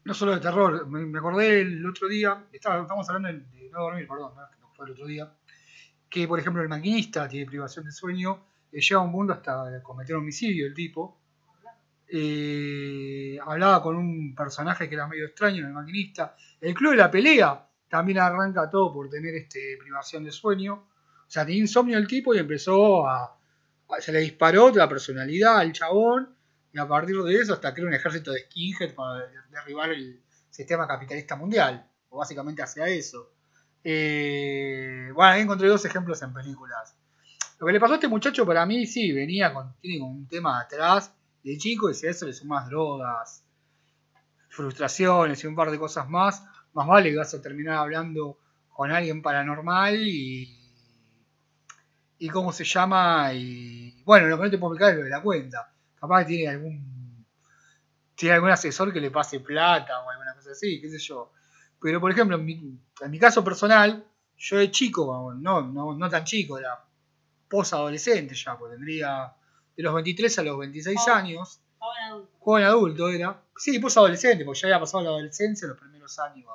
No 0.05 0.13
solo 0.13 0.33
de 0.33 0.39
terror, 0.39 0.87
me, 0.87 1.19
acordé 1.19 1.61
el 1.61 1.85
otro 1.85 2.07
día, 2.07 2.45
estaba, 2.51 2.81
estamos 2.81 3.07
hablando 3.09 3.27
de, 3.27 3.69
no 3.69 3.81
dormir, 3.81 4.07
perdón, 4.07 4.33
no 4.61 4.69
fue 4.73 4.85
el 4.85 4.93
otro 4.93 5.05
día, 5.05 5.31
que 6.13 6.27
por 6.27 6.39
ejemplo 6.39 6.61
el 6.61 6.69
maquinista 6.69 7.27
tiene 7.27 7.47
privación 7.47 7.85
de 7.85 7.91
sueño, 7.91 8.45
eh, 8.71 8.79
llega 8.79 9.01
a 9.01 9.03
un 9.03 9.09
mundo 9.09 9.33
hasta 9.33 9.81
cometer 9.81 10.15
homicidio 10.15 10.67
el 10.67 10.73
tipo. 10.75 11.17
Eh, 12.07 13.39
hablaba 13.43 13.81
con 13.81 13.95
un 13.95 14.35
personaje 14.35 14.87
que 14.87 14.93
era 14.93 15.07
medio 15.07 15.25
extraño 15.25 15.65
el 15.65 15.73
maquinista. 15.73 16.35
El 16.61 16.75
club 16.75 16.91
de 16.91 16.97
la 16.97 17.09
pelea 17.09 17.67
también 17.89 18.19
arranca 18.19 18.69
todo 18.69 18.93
por 18.93 19.09
tener 19.09 19.33
este, 19.33 19.75
privación 19.79 20.23
de 20.23 20.31
sueño. 20.31 20.75
O 20.75 21.31
sea, 21.31 21.47
tenía 21.47 21.61
insomnio 21.61 21.97
el 21.97 22.05
tipo 22.05 22.35
y 22.35 22.37
empezó 22.37 23.07
a, 23.07 23.35
se 23.99 24.11
le 24.11 24.19
disparó 24.19 24.69
la 24.69 24.87
personalidad 24.87 25.57
al 25.57 25.73
chabón 25.73 26.29
y 26.71 26.77
a 26.77 26.87
partir 26.87 27.15
de 27.23 27.33
eso 27.33 27.53
hasta 27.53 27.73
creó 27.73 27.87
un 27.87 27.95
ejército 27.95 28.31
de 28.31 28.41
skinhead 28.41 28.93
para 28.93 29.25
derribar 29.49 29.89
el 29.89 30.21
sistema 30.51 30.87
capitalista 30.87 31.35
mundial, 31.35 31.89
o 32.09 32.19
básicamente 32.19 32.61
hacia 32.61 32.87
eso. 32.87 33.32
Eh, 33.83 35.09
bueno, 35.13 35.35
encontré 35.35 35.67
dos 35.67 35.83
ejemplos 35.85 36.21
en 36.21 36.33
películas. 36.33 36.95
Lo 37.59 37.67
que 37.67 37.73
le 37.73 37.79
pasó 37.79 37.93
a 37.93 37.95
este 37.95 38.07
muchacho 38.07 38.45
para 38.45 38.65
mí, 38.65 38.85
sí, 38.85 39.11
venía 39.11 39.53
con, 39.53 39.75
tiene 39.79 40.03
un 40.03 40.27
tema 40.27 40.59
atrás 40.59 41.13
de 41.43 41.57
chico 41.57 41.89
y 41.89 41.93
si 41.93 42.07
a 42.07 42.11
eso 42.11 42.25
le 42.25 42.33
sumas 42.33 42.69
drogas, 42.69 43.43
frustraciones 44.49 45.43
y 45.43 45.47
un 45.47 45.55
par 45.55 45.71
de 45.71 45.79
cosas 45.79 46.09
más, 46.09 46.43
más 46.73 46.87
vale 46.87 47.11
que 47.11 47.17
vas 47.17 47.33
a 47.33 47.41
terminar 47.41 47.77
hablando 47.77 48.37
con 48.69 48.91
alguien 48.91 49.21
paranormal 49.21 49.95
y. 49.95 50.59
y 52.19 52.29
cómo 52.29 52.51
se 52.51 52.63
llama. 52.63 53.33
y. 53.33 54.01
bueno, 54.03 54.27
lo 54.27 54.37
que 54.37 54.43
no 54.45 54.51
te 54.51 54.57
puedo 54.57 54.73
explicar 54.73 54.93
es 54.93 54.99
lo 54.99 55.03
de 55.05 55.09
la 55.09 55.21
cuenta. 55.21 55.71
Capaz 55.99 56.23
que 56.23 56.25
tiene 56.25 56.49
algún. 56.49 57.25
tiene 58.15 58.35
algún 58.35 58.49
asesor 58.49 58.91
que 58.91 59.01
le 59.01 59.11
pase 59.11 59.39
plata 59.39 59.99
o 60.01 60.09
alguna 60.09 60.33
cosa 60.33 60.51
así, 60.51 60.81
qué 60.81 60.89
sé 60.89 60.99
yo. 60.99 61.31
Pero 61.83 61.99
por 62.01 62.11
ejemplo, 62.11 62.37
en 62.37 62.45
mi, 62.45 62.53
en 63.01 63.11
mi 63.11 63.19
caso 63.19 63.43
personal, 63.43 64.03
yo 64.37 64.57
de 64.57 64.71
chico, 64.71 65.33
no, 65.35 65.61
no, 65.61 65.95
no 65.97 66.09
tan 66.09 66.23
chico, 66.23 66.57
era 66.57 66.83
posadolescente 67.49 68.33
ya, 68.35 68.57
pues 68.57 68.71
tendría 68.71 69.33
de 69.75 69.83
los 69.83 69.93
23 69.93 70.39
a 70.39 70.43
los 70.43 70.57
26 70.59 70.99
Oh. 71.07 71.11
años. 71.13 71.59
Joven 71.77 72.03
adulto. 72.05 72.37
Joven 72.39 72.63
adulto 72.63 73.09
era. 73.09 73.41
Sí, 73.57 73.77
posadolescente, 73.79 74.45
porque 74.45 74.61
ya 74.61 74.67
había 74.69 74.79
pasado 74.79 75.03
la 75.03 75.09
adolescencia 75.09 75.65
en 75.65 75.69
los 75.71 75.79
primeros 75.79 76.17
años. 76.19 76.47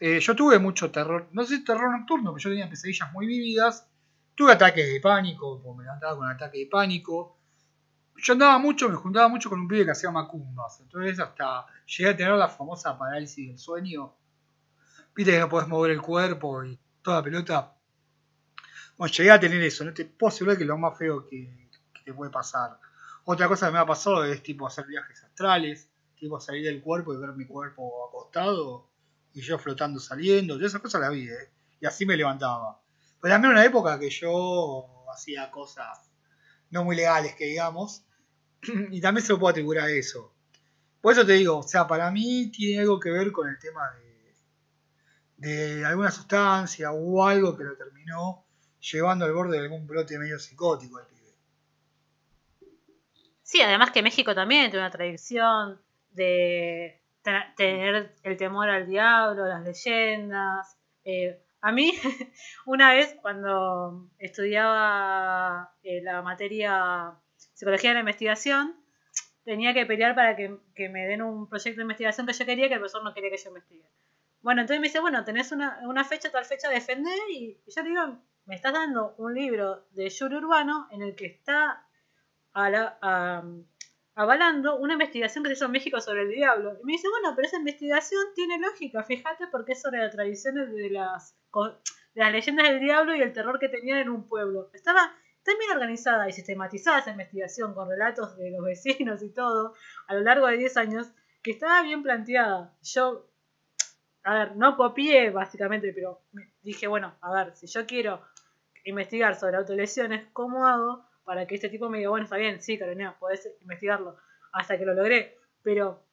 Eh, 0.00 0.20
yo 0.20 0.36
tuve 0.36 0.58
mucho 0.58 0.90
terror, 0.90 1.28
no 1.32 1.44
sé 1.44 1.56
si 1.56 1.64
terror 1.64 1.90
nocturno, 1.96 2.32
pero 2.32 2.42
yo 2.42 2.50
tenía 2.50 2.68
pesadillas 2.68 3.12
muy 3.12 3.26
vívidas. 3.26 3.86
Tuve 4.34 4.52
ataques 4.52 4.86
de 4.92 5.00
pánico, 5.00 5.60
porque 5.62 5.78
me 5.78 5.84
levantaba 5.84 6.16
con 6.16 6.28
ataque 6.28 6.58
de 6.58 6.66
pánico. 6.66 7.37
Yo 8.20 8.32
andaba 8.32 8.58
mucho, 8.58 8.88
me 8.88 8.96
juntaba 8.96 9.28
mucho 9.28 9.48
con 9.48 9.60
un 9.60 9.68
pibe 9.68 9.84
que 9.84 9.92
hacía 9.92 10.10
macumbas. 10.10 10.80
Entonces 10.80 11.20
hasta 11.20 11.66
llegué 11.86 12.10
a 12.10 12.16
tener 12.16 12.32
la 12.32 12.48
famosa 12.48 12.98
parálisis 12.98 13.48
del 13.48 13.58
sueño. 13.58 14.14
Viste 15.14 15.32
que 15.32 15.38
no 15.38 15.48
podés 15.48 15.68
mover 15.68 15.92
el 15.92 16.02
cuerpo 16.02 16.64
y 16.64 16.78
toda 17.02 17.22
pelota. 17.22 17.74
Bueno, 18.96 19.12
llegué 19.12 19.30
a 19.30 19.38
tener 19.38 19.62
eso, 19.62 19.84
no 19.84 19.94
te 19.94 20.04
puedo 20.04 20.28
asegurar 20.28 20.56
que 20.56 20.64
es 20.64 20.68
lo 20.68 20.76
más 20.76 20.98
feo 20.98 21.24
que, 21.26 21.70
te 22.04 22.12
puede 22.12 22.30
pasar. 22.30 22.78
Otra 23.24 23.46
cosa 23.46 23.66
que 23.66 23.72
me 23.72 23.78
ha 23.78 23.86
pasado 23.86 24.24
es 24.24 24.42
tipo 24.42 24.66
hacer 24.66 24.86
viajes 24.86 25.22
astrales, 25.22 25.88
tipo 26.16 26.40
salir 26.40 26.64
del 26.64 26.82
cuerpo 26.82 27.14
y 27.14 27.18
ver 27.18 27.32
mi 27.34 27.46
cuerpo 27.46 28.08
acostado 28.08 28.88
y 29.32 29.42
yo 29.42 29.58
flotando 29.58 30.00
saliendo, 30.00 30.58
yo 30.58 30.66
esas 30.66 30.80
cosas 30.80 31.02
las 31.02 31.12
vi, 31.12 31.28
¿eh? 31.28 31.50
y 31.80 31.86
así 31.86 32.06
me 32.06 32.16
levantaba. 32.16 32.80
Pero 33.20 33.34
también 33.34 33.52
una 33.52 33.64
época 33.64 33.98
que 33.98 34.10
yo 34.10 35.06
hacía 35.12 35.50
cosas 35.50 36.10
no 36.70 36.84
muy 36.84 36.96
legales, 36.96 37.34
que 37.34 37.46
digamos, 37.46 38.04
y 38.90 39.00
también 39.00 39.24
se 39.24 39.32
lo 39.32 39.38
puedo 39.38 39.50
atribuir 39.50 39.80
a 39.80 39.90
eso. 39.90 40.34
Por 41.00 41.12
eso 41.12 41.24
te 41.24 41.34
digo, 41.34 41.58
o 41.58 41.62
sea, 41.62 41.86
para 41.86 42.10
mí 42.10 42.50
tiene 42.50 42.80
algo 42.80 42.98
que 42.98 43.10
ver 43.10 43.30
con 43.32 43.48
el 43.48 43.58
tema 43.58 43.82
de, 45.36 45.76
de 45.76 45.84
alguna 45.86 46.10
sustancia 46.10 46.90
o 46.92 47.24
algo 47.24 47.56
que 47.56 47.64
lo 47.64 47.76
terminó 47.76 48.44
llevando 48.80 49.24
al 49.24 49.32
borde 49.32 49.56
de 49.56 49.64
algún 49.64 49.86
brote 49.86 50.18
medio 50.18 50.38
psicótico 50.38 50.98
el 51.00 51.06
pibe. 51.06 51.34
Sí, 53.42 53.60
además 53.62 53.90
que 53.90 54.02
México 54.02 54.34
también 54.34 54.70
tiene 54.70 54.84
una 54.84 54.90
tradición 54.90 55.80
de 56.10 57.00
tener 57.56 58.14
el 58.22 58.36
temor 58.36 58.68
al 58.68 58.86
diablo, 58.86 59.46
las 59.46 59.62
leyendas. 59.62 60.76
Eh, 61.04 61.40
a 61.60 61.72
mí, 61.72 61.92
una 62.66 62.92
vez 62.92 63.16
cuando 63.20 64.10
estudiaba 64.18 65.72
eh, 65.82 66.00
la 66.02 66.22
materia 66.22 67.14
psicología 67.58 67.90
de 67.90 67.94
la 67.94 68.00
investigación, 68.00 68.76
tenía 69.44 69.74
que 69.74 69.84
pelear 69.84 70.14
para 70.14 70.36
que, 70.36 70.56
que 70.76 70.88
me 70.88 71.06
den 71.06 71.22
un 71.22 71.48
proyecto 71.48 71.78
de 71.78 71.82
investigación 71.82 72.26
que 72.26 72.32
yo 72.32 72.46
quería 72.46 72.68
que 72.68 72.74
el 72.74 72.80
profesor 72.80 73.02
no 73.02 73.12
quería 73.14 73.30
que 73.30 73.36
yo 73.36 73.48
investigue. 73.48 73.84
Bueno, 74.42 74.60
entonces 74.60 74.80
me 74.80 74.86
dice, 74.86 75.00
bueno, 75.00 75.24
tenés 75.24 75.50
una, 75.50 75.80
una 75.82 76.04
fecha, 76.04 76.30
tal 76.30 76.44
fecha 76.44 76.68
defender, 76.70 77.18
y 77.30 77.58
yo 77.66 77.82
le 77.82 77.88
digo, 77.88 78.18
me 78.46 78.54
estás 78.54 78.72
dando 78.72 79.14
un 79.18 79.34
libro 79.34 79.86
de 79.90 80.08
Yuri 80.08 80.36
Urbano 80.36 80.86
en 80.92 81.02
el 81.02 81.16
que 81.16 81.26
está 81.26 81.84
a 82.52 82.70
la- 82.70 82.96
a- 83.02 83.42
avalando 84.14 84.76
una 84.76 84.92
investigación 84.94 85.42
que 85.42 85.48
se 85.50 85.54
hizo 85.54 85.64
en 85.66 85.72
México 85.72 86.00
sobre 86.00 86.22
el 86.22 86.30
diablo. 86.30 86.76
Y 86.80 86.84
me 86.84 86.92
dice, 86.92 87.08
bueno, 87.08 87.34
pero 87.34 87.46
esa 87.48 87.56
investigación 87.58 88.20
tiene 88.36 88.58
lógica, 88.60 89.02
fíjate, 89.02 89.46
porque 89.48 89.72
es 89.72 89.82
sobre 89.82 89.98
las 89.98 90.12
tradiciones 90.12 90.70
de 90.72 90.90
las, 90.90 91.36
de 92.14 92.20
las 92.22 92.32
leyendas 92.32 92.68
del 92.68 92.80
diablo 92.80 93.14
y 93.16 93.20
el 93.22 93.32
terror 93.32 93.58
que 93.58 93.68
tenían 93.68 93.98
en 93.98 94.08
un 94.10 94.26
pueblo. 94.28 94.70
Estaba 94.72 95.12
tan 95.48 95.56
bien 95.56 95.70
organizada 95.70 96.28
y 96.28 96.32
sistematizada 96.32 96.98
esa 96.98 97.10
investigación 97.10 97.72
con 97.72 97.88
relatos 97.88 98.36
de 98.36 98.50
los 98.50 98.62
vecinos 98.62 99.22
y 99.22 99.30
todo 99.30 99.74
a 100.06 100.14
lo 100.14 100.20
largo 100.20 100.46
de 100.46 100.58
10 100.58 100.76
años 100.76 101.06
que 101.42 101.52
estaba 101.52 101.80
bien 101.82 102.02
planteada. 102.02 102.76
Yo, 102.82 103.26
a 104.24 104.34
ver, 104.34 104.56
no 104.56 104.76
copié 104.76 105.30
básicamente, 105.30 105.90
pero 105.94 106.20
dije, 106.62 106.86
bueno, 106.86 107.16
a 107.22 107.32
ver, 107.32 107.56
si 107.56 107.66
yo 107.66 107.86
quiero 107.86 108.20
investigar 108.84 109.40
sobre 109.40 109.56
autolesiones, 109.56 110.26
¿cómo 110.34 110.66
hago 110.66 111.06
para 111.24 111.46
que 111.46 111.54
este 111.54 111.70
tipo 111.70 111.88
me 111.88 111.96
diga, 111.96 112.10
bueno, 112.10 112.24
está 112.24 112.36
bien, 112.36 112.60
sí, 112.60 112.78
Carolina, 112.78 113.16
podés 113.18 113.48
investigarlo, 113.62 114.18
hasta 114.52 114.76
que 114.76 114.84
lo 114.84 114.92
logré? 114.92 115.38
Pero 115.62 116.04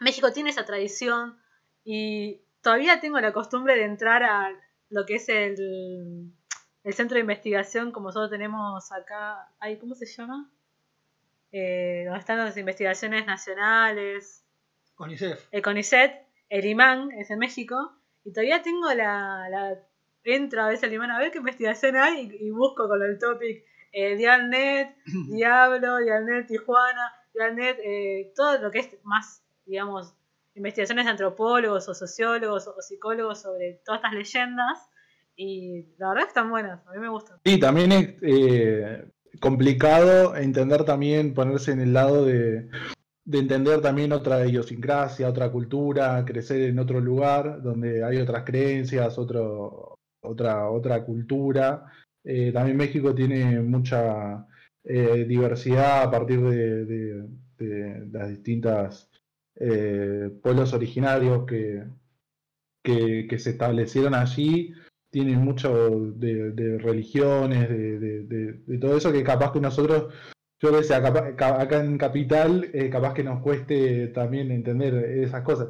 México 0.00 0.32
tiene 0.32 0.50
esa 0.50 0.64
tradición 0.64 1.38
y 1.84 2.40
todavía 2.60 2.98
tengo 2.98 3.20
la 3.20 3.32
costumbre 3.32 3.76
de 3.76 3.84
entrar 3.84 4.24
a 4.24 4.50
lo 4.88 5.06
que 5.06 5.14
es 5.14 5.28
el, 5.28 6.32
el 6.84 6.94
centro 6.94 7.16
de 7.16 7.22
investigación, 7.22 7.90
como 7.92 8.08
nosotros 8.08 8.30
tenemos 8.30 8.92
acá, 8.92 9.48
ay, 9.58 9.78
¿cómo 9.78 9.94
se 9.94 10.06
llama? 10.06 10.50
Eh, 11.50 12.02
donde 12.04 12.20
están 12.20 12.38
las 12.38 12.56
investigaciones 12.56 13.26
nacionales, 13.26 14.44
Con 14.94 15.10
ISEF. 15.10 15.46
el 15.50 15.62
CONICET, 15.62 16.12
el 16.48 16.66
imán 16.66 17.10
es 17.12 17.30
en 17.30 17.38
México, 17.38 17.92
y 18.24 18.32
todavía 18.32 18.62
tengo 18.62 18.92
la, 18.92 19.48
la 19.50 19.78
entro 20.24 20.62
a 20.62 20.68
veces 20.68 20.84
al 20.84 20.92
imán 20.92 21.10
a 21.10 21.18
ver 21.18 21.30
qué 21.30 21.38
investigación 21.38 21.96
hay 21.96 22.30
y, 22.40 22.46
y 22.46 22.50
busco 22.50 22.88
con 22.88 23.02
el 23.02 23.18
topic 23.18 23.64
eh, 23.92 24.16
Dialnet, 24.16 24.96
Diablo, 25.30 25.98
Dialnet 25.98 26.46
Tijuana, 26.46 27.12
Dialnet, 27.32 27.78
eh, 27.82 28.32
todo 28.34 28.58
lo 28.58 28.70
que 28.70 28.80
es 28.80 28.98
más, 29.04 29.42
digamos, 29.64 30.14
investigaciones 30.54 31.04
de 31.04 31.10
antropólogos 31.12 31.88
o 31.88 31.94
sociólogos 31.94 32.66
o 32.68 32.80
psicólogos 32.80 33.42
sobre 33.42 33.80
todas 33.84 33.98
estas 34.00 34.12
leyendas, 34.12 34.90
y 35.36 35.86
la 35.98 36.10
verdad 36.10 36.26
están 36.28 36.50
buenas, 36.50 36.86
a 36.86 36.92
mí 36.92 36.98
me 36.98 37.08
gustan. 37.08 37.38
Sí, 37.44 37.58
también 37.58 37.92
es 37.92 38.14
eh, 38.22 39.04
complicado 39.40 40.36
entender 40.36 40.84
también, 40.84 41.34
ponerse 41.34 41.72
en 41.72 41.80
el 41.80 41.92
lado 41.92 42.24
de, 42.24 42.68
de 43.24 43.38
entender 43.38 43.80
también 43.80 44.12
otra 44.12 44.46
idiosincrasia, 44.46 45.28
otra 45.28 45.50
cultura, 45.50 46.24
crecer 46.24 46.62
en 46.62 46.78
otro 46.78 47.00
lugar 47.00 47.62
donde 47.62 48.04
hay 48.04 48.18
otras 48.18 48.44
creencias, 48.44 49.18
otro, 49.18 49.96
otra, 50.22 50.70
otra 50.70 51.04
cultura. 51.04 51.86
Eh, 52.22 52.52
también 52.52 52.76
México 52.76 53.14
tiene 53.14 53.60
mucha 53.60 54.46
eh, 54.84 55.24
diversidad 55.26 56.02
a 56.02 56.10
partir 56.10 56.40
de, 56.40 57.28
las 58.12 58.28
distintas 58.28 59.08
pueblos 60.42 60.74
originarios 60.74 61.46
que, 61.46 61.84
que 62.82 63.38
se 63.38 63.50
establecieron 63.50 64.12
allí 64.14 64.74
tienen 65.14 65.44
mucho 65.44 65.70
de, 66.16 66.76
religiones, 66.78 67.68
de, 67.68 68.78
todo 68.80 68.96
eso 68.96 69.12
que 69.12 69.22
capaz 69.22 69.52
que 69.52 69.60
nosotros, 69.60 70.12
yo 70.60 70.76
que 70.76 70.82
sé, 70.82 70.92
acá, 70.92 71.80
en 71.80 71.96
Capital, 71.98 72.68
eh, 72.74 72.90
capaz 72.90 73.14
que 73.14 73.22
nos 73.22 73.40
cueste 73.40 74.08
también 74.08 74.50
entender 74.50 74.92
esas 75.20 75.42
cosas. 75.42 75.68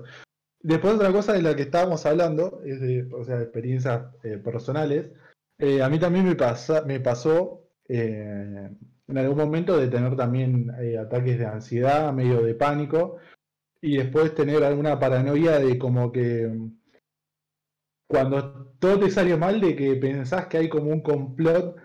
Después 0.61 0.95
otra 0.95 1.12
cosa 1.12 1.34
de 1.34 1.42
la 1.42 1.55
que 1.55 1.61
estábamos 1.61 2.07
hablando, 2.07 2.62
es 2.64 2.80
de, 2.80 3.07
o 3.12 3.22
sea, 3.22 3.42
experiencias 3.42 4.07
eh, 4.22 4.38
personales, 4.38 5.11
eh, 5.59 5.82
a 5.82 5.90
mí 5.90 5.99
también 5.99 6.24
me, 6.24 6.36
pasa, 6.36 6.82
me 6.86 7.01
pasó 7.01 7.68
en 7.86 8.78
algún 9.18 9.36
momento 9.36 9.76
de 9.76 9.88
tener 9.88 10.16
también 10.16 10.70
ataques 10.99 11.38
de 11.38 11.45
ansiedad, 11.45 12.14
medio 12.14 12.40
de 12.40 12.55
pánico, 12.55 13.18
y 13.82 13.99
después 13.99 14.34
tener 14.34 14.64
alguna 14.64 14.99
paranoia 14.99 15.59
de 15.59 15.78
como 15.78 16.11
que 16.12 16.51
cuando 18.14 18.68
todo 18.78 19.00
te 19.00 19.10
sale 19.10 19.36
mal 19.36 19.60
de 19.60 19.74
que 19.74 19.96
pensás 19.96 20.46
que 20.46 20.58
hay 20.58 20.68
como 20.68 20.90
un 20.92 21.00
complot 21.02 21.76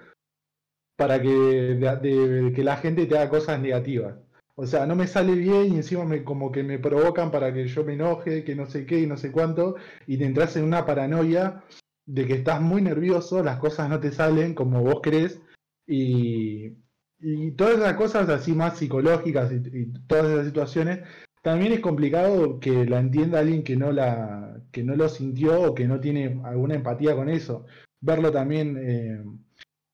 para 0.96 1.20
que, 1.20 1.30
de- 1.30 2.54
que 2.56 2.64
la 2.64 2.78
gente 2.78 3.08
te 3.08 3.18
haga 3.18 3.30
cosas 3.32 3.60
negativas. 3.60 4.16
O 4.56 4.68
sea, 4.68 4.86
no 4.86 4.96
me 4.96 5.08
sale 5.08 5.34
bien 5.34 5.74
y 5.74 5.78
encima 5.78 6.06
me, 6.06 6.24
como 6.24 6.52
que 6.52 6.62
me 6.64 6.78
provocan 6.78 7.32
para 7.32 7.52
que 7.52 7.68
yo 7.68 7.84
me 7.84 7.94
enoje, 7.94 8.44
que 8.44 8.54
no 8.56 8.68
sé 8.68 8.86
qué 8.86 9.00
y 9.00 9.08
no 9.08 9.18
sé 9.18 9.32
cuánto, 9.32 9.76
y 10.06 10.18
te 10.18 10.26
entras 10.26 10.56
en 10.56 10.66
una 10.66 10.86
paranoia 10.86 11.64
de 12.06 12.28
que 12.28 12.34
estás 12.36 12.62
muy 12.62 12.82
nervioso, 12.84 13.42
las 13.44 13.58
cosas 13.58 13.90
no 13.90 14.00
te 14.00 14.12
salen 14.12 14.54
como 14.54 14.84
vos 14.84 15.00
crees, 15.02 15.42
y, 15.88 16.74
y 17.22 17.52
todas 17.54 17.78
esas 17.78 17.94
cosas 17.96 18.30
así 18.30 18.54
más 18.54 18.78
psicológicas 18.78 19.52
y 19.52 19.94
todas 20.08 20.26
esas 20.32 20.46
situaciones 20.46 21.00
también 21.42 21.72
es 21.74 21.80
complicado 21.80 22.60
que 22.60 22.86
la 22.86 23.00
entienda 23.00 23.40
alguien 23.40 23.64
que 23.64 23.76
no 23.78 23.92
la 23.92 24.49
que 24.72 24.84
no 24.84 24.96
lo 24.96 25.10
sintió 25.10 25.62
o 25.62 25.76
que 25.76 25.88
no 25.88 26.00
tiene 26.00 26.42
alguna 26.44 26.76
empatía 26.76 27.16
con 27.16 27.30
eso. 27.30 27.66
Verlo 28.02 28.32
también 28.32 28.78
eh, 28.78 29.24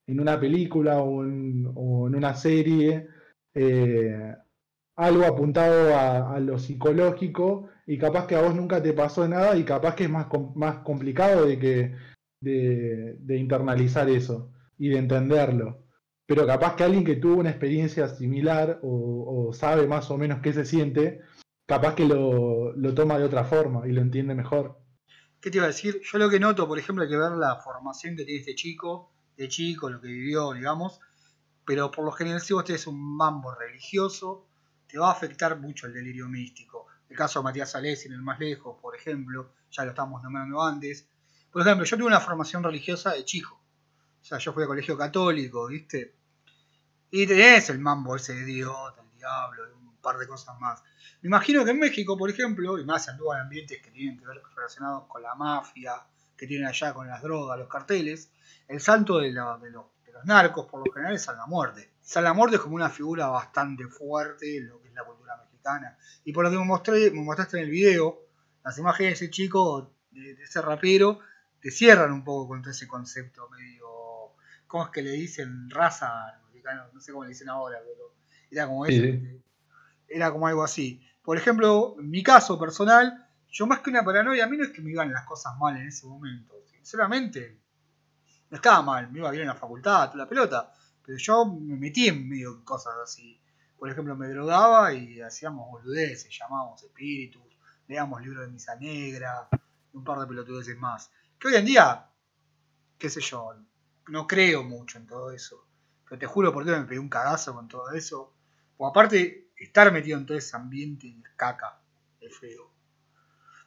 en 0.07 0.19
una 0.19 0.39
película 0.39 0.99
o 0.99 1.23
en, 1.23 1.67
una 1.75 2.35
serie 2.35 3.07
eh, 3.53 4.35
algo 4.95 5.25
apuntado 5.25 5.97
a, 5.97 6.39
lo 6.39 6.57
psicológico 6.57 7.69
y 7.85 7.97
capaz 7.97 8.27
que 8.27 8.35
a 8.35 8.41
vos 8.41 8.55
nunca 8.55 8.81
te 8.81 8.93
pasó 8.93 9.27
nada 9.27 9.57
y 9.57 9.63
capaz 9.63 9.95
que 9.95 10.05
es 10.05 10.09
más, 10.09 10.27
más 10.55 10.79
complicado 10.79 11.45
de, 11.45 11.59
que, 11.59 11.95
de, 12.41 13.37
internalizar 13.37 14.09
eso 14.09 14.51
y 14.77 14.89
de 14.89 14.99
entenderlo. 14.99 15.83
Pero 16.25 16.47
capaz 16.47 16.75
que 16.75 16.83
alguien 16.83 17.03
que 17.03 17.17
tuvo 17.17 17.39
una 17.39 17.51
experiencia 17.51 18.07
similar 18.07 18.79
o 18.81 19.51
sabe 19.53 19.85
más 19.87 20.09
o 20.09 20.17
menos 20.17 20.39
qué 20.41 20.53
se 20.53 20.65
siente, 20.65 21.21
capaz 21.65 21.95
que 21.95 22.05
lo, 22.05 22.73
lo, 22.73 22.93
toma 22.93 23.17
de 23.17 23.25
otra 23.25 23.43
forma 23.43 23.87
y 23.87 23.91
lo 23.91 24.01
entiende 24.01 24.35
mejor. 24.35 24.79
¿Qué 25.41 25.51
te 25.51 25.57
iba 25.57 25.65
a 25.65 25.69
decir? 25.69 26.01
Yo 26.03 26.17
lo 26.17 26.29
que 26.29 26.39
noto, 26.39 26.67
por 26.67 26.79
ejemplo, 26.79 27.03
hay 27.03 27.09
que 27.09 27.17
ver 27.17 27.31
la 27.31 27.57
formación 27.57 28.15
que 28.15 28.25
tiene 28.25 28.39
este 28.39 28.55
chico, 28.55 29.11
de 29.37 29.49
chico, 29.49 29.89
lo 29.89 30.01
que 30.01 30.07
vivió, 30.07 30.53
digamos, 30.53 30.99
pero 31.65 31.91
por 31.91 32.05
lo 32.05 32.11
general 32.11 32.41
si 32.41 32.53
vos 32.53 32.63
tenés 32.63 32.87
un 32.87 32.99
mambo 33.17 33.53
religioso, 33.53 34.47
te 34.87 34.97
va 34.97 35.09
a 35.09 35.11
afectar 35.11 35.59
mucho 35.59 35.87
el 35.87 35.93
delirio 35.93 36.27
místico. 36.27 36.87
El 37.09 37.17
caso 37.17 37.39
de 37.39 37.43
Matías 37.43 37.75
Alessi 37.75 38.07
en 38.07 38.13
el 38.13 38.21
más 38.21 38.39
lejos, 38.39 38.77
por 38.81 38.95
ejemplo, 38.95 39.53
ya 39.71 39.83
lo 39.83 39.89
estábamos 39.89 40.23
nombrando 40.23 40.61
antes. 40.61 41.07
Por 41.51 41.61
ejemplo, 41.61 41.85
yo 41.85 41.97
tuve 41.97 42.07
una 42.07 42.19
formación 42.19 42.63
religiosa 42.63 43.13
de 43.13 43.25
chico. 43.25 43.61
O 44.21 44.23
sea, 44.23 44.37
yo 44.37 44.53
fui 44.53 44.63
a 44.63 44.67
colegio 44.67 44.97
católico, 44.97 45.67
¿viste? 45.67 46.15
Y 47.11 47.27
tenés 47.27 47.69
el 47.69 47.79
mambo 47.79 48.15
ese 48.15 48.33
de 48.33 48.45
Dios, 48.45 48.95
del 48.95 49.17
diablo, 49.17 49.74
par 50.05 50.17
de 50.17 50.27
cosas 50.27 50.59
más. 50.59 50.83
Me 51.21 51.27
imagino 51.27 51.65
que 51.65 51.71
en 51.71 51.79
México, 51.79 52.15
por 52.15 52.29
ejemplo, 52.29 52.77
y 52.77 52.85
más 52.85 53.07
en 53.07 53.17
ambientes 53.41 53.81
que 53.81 53.89
tienen 53.89 54.17
que 54.17 54.25
ver 54.25 54.41
relacionados 54.55 55.05
con 55.07 55.23
la 55.23 55.33
mafia, 55.33 55.95
que 56.37 56.45
tienen 56.45 56.67
allá 56.67 56.93
con 56.93 57.07
las 57.07 57.21
drogas, 57.21 57.57
los 57.57 57.67
carteles, 57.67 58.29
el 58.67 58.79
santo 58.79 59.17
de, 59.17 59.31
la, 59.31 59.57
de, 59.57 59.71
los, 59.71 59.85
de 60.05 60.13
los 60.13 60.23
narcos, 60.25 60.67
por 60.67 60.85
lo 60.85 60.93
general, 60.93 61.15
es 61.15 61.23
San 61.23 61.37
la 61.37 61.47
Muerte. 61.47 61.89
San 62.01 62.23
la 62.23 62.33
Muerte 62.33 62.57
es 62.57 62.61
como 62.61 62.75
una 62.75 62.89
figura 62.89 63.27
bastante 63.27 63.87
fuerte 63.87 64.57
en 64.57 64.67
lo 64.67 64.79
que 64.79 64.89
es 64.89 64.93
la 64.93 65.03
cultura 65.03 65.35
mexicana. 65.37 65.97
Y 66.23 66.31
por 66.31 66.43
lo 66.43 66.51
que 66.51 66.57
me, 66.57 66.65
mostré, 66.65 67.09
me 67.09 67.21
mostraste 67.21 67.57
en 67.57 67.63
el 67.63 67.71
video, 67.71 68.21
las 68.63 68.77
imágenes 68.77 69.19
de 69.19 69.25
ese 69.25 69.31
chico, 69.31 69.91
de, 70.11 70.35
de 70.35 70.43
ese 70.43 70.61
rapero, 70.61 71.19
te 71.59 71.71
cierran 71.71 72.11
un 72.11 72.23
poco 72.23 72.49
con 72.49 72.61
todo 72.61 72.69
ese 72.71 72.87
concepto 72.87 73.49
medio. 73.49 73.87
¿Cómo 74.67 74.85
es 74.85 74.91
que 74.91 75.01
le 75.01 75.11
dicen 75.11 75.69
raza? 75.71 76.39
No 76.93 77.01
sé 77.01 77.11
cómo 77.11 77.23
le 77.23 77.29
dicen 77.29 77.49
ahora, 77.49 77.79
pero 77.83 78.13
era 78.51 78.67
como 78.67 78.85
eso. 78.85 79.01
Sí. 79.01 79.41
Era 80.07 80.31
como 80.31 80.47
algo 80.47 80.63
así. 80.63 81.01
Por 81.21 81.37
ejemplo, 81.37 81.95
en 81.99 82.09
mi 82.09 82.21
caso 82.23 82.59
personal, 82.59 83.27
yo 83.49 83.65
más 83.67 83.79
que 83.79 83.89
una 83.89 84.03
paranoia, 84.03 84.45
a 84.45 84.47
mí 84.47 84.57
no 84.57 84.63
es 84.63 84.71
que 84.71 84.81
me 84.81 84.91
iban 84.91 85.11
las 85.11 85.25
cosas 85.25 85.57
mal 85.57 85.77
en 85.77 85.87
ese 85.87 86.05
momento. 86.05 86.55
Sinceramente, 86.65 87.61
no 88.49 88.57
estaba 88.57 88.81
mal, 88.81 89.11
me 89.11 89.19
iba 89.19 89.31
bien 89.31 89.43
en 89.43 89.47
la 89.47 89.55
facultad, 89.55 90.11
toda 90.11 90.25
la 90.25 90.29
pelota. 90.29 90.73
Pero 91.03 91.17
yo 91.17 91.45
me 91.45 91.75
metí 91.77 92.07
en 92.07 92.27
medio 92.27 92.55
de 92.55 92.63
cosas 92.63 92.93
así. 93.03 93.41
Por 93.77 93.89
ejemplo, 93.89 94.15
me 94.15 94.27
drogaba 94.27 94.93
y 94.93 95.21
hacíamos 95.21 95.69
boludeces, 95.69 96.37
llamábamos 96.37 96.83
espíritus, 96.83 97.43
leíamos 97.87 98.21
libros 98.21 98.45
de 98.45 98.51
misa 98.51 98.75
negra, 98.75 99.47
y 99.93 99.97
un 99.97 100.03
par 100.03 100.19
de 100.19 100.27
pelotudeces 100.27 100.77
más. 100.77 101.11
Que 101.39 101.49
hoy 101.49 101.55
en 101.55 101.65
día, 101.65 102.09
qué 102.97 103.09
sé 103.09 103.21
yo, 103.21 103.53
no 104.07 104.27
creo 104.27 104.63
mucho 104.63 104.97
en 104.97 105.07
todo 105.07 105.31
eso. 105.31 105.67
Pero 106.07 106.19
te 106.19 106.25
juro 106.25 106.53
por 106.53 106.65
Dios 106.65 106.79
me 106.79 106.85
pegué 106.85 106.99
un 106.99 107.09
cagazo 107.09 107.53
con 107.53 107.67
todo 107.67 107.91
eso. 107.91 108.33
O 108.77 108.87
aparte, 108.87 109.44
estar 109.57 109.91
metido 109.91 110.17
en 110.17 110.25
todo 110.25 110.37
ese 110.37 110.55
ambiente 110.55 111.07
de 111.07 111.23
caca 111.35 111.79
es 112.19 112.37
feo. 112.37 112.71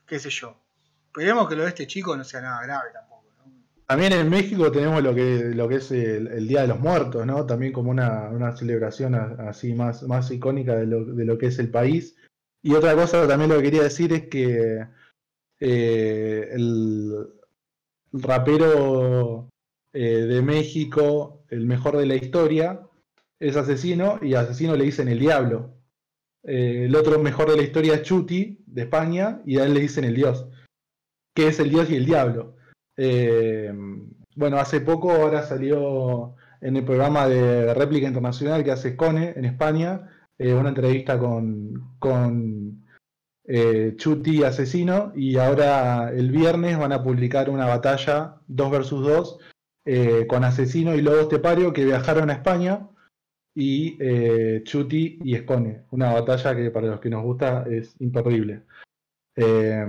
Qué 0.05 0.19
sé 0.19 0.29
yo. 0.29 0.57
Esperemos 1.07 1.47
que 1.49 1.55
lo 1.55 1.63
de 1.63 1.69
este 1.69 1.87
chico 1.87 2.15
no 2.15 2.23
sea 2.23 2.41
nada 2.41 2.61
grave 2.63 2.89
tampoco. 2.93 3.19
También 3.89 4.13
en 4.13 4.29
México 4.29 4.71
tenemos 4.71 5.01
lo 5.01 5.15
que, 5.15 5.45
lo 5.55 5.67
que 5.67 5.77
es 5.77 5.91
el, 5.91 6.47
Día 6.47 6.61
de 6.61 6.67
los 6.67 6.79
Muertos, 6.79 7.25
¿no? 7.25 7.47
También 7.47 7.73
como 7.73 7.89
una, 7.89 8.29
una 8.29 8.55
celebración 8.55 9.15
así 9.15 9.73
más, 9.73 10.03
más 10.03 10.29
icónica 10.29 10.75
de 10.75 10.85
lo, 10.85 11.05
de 11.05 11.25
lo 11.25 11.39
que 11.39 11.47
es 11.47 11.57
el 11.57 11.71
país. 11.71 12.15
Y 12.61 12.75
otra 12.75 12.93
cosa 12.93 13.27
también 13.27 13.49
lo 13.49 13.57
que 13.57 13.63
quería 13.63 13.81
decir 13.81 14.13
es 14.13 14.27
que 14.27 14.85
eh, 15.59 16.49
el, 16.51 17.15
el, 18.13 18.21
rapero 18.21 19.49
eh, 19.91 19.99
de 20.01 20.41
México, 20.43 21.43
el 21.49 21.65
mejor 21.65 21.97
de 21.97 22.05
la 22.05 22.15
historia, 22.15 22.81
es 23.39 23.55
asesino 23.55 24.19
y 24.21 24.35
asesino 24.35 24.75
le 24.75 24.85
dicen 24.85 25.07
el 25.07 25.17
diablo. 25.17 25.78
Eh, 26.43 26.85
el 26.85 26.95
otro 26.95 27.19
mejor 27.19 27.49
de 27.49 27.57
la 27.57 27.63
historia 27.63 27.95
es 27.95 28.03
Chuti, 28.03 28.59
de 28.65 28.83
España, 28.83 29.41
y 29.45 29.57
a 29.57 29.65
él 29.65 29.73
le 29.73 29.81
dicen 29.81 30.03
el 30.03 30.15
dios, 30.15 30.47
que 31.35 31.47
es 31.47 31.59
el 31.59 31.69
dios 31.69 31.89
y 31.89 31.95
el 31.95 32.05
diablo. 32.05 32.55
Eh, 32.97 33.73
bueno, 34.35 34.57
hace 34.57 34.81
poco 34.81 35.11
ahora 35.11 35.43
salió 35.43 36.35
en 36.61 36.77
el 36.77 36.85
programa 36.85 37.27
de 37.27 37.73
réplica 37.73 38.07
internacional 38.07 38.63
que 38.63 38.71
hace 38.71 38.95
Cone 38.95 39.33
en 39.35 39.45
España, 39.45 40.09
eh, 40.37 40.53
una 40.53 40.69
entrevista 40.69 41.17
con, 41.19 41.95
con 41.99 42.85
Chuti 43.95 44.43
Asesino, 44.43 45.11
y 45.15 45.37
ahora 45.37 46.11
el 46.11 46.29
viernes 46.29 46.77
van 46.77 46.91
a 46.91 47.03
publicar 47.03 47.49
una 47.49 47.65
batalla 47.65 48.35
2 48.47 48.71
versus 48.71 49.01
2 49.07 49.39
con 50.27 50.43
Asesino 50.43 50.93
y 50.93 51.01
Lobo 51.01 51.21
Estepario 51.21 51.73
que 51.73 51.83
viajaron 51.83 52.29
a 52.29 52.33
España 52.33 52.87
y 53.59 53.97
eh, 53.99 54.61
Chuti 54.63 55.19
y 55.21 55.35
Escone. 55.35 55.83
Una 55.91 56.13
batalla 56.13 56.55
que 56.55 56.71
para 56.71 56.87
los 56.87 56.99
que 57.01 57.09
nos 57.09 57.23
gusta 57.23 57.65
es 57.69 57.93
imperdible. 57.99 58.63
Eh, 59.35 59.85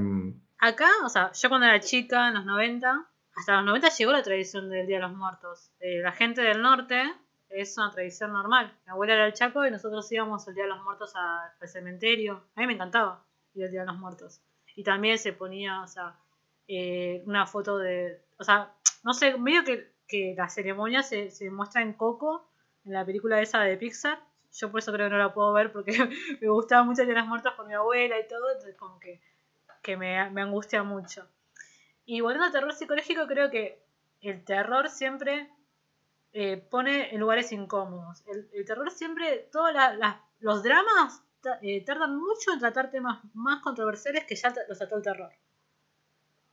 Acá, 0.59 0.89
o 1.05 1.09
sea, 1.09 1.31
yo 1.33 1.49
cuando 1.49 1.69
era 1.69 1.79
chica, 1.79 2.29
en 2.29 2.35
los 2.35 2.45
90, 2.45 3.09
hasta 3.37 3.57
los 3.57 3.65
90 3.65 3.89
llegó 3.91 4.13
la 4.13 4.23
tradición 4.25 4.69
del 4.69 4.89
Día 4.89 4.97
de 4.97 5.03
los 5.03 5.17
Muertos. 5.17 5.71
Eh, 5.79 6.01
la 6.03 6.11
gente 6.11 6.43
del 6.43 6.61
norte 6.61 7.01
es 7.49 7.79
una 7.79 7.93
tradición 7.93 8.33
normal. 8.33 8.77
Mi 8.87 8.91
abuela 8.91 9.15
era 9.15 9.27
el 9.27 9.35
Chaco 9.35 9.65
y 9.65 9.71
nosotros 9.71 10.11
íbamos 10.11 10.47
el 10.49 10.55
Día 10.55 10.65
de 10.65 10.71
los 10.71 10.83
Muertos 10.83 11.13
al 11.15 11.69
cementerio. 11.69 12.43
A 12.57 12.61
mí 12.61 12.67
me 12.67 12.73
encantaba 12.73 13.25
ir 13.55 13.65
el 13.65 13.71
Día 13.71 13.81
de 13.83 13.87
los 13.87 13.99
Muertos. 13.99 14.43
Y 14.75 14.83
también 14.83 15.17
se 15.17 15.33
ponía, 15.33 15.81
o 15.83 15.87
sea, 15.87 16.17
eh, 16.67 17.23
una 17.25 17.47
foto 17.47 17.79
de. 17.79 18.21
O 18.37 18.43
sea, 18.45 18.75
no 19.05 19.15
sé, 19.15 19.39
medio 19.39 19.63
que, 19.63 19.93
que 20.09 20.35
la 20.37 20.49
ceremonia 20.49 21.05
se, 21.05 21.31
se 21.31 21.51
muestra 21.51 21.83
en 21.83 21.93
Coco 21.93 22.50
en 22.85 22.93
la 22.93 23.05
película 23.05 23.41
esa 23.41 23.61
de 23.61 23.77
Pixar. 23.77 24.21
Yo 24.53 24.71
por 24.71 24.81
eso 24.81 24.93
creo 24.93 25.07
que 25.07 25.13
no 25.13 25.19
la 25.19 25.33
puedo 25.33 25.53
ver 25.53 25.73
porque 25.73 25.93
me 26.41 26.49
gustaba 26.49 26.83
mucho 26.83 27.05
las 27.05 27.27
muertas 27.27 27.55
por 27.55 27.67
mi 27.67 27.75
abuela 27.75 28.19
y 28.19 28.27
todo, 28.27 28.51
entonces 28.51 28.77
como 28.77 28.99
que, 28.99 29.21
que 29.83 29.97
me, 29.97 30.29
me, 30.31 30.43
angustia 30.43 30.83
mucho. 30.83 31.29
Y 32.05 32.21
volviendo 32.21 32.47
al 32.47 32.53
terror 32.53 32.73
psicológico, 32.73 33.27
creo 33.27 33.51
que 33.51 33.83
el 34.21 34.45
terror 34.45 34.89
siempre 34.89 35.49
eh, 36.33 36.57
pone 36.57 37.15
en 37.15 37.21
lugares 37.21 37.53
incómodos. 37.53 38.23
El, 38.27 38.49
el 38.53 38.65
terror 38.65 38.91
siempre, 38.91 39.49
todos 39.53 39.73
los 40.41 40.63
dramas 40.63 41.23
eh, 41.63 41.85
tardan 41.85 42.17
mucho 42.17 42.53
en 42.53 42.59
tratar 42.59 42.91
temas 42.91 43.21
más 43.35 43.63
controversiales 43.63 44.25
que 44.25 44.37
ya 44.37 44.53
los 44.69 44.79
trató 44.79 44.97
el 44.97 45.03
terror. 45.03 45.33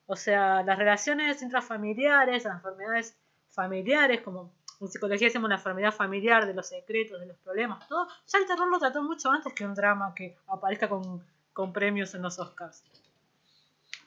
O 0.05 0.15
sea, 0.15 0.63
las 0.63 0.77
relaciones 0.77 1.41
intrafamiliares, 1.41 2.45
las 2.45 2.55
enfermedades 2.55 3.17
familiares, 3.49 4.21
como 4.21 4.53
en 4.79 4.87
psicología 4.87 5.27
decimos 5.27 5.49
la 5.49 5.55
enfermedad 5.55 5.91
familiar, 5.91 6.45
de 6.45 6.53
los 6.53 6.67
secretos, 6.67 7.19
de 7.19 7.25
los 7.25 7.37
problemas, 7.37 7.87
todo. 7.87 8.07
Ya 8.27 8.39
el 8.39 8.45
terror 8.45 8.69
lo 8.69 8.79
trató 8.79 9.01
mucho 9.01 9.31
antes 9.31 9.53
que 9.53 9.65
un 9.65 9.73
drama 9.73 10.13
que 10.13 10.37
aparezca 10.47 10.87
con, 10.87 11.23
con 11.53 11.73
premios 11.73 12.13
en 12.13 12.21
los 12.21 12.37
Oscars. 12.37 12.83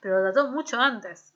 Pero 0.00 0.22
lo 0.22 0.32
trató 0.32 0.50
mucho 0.50 0.78
antes. 0.78 1.34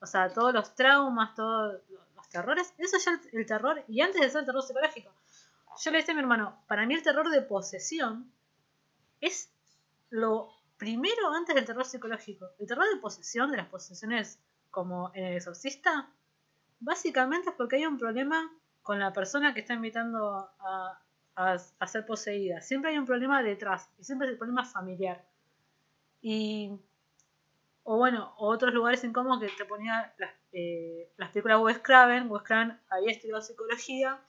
O 0.00 0.06
sea, 0.06 0.28
todos 0.32 0.52
los 0.52 0.74
traumas, 0.74 1.34
todos 1.34 1.80
los 2.16 2.28
terrores, 2.28 2.74
eso 2.78 2.98
ya 2.98 3.12
el, 3.12 3.38
el 3.38 3.46
terror, 3.46 3.84
y 3.86 4.00
antes 4.00 4.20
de 4.20 4.30
ser 4.30 4.40
el 4.40 4.46
terror 4.46 4.62
psicológico. 4.62 5.12
Yo 5.78 5.90
le 5.90 5.98
decía 5.98 6.12
a 6.12 6.16
mi 6.16 6.22
hermano, 6.22 6.58
para 6.66 6.84
mí 6.84 6.94
el 6.94 7.02
terror 7.02 7.30
de 7.30 7.40
posesión 7.40 8.30
es 9.20 9.50
lo 10.10 10.50
primero 10.76 11.32
antes 11.32 11.54
del 11.54 11.64
terror 11.64 11.84
psicológico. 11.84 12.50
El 12.58 12.66
terror 12.66 12.84
de 12.92 13.00
posesión, 13.00 13.52
de 13.52 13.58
las 13.58 13.68
posesiones 13.68 14.40
como 14.70 15.12
en 15.14 15.24
el 15.24 15.36
exorcista, 15.36 16.10
básicamente 16.80 17.50
es 17.50 17.54
porque 17.54 17.76
hay 17.76 17.86
un 17.86 17.98
problema 17.98 18.50
con 18.82 18.98
la 18.98 19.12
persona 19.12 19.54
que 19.54 19.60
está 19.60 19.74
invitando 19.74 20.50
a, 20.60 21.00
a, 21.36 21.56
a, 21.78 21.86
ser 21.86 22.04
poseída. 22.04 22.60
Siempre 22.60 22.90
hay 22.90 22.98
un 22.98 23.06
problema 23.06 23.42
detrás, 23.42 23.88
y 23.98 24.04
siempre 24.04 24.26
es 24.26 24.32
el 24.32 24.38
problema 24.38 24.64
familiar. 24.64 25.24
Y, 26.20 26.72
o 27.84 27.96
bueno, 27.96 28.34
otros 28.38 28.74
lugares 28.74 29.04
incómodos 29.04 29.40
que 29.40 29.56
te 29.56 29.64
ponía 29.64 30.12
las, 30.18 30.30
eh, 30.52 31.10
las 31.16 31.30
películas 31.30 31.60
Wes 31.60 31.78
Craven. 31.78 32.30
Wes 32.30 32.42
Craven 32.42 32.78
había 32.90 33.12
estudiado 33.12 33.40
psicología, 33.40 34.20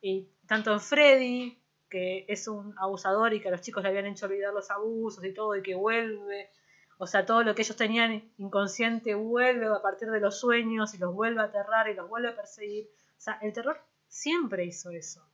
y 0.00 0.28
tanto 0.46 0.72
en 0.72 0.80
Freddy, 0.80 1.58
que 1.88 2.24
es 2.28 2.48
un 2.48 2.74
abusador 2.78 3.34
y 3.34 3.40
que 3.40 3.48
a 3.48 3.50
los 3.50 3.60
chicos 3.60 3.82
le 3.82 3.90
habían 3.90 4.06
hecho 4.06 4.26
olvidar 4.26 4.52
los 4.52 4.70
abusos 4.70 5.24
y 5.24 5.32
todo, 5.32 5.56
y 5.56 5.62
que 5.62 5.74
vuelve. 5.74 6.50
O 6.98 7.06
sea, 7.06 7.26
todo 7.26 7.42
lo 7.42 7.54
que 7.54 7.62
ellos 7.62 7.76
tenían 7.76 8.30
inconsciente 8.38 9.14
vuelve 9.14 9.66
a 9.66 9.82
partir 9.82 10.10
de 10.10 10.20
los 10.20 10.38
sueños 10.38 10.94
y 10.94 10.98
los 10.98 11.12
vuelve 11.12 11.40
a 11.40 11.44
aterrar 11.44 11.88
y 11.88 11.94
los 11.94 12.08
vuelve 12.08 12.28
a 12.28 12.36
perseguir. 12.36 12.88
O 13.18 13.20
sea, 13.20 13.38
el 13.42 13.52
terror 13.52 13.78
siempre 14.12 14.64
hizo 14.66 14.90
eso. 14.90 15.26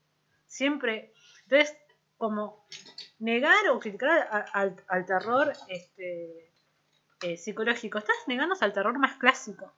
Siempre. 0.46 1.12
Entonces, 1.42 1.76
como 2.16 2.66
negar 3.18 3.68
o 3.70 3.80
criticar 3.80 4.48
al, 4.52 5.06
terror 5.06 5.52
este, 5.68 6.50
eh, 7.22 7.36
psicológico, 7.36 7.98
estás 7.98 8.16
negándose 8.26 8.64
al 8.64 8.72
terror 8.72 8.98
más 8.98 9.18
clásico. 9.18 9.74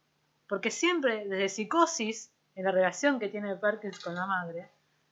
Porque 0.46 0.70
siempre, 0.70 1.26
desde 1.26 1.48
psicosis, 1.48 2.30
en 2.54 2.64
la 2.64 2.72
relación 2.72 3.18
que 3.18 3.28
tiene 3.28 3.56
Perkins 3.56 4.00
con 4.00 4.14
la 4.14 4.26
madre, 4.26 4.70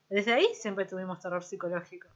desde 0.08 0.32
ahí 0.32 0.48
siempre 0.54 0.84
tuvimos 0.84 1.20
terror 1.20 1.42
psicológico. 1.42 2.08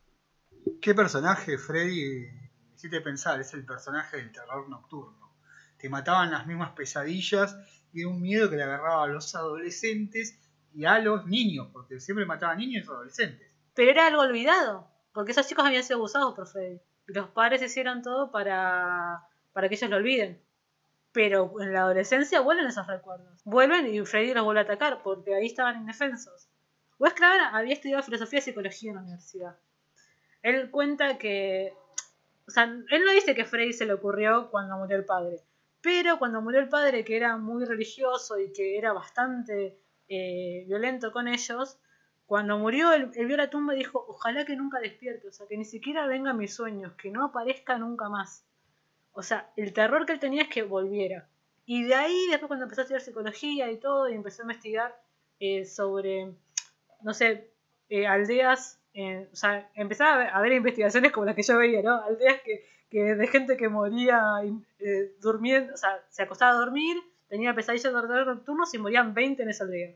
¿Qué 0.80 0.94
personaje, 0.94 1.56
Freddy, 1.56 2.28
hiciste 2.74 3.00
pensar? 3.00 3.40
Es 3.40 3.54
el 3.54 3.64
personaje 3.64 4.18
del 4.18 4.32
terror 4.32 4.68
nocturno. 4.68 5.36
Te 5.78 5.88
mataban 5.88 6.30
las 6.30 6.46
mismas 6.46 6.72
pesadillas 6.72 7.56
y 7.92 8.04
un 8.04 8.20
miedo 8.20 8.50
que 8.50 8.56
le 8.56 8.62
agarraba 8.62 9.04
a 9.04 9.08
los 9.08 9.34
adolescentes 9.34 10.38
y 10.74 10.84
a 10.84 10.98
los 10.98 11.26
niños, 11.26 11.68
porque 11.72 12.00
siempre 12.00 12.24
mataba 12.24 12.52
a 12.52 12.56
niños 12.56 12.84
y 12.86 12.88
adolescentes. 12.88 13.48
Pero 13.74 13.90
era 13.90 14.06
algo 14.06 14.22
olvidado, 14.22 14.88
porque 15.12 15.32
esos 15.32 15.46
chicos 15.46 15.64
habían 15.64 15.82
sido 15.82 15.98
abusados 15.98 16.34
por 16.34 16.46
Freddy. 16.46 16.80
Y 17.08 17.12
los 17.12 17.28
padres 17.30 17.62
hicieron 17.62 18.02
todo 18.02 18.30
para, 18.30 19.26
para 19.52 19.68
que 19.68 19.74
ellos 19.74 19.90
lo 19.90 19.96
olviden. 19.96 20.40
Pero 21.12 21.60
en 21.60 21.72
la 21.72 21.80
adolescencia 21.80 22.40
vuelven 22.40 22.66
esos 22.66 22.86
recuerdos. 22.86 23.42
Vuelven 23.44 23.86
y 23.92 24.04
Freddy 24.06 24.32
los 24.32 24.44
vuelve 24.44 24.60
a 24.60 24.64
atacar, 24.64 25.02
porque 25.02 25.34
ahí 25.34 25.46
estaban 25.46 25.76
indefensos. 25.76 26.48
Wes 26.98 27.14
Craven 27.14 27.40
había 27.52 27.74
estudiado 27.74 28.02
filosofía 28.02 28.38
y 28.38 28.42
psicología 28.42 28.90
en 28.90 28.96
la 28.96 29.02
universidad. 29.02 29.56
Él 30.42 30.70
cuenta 30.70 31.18
que. 31.18 31.74
O 32.46 32.50
sea, 32.50 32.64
él 32.64 33.04
no 33.04 33.12
dice 33.12 33.34
que 33.34 33.44
Freddy 33.44 33.72
se 33.72 33.86
le 33.86 33.92
ocurrió 33.92 34.50
cuando 34.50 34.76
murió 34.76 34.96
el 34.96 35.04
padre. 35.04 35.40
Pero 35.80 36.18
cuando 36.18 36.40
murió 36.40 36.60
el 36.60 36.68
padre, 36.68 37.04
que 37.04 37.16
era 37.16 37.36
muy 37.36 37.64
religioso 37.64 38.38
y 38.38 38.52
que 38.52 38.78
era 38.78 38.92
bastante 38.92 39.80
eh, 40.14 40.64
violento 40.66 41.10
con 41.10 41.26
ellos, 41.26 41.78
cuando 42.26 42.58
murió, 42.58 42.92
él, 42.92 43.10
él 43.14 43.26
vio 43.26 43.36
la 43.38 43.48
tumba 43.48 43.74
y 43.74 43.78
dijo, 43.78 44.04
ojalá 44.08 44.44
que 44.44 44.56
nunca 44.56 44.78
despierte, 44.78 45.28
o 45.28 45.32
sea, 45.32 45.46
que 45.46 45.56
ni 45.56 45.64
siquiera 45.64 46.06
venga 46.06 46.32
a 46.32 46.34
mis 46.34 46.54
sueños, 46.54 46.92
que 46.94 47.10
no 47.10 47.24
aparezca 47.24 47.78
nunca 47.78 48.10
más. 48.10 48.44
O 49.12 49.22
sea, 49.22 49.50
el 49.56 49.72
terror 49.72 50.04
que 50.04 50.12
él 50.12 50.20
tenía 50.20 50.42
es 50.42 50.48
que 50.48 50.64
volviera. 50.64 51.28
Y 51.64 51.84
de 51.84 51.94
ahí, 51.94 52.26
después 52.30 52.48
cuando 52.48 52.64
empezó 52.64 52.82
a 52.82 52.84
estudiar 52.84 53.00
psicología 53.00 53.70
y 53.70 53.78
todo, 53.78 54.08
y 54.08 54.14
empezó 54.14 54.42
a 54.42 54.44
investigar 54.44 55.00
eh, 55.40 55.64
sobre, 55.64 56.34
no 57.02 57.14
sé, 57.14 57.50
eh, 57.88 58.06
aldeas, 58.06 58.80
eh, 58.94 59.28
o 59.32 59.36
sea, 59.36 59.70
empezaba 59.74 60.24
a 60.24 60.40
ver, 60.42 60.52
investigaciones 60.52 61.12
como 61.12 61.24
las 61.24 61.34
que 61.34 61.42
yo 61.42 61.56
veía, 61.56 61.82
¿no? 61.82 62.02
Aldeas 62.02 62.42
que, 62.42 62.66
que 62.90 63.14
de 63.14 63.26
gente 63.28 63.56
que 63.56 63.68
moría 63.68 64.20
eh, 64.78 65.14
durmiendo, 65.20 65.72
o 65.72 65.76
sea, 65.76 66.04
se 66.10 66.22
acostaba 66.22 66.52
a 66.52 66.56
dormir, 66.56 66.96
tenía 67.32 67.54
pesadillas 67.54 67.94
de 67.94 68.00
terror 68.02 68.26
nocturnos 68.26 68.74
y 68.74 68.78
morían 68.78 69.14
20 69.14 69.42
en 69.42 69.48
esa 69.48 69.64
aldea. 69.64 69.94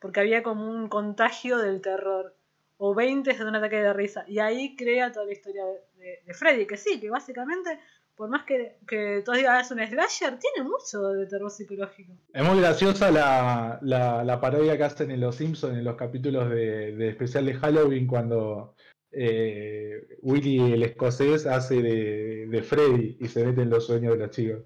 Porque 0.00 0.20
había 0.20 0.44
como 0.44 0.70
un 0.70 0.88
contagio 0.88 1.58
del 1.58 1.80
terror. 1.80 2.36
O 2.76 2.94
20 2.94 3.34
de 3.34 3.44
un 3.44 3.56
ataque 3.56 3.82
de 3.82 3.92
risa. 3.92 4.24
Y 4.28 4.38
ahí 4.38 4.76
crea 4.76 5.10
toda 5.10 5.26
la 5.26 5.32
historia 5.32 5.64
de, 5.64 6.32
Freddy. 6.32 6.64
Que 6.64 6.76
sí, 6.76 7.00
que 7.00 7.10
básicamente, 7.10 7.80
por 8.14 8.28
más 8.28 8.44
que, 8.44 8.76
todos 9.24 9.36
digan 9.36 9.56
"Ah, 9.56 9.60
es 9.62 9.70
un 9.72 9.80
slasher, 9.84 10.38
tiene 10.38 10.68
mucho 10.68 11.08
de 11.08 11.26
terror 11.26 11.50
psicológico. 11.50 12.12
Es 12.32 12.44
muy 12.44 12.60
graciosa 12.60 13.10
la 13.10 14.38
parodia 14.40 14.76
que 14.76 14.84
hacen 14.84 15.10
en 15.10 15.20
Los 15.20 15.34
Simpsons 15.34 15.76
en 15.76 15.82
los 15.82 15.96
capítulos 15.96 16.48
de, 16.50 16.94
de 16.94 17.08
especial 17.08 17.46
de 17.46 17.54
Halloween 17.54 18.06
cuando 18.06 18.76
eh, 19.10 20.06
Willy 20.22 20.72
el 20.72 20.84
escocés 20.84 21.46
hace 21.46 21.82
de, 21.82 22.46
de 22.46 22.62
Freddy 22.62 23.16
y 23.18 23.26
se 23.26 23.44
mete 23.44 23.62
en 23.62 23.70
los 23.70 23.86
sueños 23.86 24.12
de 24.12 24.18
los 24.18 24.30
chicos. 24.30 24.62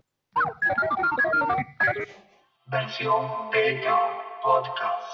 Versión 2.71 3.51
Beta 3.51 3.99
Podcast. 4.43 5.09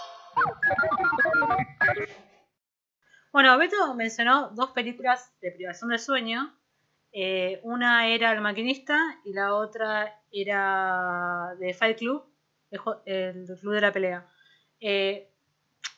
Bueno, 3.33 3.57
Beto 3.57 3.95
mencionó 3.95 4.51
dos 4.51 4.73
películas 4.73 5.33
de 5.41 5.53
privación 5.53 5.89
de 5.89 5.99
sueño. 5.99 6.55
Eh, 7.13 7.61
una 7.63 8.09
era 8.09 8.33
El 8.33 8.43
Maquinista 8.43 8.99
y 9.25 9.33
la 9.33 9.55
otra 9.55 10.21
era 10.31 11.55
de 11.59 11.73
Fight 11.73 11.97
Club, 11.99 12.25
el, 13.07 13.47
Club 13.59 13.73
de 13.73 13.81
la 13.81 13.93
Pelea. 13.93 14.29
Eh, 14.79 15.31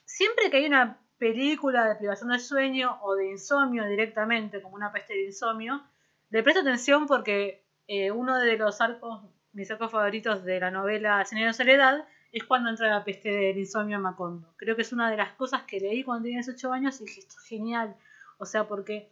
siempre 0.04 0.50
que 0.50 0.58
hay 0.58 0.66
una 0.66 1.00
película 1.18 1.88
de 1.88 1.96
privación 1.96 2.30
de 2.30 2.38
sueño 2.38 3.00
o 3.02 3.16
de 3.16 3.30
insomnio 3.30 3.84
directamente, 3.88 4.62
como 4.62 4.76
una 4.76 4.92
peste 4.92 5.14
de 5.14 5.24
insomnio, 5.24 5.82
le 6.30 6.44
presto 6.44 6.60
atención 6.60 7.08
porque 7.08 7.64
eh, 7.88 8.12
uno 8.12 8.38
de 8.38 8.56
los 8.56 8.80
arcos, 8.80 9.24
mis 9.58 9.70
arcos 9.72 9.90
favoritos 9.90 10.44
de 10.44 10.60
la 10.60 10.70
novela 10.70 11.24
Señor 11.24 11.48
de 11.48 11.52
Soledad, 11.52 12.06
es 12.30 12.44
cuando 12.44 12.70
entra 12.70 12.88
la 12.88 13.04
peste 13.04 13.28
del 13.28 13.58
insomnio 13.58 13.96
en 13.96 14.02
Macondo. 14.02 14.54
Creo 14.56 14.76
que 14.76 14.82
es 14.82 14.92
una 14.92 15.10
de 15.10 15.16
las 15.16 15.32
cosas 15.32 15.62
que 15.62 15.80
leí 15.80 16.04
cuando 16.04 16.24
tenía 16.24 16.38
18 16.38 16.72
años 16.72 17.00
y 17.00 17.04
dije, 17.04 17.20
esto 17.20 17.34
es 17.42 17.48
genial. 17.48 17.96
O 18.38 18.46
sea, 18.46 18.68
porque 18.68 19.10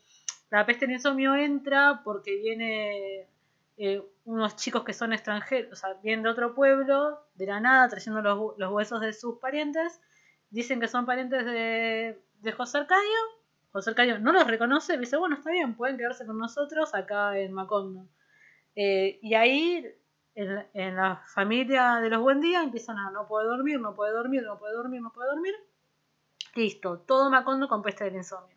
la 0.51 0.65
peste 0.65 0.87
del 0.87 0.95
insomnio 0.95 1.35
entra 1.35 2.03
porque 2.05 2.37
viene 2.37 3.27
eh, 3.77 4.03
unos 4.25 4.55
chicos 4.55 4.85
que 4.85 4.93
son 4.93 5.13
extranjeros, 5.13 5.73
o 5.73 5.77
sea, 5.77 5.95
vienen 5.95 6.23
de 6.23 6.31
otro 6.31 6.55
pueblo, 6.55 7.27
de 7.35 7.47
la 7.47 7.59
nada, 7.59 7.89
trayendo 7.89 8.23
los, 8.23 8.57
los 8.57 8.73
huesos 8.73 9.01
de 9.01 9.13
sus 9.13 9.39
parientes. 9.39 10.01
Dicen 10.51 10.79
que 10.79 10.87
son 10.87 11.07
parientes 11.07 11.45
de, 11.45 12.23
de 12.41 12.53
José 12.53 12.79
Arcadio. 12.79 13.19
José 13.73 13.91
Arcadio 13.91 14.21
no 14.21 14.33
los 14.33 14.47
reconoce 14.47 14.95
y 14.95 14.99
dice, 14.99 15.17
bueno, 15.17 15.35
está 15.35 15.51
bien, 15.51 15.75
pueden 15.75 15.99
quedarse 15.99 16.25
con 16.25 16.39
nosotros 16.39 16.95
acá 16.95 17.37
en 17.37 17.53
Macondo. 17.53 18.07
Eh, 18.77 19.19
y 19.23 19.35
ahí 19.35 19.87
en, 20.37 20.67
en 20.75 20.97
la 20.97 21.23
familia 21.27 21.97
de 21.97 22.11
los 22.11 22.21
buen 22.21 22.41
día 22.41 22.63
empiezan 22.63 22.99
a 22.99 23.11
no 23.11 23.27
puede 23.27 23.49
dormir, 23.49 23.81
no 23.81 23.95
puede 23.95 24.13
dormir, 24.13 24.43
no 24.45 24.59
puede 24.59 24.75
dormir, 24.75 25.01
no 25.01 25.13
puede 25.13 25.31
dormir. 25.31 25.55
Listo, 26.55 27.01
todo 27.01 27.31
Macondo 27.31 27.69
con 27.69 27.83
peste 27.83 28.05
del 28.05 28.17
insomnio. 28.17 28.57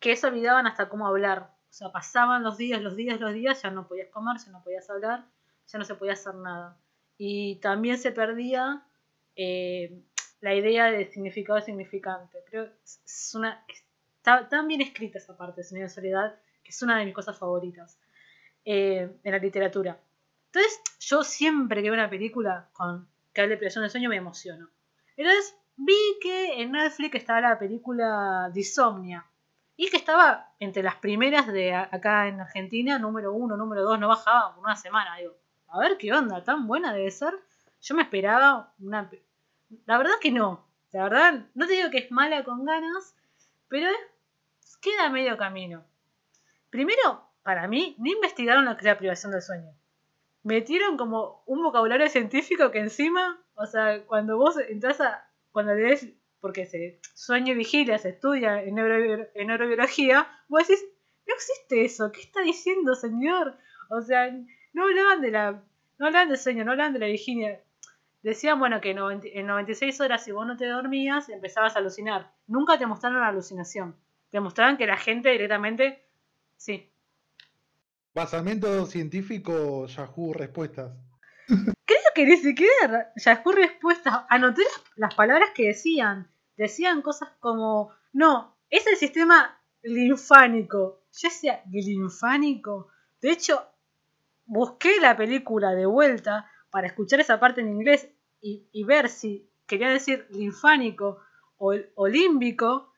Que 0.00 0.16
se 0.16 0.26
olvidaban 0.26 0.66
hasta 0.66 0.88
cómo 0.88 1.06
hablar. 1.06 1.50
O 1.68 1.72
sea, 1.72 1.92
pasaban 1.92 2.42
los 2.42 2.56
días, 2.56 2.80
los 2.80 2.96
días, 2.96 3.20
los 3.20 3.32
días, 3.32 3.62
ya 3.62 3.70
no 3.70 3.86
podías 3.86 4.08
comer, 4.08 4.38
ya 4.38 4.50
no 4.52 4.62
podías 4.62 4.88
hablar, 4.88 5.26
ya 5.66 5.78
no 5.78 5.84
se 5.84 5.96
podía 5.96 6.14
hacer 6.14 6.34
nada. 6.36 6.78
Y 7.16 7.56
también 7.56 7.98
se 7.98 8.12
perdía 8.12 8.84
eh, 9.36 10.00
la 10.40 10.54
idea 10.54 10.86
de 10.86 11.10
significado 11.10 11.60
significante. 11.60 12.38
Creo 12.48 12.66
que 12.66 12.74
es 12.84 13.32
una. 13.34 13.64
Está 14.16 14.48
tan 14.48 14.68
bien 14.68 14.80
escrita 14.80 15.18
esa 15.18 15.36
parte 15.36 15.60
de 15.60 15.64
Sonido 15.64 15.88
de 15.88 15.94
Soledad, 15.94 16.40
que 16.62 16.70
es 16.70 16.82
una 16.82 16.98
de 16.98 17.04
mis 17.04 17.14
cosas 17.14 17.38
favoritas 17.38 17.98
eh, 18.64 19.16
en 19.22 19.32
la 19.32 19.38
literatura. 19.38 20.00
Entonces, 20.52 20.80
yo 21.00 21.22
siempre 21.24 21.82
que 21.82 21.90
veo 21.90 21.98
una 21.98 22.10
película 22.10 22.68
con 22.72 23.08
que 23.32 23.42
hable 23.42 23.54
de 23.54 23.58
privación 23.58 23.84
de 23.84 23.90
sueño 23.90 24.08
me 24.08 24.16
emociono. 24.16 24.68
Entonces, 25.16 25.54
vi 25.76 25.96
que 26.20 26.60
en 26.60 26.72
Netflix 26.72 27.14
estaba 27.16 27.40
la 27.40 27.58
película 27.58 28.50
Disomnia. 28.52 29.26
Y 29.76 29.90
que 29.90 29.96
estaba 29.96 30.52
entre 30.58 30.82
las 30.82 30.96
primeras 30.96 31.46
de 31.46 31.72
acá 31.72 32.26
en 32.26 32.40
Argentina, 32.40 32.98
número 32.98 33.32
uno, 33.32 33.56
número 33.56 33.84
dos, 33.84 34.00
no 34.00 34.08
bajaba 34.08 34.54
por 34.54 34.64
una 34.64 34.74
semana. 34.74 35.16
Digo, 35.18 35.36
a 35.68 35.78
ver 35.78 35.96
qué 35.98 36.12
onda, 36.12 36.42
tan 36.42 36.66
buena 36.66 36.92
debe 36.92 37.10
ser. 37.12 37.32
Yo 37.80 37.94
me 37.94 38.02
esperaba 38.02 38.72
una. 38.80 39.08
La 39.86 39.98
verdad 39.98 40.14
que 40.20 40.32
no. 40.32 40.66
La 40.90 41.04
verdad, 41.04 41.46
no 41.54 41.66
te 41.66 41.74
digo 41.74 41.90
que 41.90 41.98
es 41.98 42.10
mala 42.10 42.42
con 42.42 42.64
ganas, 42.64 43.14
pero 43.68 43.88
queda 44.80 45.10
medio 45.10 45.36
camino. 45.36 45.84
Primero, 46.70 47.22
para 47.44 47.68
mí, 47.68 47.94
no 47.98 48.10
investigaron 48.10 48.64
lo 48.64 48.72
que 48.74 48.80
es 48.80 48.86
la 48.86 48.98
privación 48.98 49.30
del 49.30 49.42
sueño. 49.42 49.72
Metieron 50.48 50.96
como 50.96 51.42
un 51.46 51.62
vocabulario 51.62 52.08
científico 52.08 52.70
que 52.70 52.78
encima, 52.80 53.38
o 53.54 53.66
sea, 53.66 54.04
cuando 54.06 54.36
vos 54.38 54.56
entras 54.58 55.00
a. 55.00 55.24
Cuando 55.52 55.74
lees, 55.74 56.08
porque 56.40 56.66
se 56.66 57.00
sueño 57.14 57.52
y 57.52 57.56
vigilia 57.56 57.98
se 57.98 58.10
estudia 58.10 58.62
en, 58.62 58.74
neuro- 58.76 59.26
en 59.34 59.46
neurobiología, 59.48 60.28
vos 60.48 60.66
decís, 60.66 60.84
no 61.26 61.34
existe 61.34 61.84
eso, 61.84 62.12
¿qué 62.12 62.20
está 62.20 62.40
diciendo, 62.42 62.94
señor? 62.94 63.56
O 63.90 64.00
sea, 64.00 64.30
no 64.72 64.84
hablaban 64.84 65.20
de 65.20 65.30
la. 65.30 65.62
No 65.98 66.06
hablaban 66.06 66.28
del 66.28 66.38
sueño, 66.38 66.64
no 66.64 66.72
hablaban 66.72 66.92
de 66.92 67.00
la 67.00 67.06
vigilia. 67.06 67.60
Decían, 68.22 68.58
bueno, 68.58 68.80
que 68.80 68.90
en 68.90 68.96
90 68.96 69.28
en 69.32 69.46
96 69.46 70.00
horas, 70.00 70.24
si 70.24 70.32
vos 70.32 70.46
no 70.46 70.56
te 70.56 70.66
dormías, 70.66 71.28
empezabas 71.28 71.74
a 71.76 71.80
alucinar. 71.80 72.32
Nunca 72.46 72.78
te 72.78 72.86
mostraron 72.86 73.20
la 73.20 73.28
alucinación. 73.28 73.96
Te 74.30 74.40
mostraban 74.40 74.76
que 74.76 74.86
la 74.86 74.96
gente 74.96 75.30
directamente. 75.30 76.04
Sí, 76.56 76.90
Basamento 78.14 78.86
científico, 78.86 79.86
Yahoo 79.86 80.32
Respuestas. 80.32 80.92
Creo 81.46 82.00
que 82.14 82.26
ni 82.26 82.36
siquiera 82.36 83.12
Yahoo 83.16 83.52
Respuestas 83.52 84.24
anoté 84.28 84.62
las, 84.96 85.14
palabras 85.14 85.50
que 85.54 85.68
decían. 85.68 86.28
Decían 86.56 87.02
cosas 87.02 87.30
como, 87.38 87.92
no, 88.12 88.56
es 88.70 88.86
el 88.86 88.96
sistema 88.96 89.60
linfánico. 89.82 91.02
Yo 91.12 91.28
decía, 91.28 91.62
linfánico. 91.70 92.88
De 93.20 93.30
hecho, 93.30 93.64
busqué 94.46 95.00
la 95.00 95.16
película 95.16 95.74
de 95.74 95.86
vuelta 95.86 96.50
para 96.70 96.88
escuchar 96.88 97.20
esa 97.20 97.38
parte 97.38 97.60
en 97.60 97.68
inglés 97.68 98.08
y, 98.40 98.84
ver 98.84 99.08
si 99.08 99.48
quería 99.66 99.90
decir 99.90 100.26
linfánico 100.30 101.20
o, 101.56 101.74
o 101.94 102.08
límbico. 102.08 102.92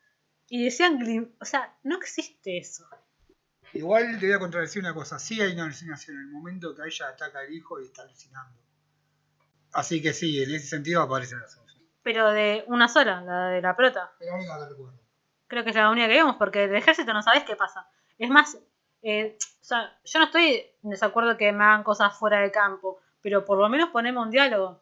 Y 0.49 0.63
decían, 0.65 1.33
o 1.39 1.45
sea, 1.45 1.77
no 1.83 1.97
existe 1.97 2.57
eso. 2.57 2.85
Igual 3.73 4.19
te 4.19 4.25
voy 4.27 4.35
a 4.35 4.39
contradecir 4.39 4.81
una 4.81 4.93
cosa, 4.93 5.17
sí 5.19 5.41
hay 5.41 5.53
una 5.53 5.63
alucinación 5.63 6.17
en 6.17 6.23
el 6.23 6.29
momento 6.29 6.75
que 6.75 6.83
ella 6.85 7.07
ataca 7.09 7.39
al 7.39 7.51
hijo 7.53 7.79
y 7.81 7.85
está 7.85 8.01
alucinando. 8.03 8.59
Así 9.73 10.01
que 10.01 10.13
sí, 10.13 10.43
en 10.43 10.53
ese 10.53 10.67
sentido 10.67 11.01
aparece 11.01 11.35
la 11.37 11.47
solución. 11.47 11.81
Pero 12.03 12.31
de 12.31 12.63
una 12.67 12.87
sola, 12.89 13.21
la 13.21 13.47
de 13.49 13.61
la 13.61 13.75
prota. 13.75 14.11
Es 14.19 14.27
la 14.27 14.35
única 14.35 14.57
que 14.59 14.65
recuerdo. 14.69 14.99
Creo 15.47 15.63
que 15.63 15.69
es 15.69 15.75
la 15.75 15.89
única 15.89 16.07
que 16.07 16.13
vemos, 16.15 16.35
porque 16.37 16.59
del 16.67 16.75
ejército 16.75 17.13
no 17.13 17.21
sabes 17.21 17.43
qué 17.43 17.55
pasa. 17.55 17.87
Es 18.17 18.29
más, 18.29 18.57
eh, 19.03 19.37
o 19.39 19.63
sea, 19.63 19.97
yo 20.03 20.19
no 20.19 20.25
estoy 20.25 20.65
en 20.83 20.89
desacuerdo 20.89 21.37
que 21.37 21.51
me 21.51 21.63
hagan 21.63 21.83
cosas 21.83 22.17
fuera 22.17 22.39
de 22.39 22.51
campo, 22.51 22.99
pero 23.21 23.45
por 23.45 23.57
lo 23.57 23.69
menos 23.69 23.89
ponemos 23.89 24.25
un 24.25 24.31
diálogo. 24.31 24.81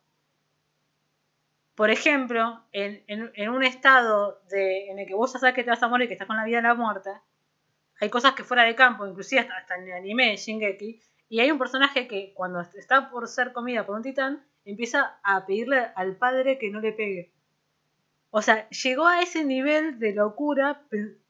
por 1.75 1.89
ejemplo, 1.91 2.61
en, 2.73 3.03
en- 3.07 3.31
en 3.35 3.49
un 3.49 3.63
estado 3.63 4.41
de, 4.49 4.89
en 4.89 4.99
el 4.99 5.07
que 5.07 5.13
vos 5.15 5.31
ya 5.31 5.39
sabes 5.39 5.55
que 5.55 5.63
te 5.63 5.69
vas 5.69 5.81
a 5.81 5.87
morir, 5.87 6.07
que 6.07 6.13
estás 6.15 6.27
con 6.27 6.35
la 6.35 6.43
vida 6.43 6.57
de 6.57 6.63
la 6.63 6.73
muerte, 6.73 7.09
hay 7.99 8.09
cosas 8.09 8.33
que 8.33 8.43
fuera 8.43 8.63
de 8.63 8.75
campo, 8.75 9.05
inclusive 9.05 9.41
hasta, 9.41 9.57
hasta 9.57 9.75
en 9.75 9.87
el 9.87 9.93
anime 9.93 10.35
Shingeki, 10.35 11.01
y 11.29 11.39
hay 11.39 11.51
un 11.51 11.59
personaje 11.59 12.07
que 12.07 12.33
cuando 12.33 12.61
está 12.61 13.09
por 13.11 13.27
ser 13.27 13.53
comida 13.53 13.85
por 13.85 13.95
un 13.95 14.01
titán, 14.01 14.43
empieza 14.65 15.19
a 15.23 15.45
pedirle 15.45 15.91
al 15.95 16.15
padre 16.15 16.57
que 16.57 16.71
no 16.71 16.79
le 16.79 16.91
pegue. 16.91 17.31
O 18.31 18.41
sea, 18.41 18.67
llegó 18.69 19.07
a 19.07 19.21
ese 19.21 19.43
nivel 19.43 19.99
de 19.99 20.13
locura 20.13 20.83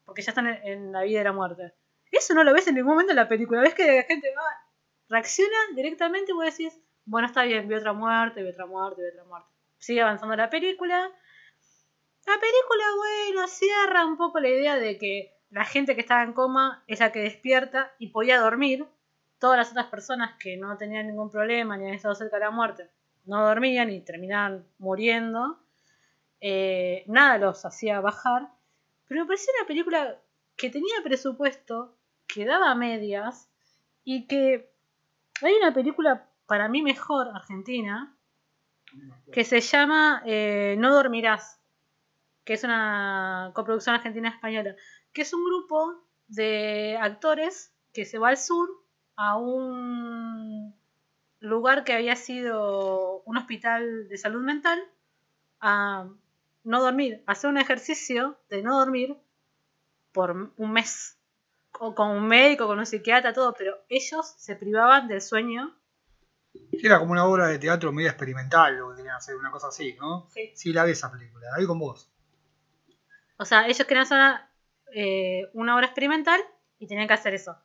porque 0.06 0.22
ya 0.22 0.32
están 0.32 0.48
en, 0.48 0.92
la 0.92 1.04
vida 1.04 1.20
de 1.20 1.26
la 1.26 1.34
muerte. 1.34 1.74
Eso 2.12 2.34
no 2.34 2.44
lo 2.44 2.54
ves 2.54 2.68
en 2.68 2.76
ningún 2.76 2.92
momento 2.92 3.12
en 3.12 3.18
la 3.18 3.28
película. 3.28 3.62
Ves 3.62 3.74
que 3.74 3.98
la 3.98 4.04
gente 4.04 4.30
va, 4.36 4.44
reacciona 5.10 5.58
directamente 5.76 6.32
y 6.32 6.36
vos 6.36 6.46
decís, 6.46 6.80
bueno, 7.06 7.28
está 7.28 7.44
bien, 7.44 7.68
vi 7.68 7.76
otra 7.76 7.94
muerte, 7.94 8.42
vi 8.42 8.50
otra 8.50 8.66
muerte, 8.66 9.02
vi 9.02 9.10
otra 9.10 9.24
muerte. 9.26 9.50
Sigue 9.78 10.02
avanzando 10.02 10.36
la 10.36 10.50
película. 10.50 11.12
La 12.26 12.34
película, 12.40 12.84
bueno, 12.98 13.48
cierra 13.48 14.06
un 14.06 14.18
poco 14.18 14.40
la 14.40 14.50
idea 14.50 14.78
de 14.78 14.98
que 14.98 15.39
la 15.52 15.66
gente 15.66 15.96
que 15.96 16.02
estaba 16.02 16.24
en 16.24 16.34
coma 16.34 16.84
es 16.88 17.00
la 17.00 17.12
que 17.12 17.20
despierta 17.20 17.92
y 18.00 18.08
podía 18.08 18.40
dormir. 18.40 18.86
Todas 19.40 19.58
las 19.58 19.72
otras 19.72 19.88
personas 19.88 20.36
que 20.40 20.58
no 20.58 20.78
tenían 20.78 21.08
ningún 21.08 21.32
problema 21.32 21.78
ni 21.78 21.84
habían 21.84 21.96
estado 21.96 22.16
cerca 22.16 22.38
de 22.38 22.46
la 22.46 22.52
muerte 22.52 22.90
no 23.30 23.46
dormían 23.46 23.92
y 23.92 24.02
terminaban 24.02 24.66
muriendo. 24.80 25.60
Eh, 26.42 27.04
nada 27.08 27.38
los 27.38 27.64
hacía 27.64 28.02
bajar. 28.02 28.50
Pero 29.08 29.22
me 29.22 29.28
pareció 29.28 29.54
una 29.60 29.68
película 29.68 30.18
que 30.56 30.70
tenía 30.70 30.96
presupuesto, 31.04 31.96
que 32.28 32.46
daba 32.46 32.74
medias 32.76 33.48
y 34.04 34.26
que 34.28 34.72
hay 35.42 35.54
una 35.56 35.74
película 35.74 36.28
para 36.48 36.68
mí 36.68 36.82
mejor 36.82 37.30
argentina 37.30 38.16
que 39.32 39.44
se 39.44 39.62
llama 39.62 40.24
eh, 40.26 40.76
No 40.80 40.92
Dormirás, 40.92 41.60
que 42.44 42.54
es 42.54 42.64
una 42.64 43.52
coproducción 43.54 43.96
argentina-española, 43.96 44.76
que 45.14 45.22
es 45.24 45.34
un 45.34 45.44
grupo 45.44 46.04
de 46.28 46.98
actores 47.02 47.74
que 47.94 48.06
se 48.06 48.18
va 48.18 48.30
al 48.30 48.38
sur 48.38 48.70
a 49.16 49.38
un 49.38 50.74
lugar 51.40 51.84
que 51.84 51.94
había 51.94 52.16
sido 52.16 53.22
un 53.26 53.38
hospital 53.38 54.08
de 54.08 54.18
salud 54.18 54.42
mental 54.42 54.80
a 55.60 56.08
no 56.64 56.82
dormir, 56.82 57.24
a 57.26 57.34
hacer 57.34 57.50
un 57.50 57.58
ejercicio 57.58 58.38
de 58.50 58.62
no 58.62 58.78
dormir 58.78 59.18
por 60.12 60.32
un 60.56 60.72
mes, 60.72 61.18
o 61.80 61.96
con 61.96 62.10
un 62.10 62.28
médico, 62.28 62.68
con 62.68 62.80
un 62.80 62.86
psiquiatra, 62.86 63.34
todo, 63.34 63.54
pero 63.58 63.78
ellos 63.90 64.36
se 64.38 64.56
privaban 64.56 65.08
del 65.08 65.22
sueño. 65.22 65.76
Era 66.72 67.00
como 67.00 67.12
una 67.12 67.26
obra 67.26 67.48
de 67.48 67.60
teatro 67.60 67.92
media 67.92 68.10
experimental, 68.10 68.78
lo 68.78 68.90
que 68.90 68.98
querían 68.98 69.16
hacer, 69.16 69.36
una 69.36 69.52
cosa 69.52 69.68
así, 69.68 69.96
¿no? 70.00 70.28
Sí. 70.32 70.52
Sí, 70.56 70.74
la 70.74 70.84
vi 70.84 70.92
esa 70.92 71.12
película, 71.12 71.50
la 71.52 71.58
vi 71.58 71.66
con 71.66 71.80
vos. 71.80 72.10
O 73.38 73.46
sea, 73.46 73.68
ellos 73.68 73.86
querían 73.88 74.04
hacer 74.04 74.18
una, 74.18 74.49
eh, 74.94 75.50
una 75.54 75.76
obra 75.76 75.88
experimental 75.88 76.42
y 76.78 76.88
tenían 76.88 77.08
que 77.08 77.14
hacer 77.14 77.34
eso. 77.34 77.58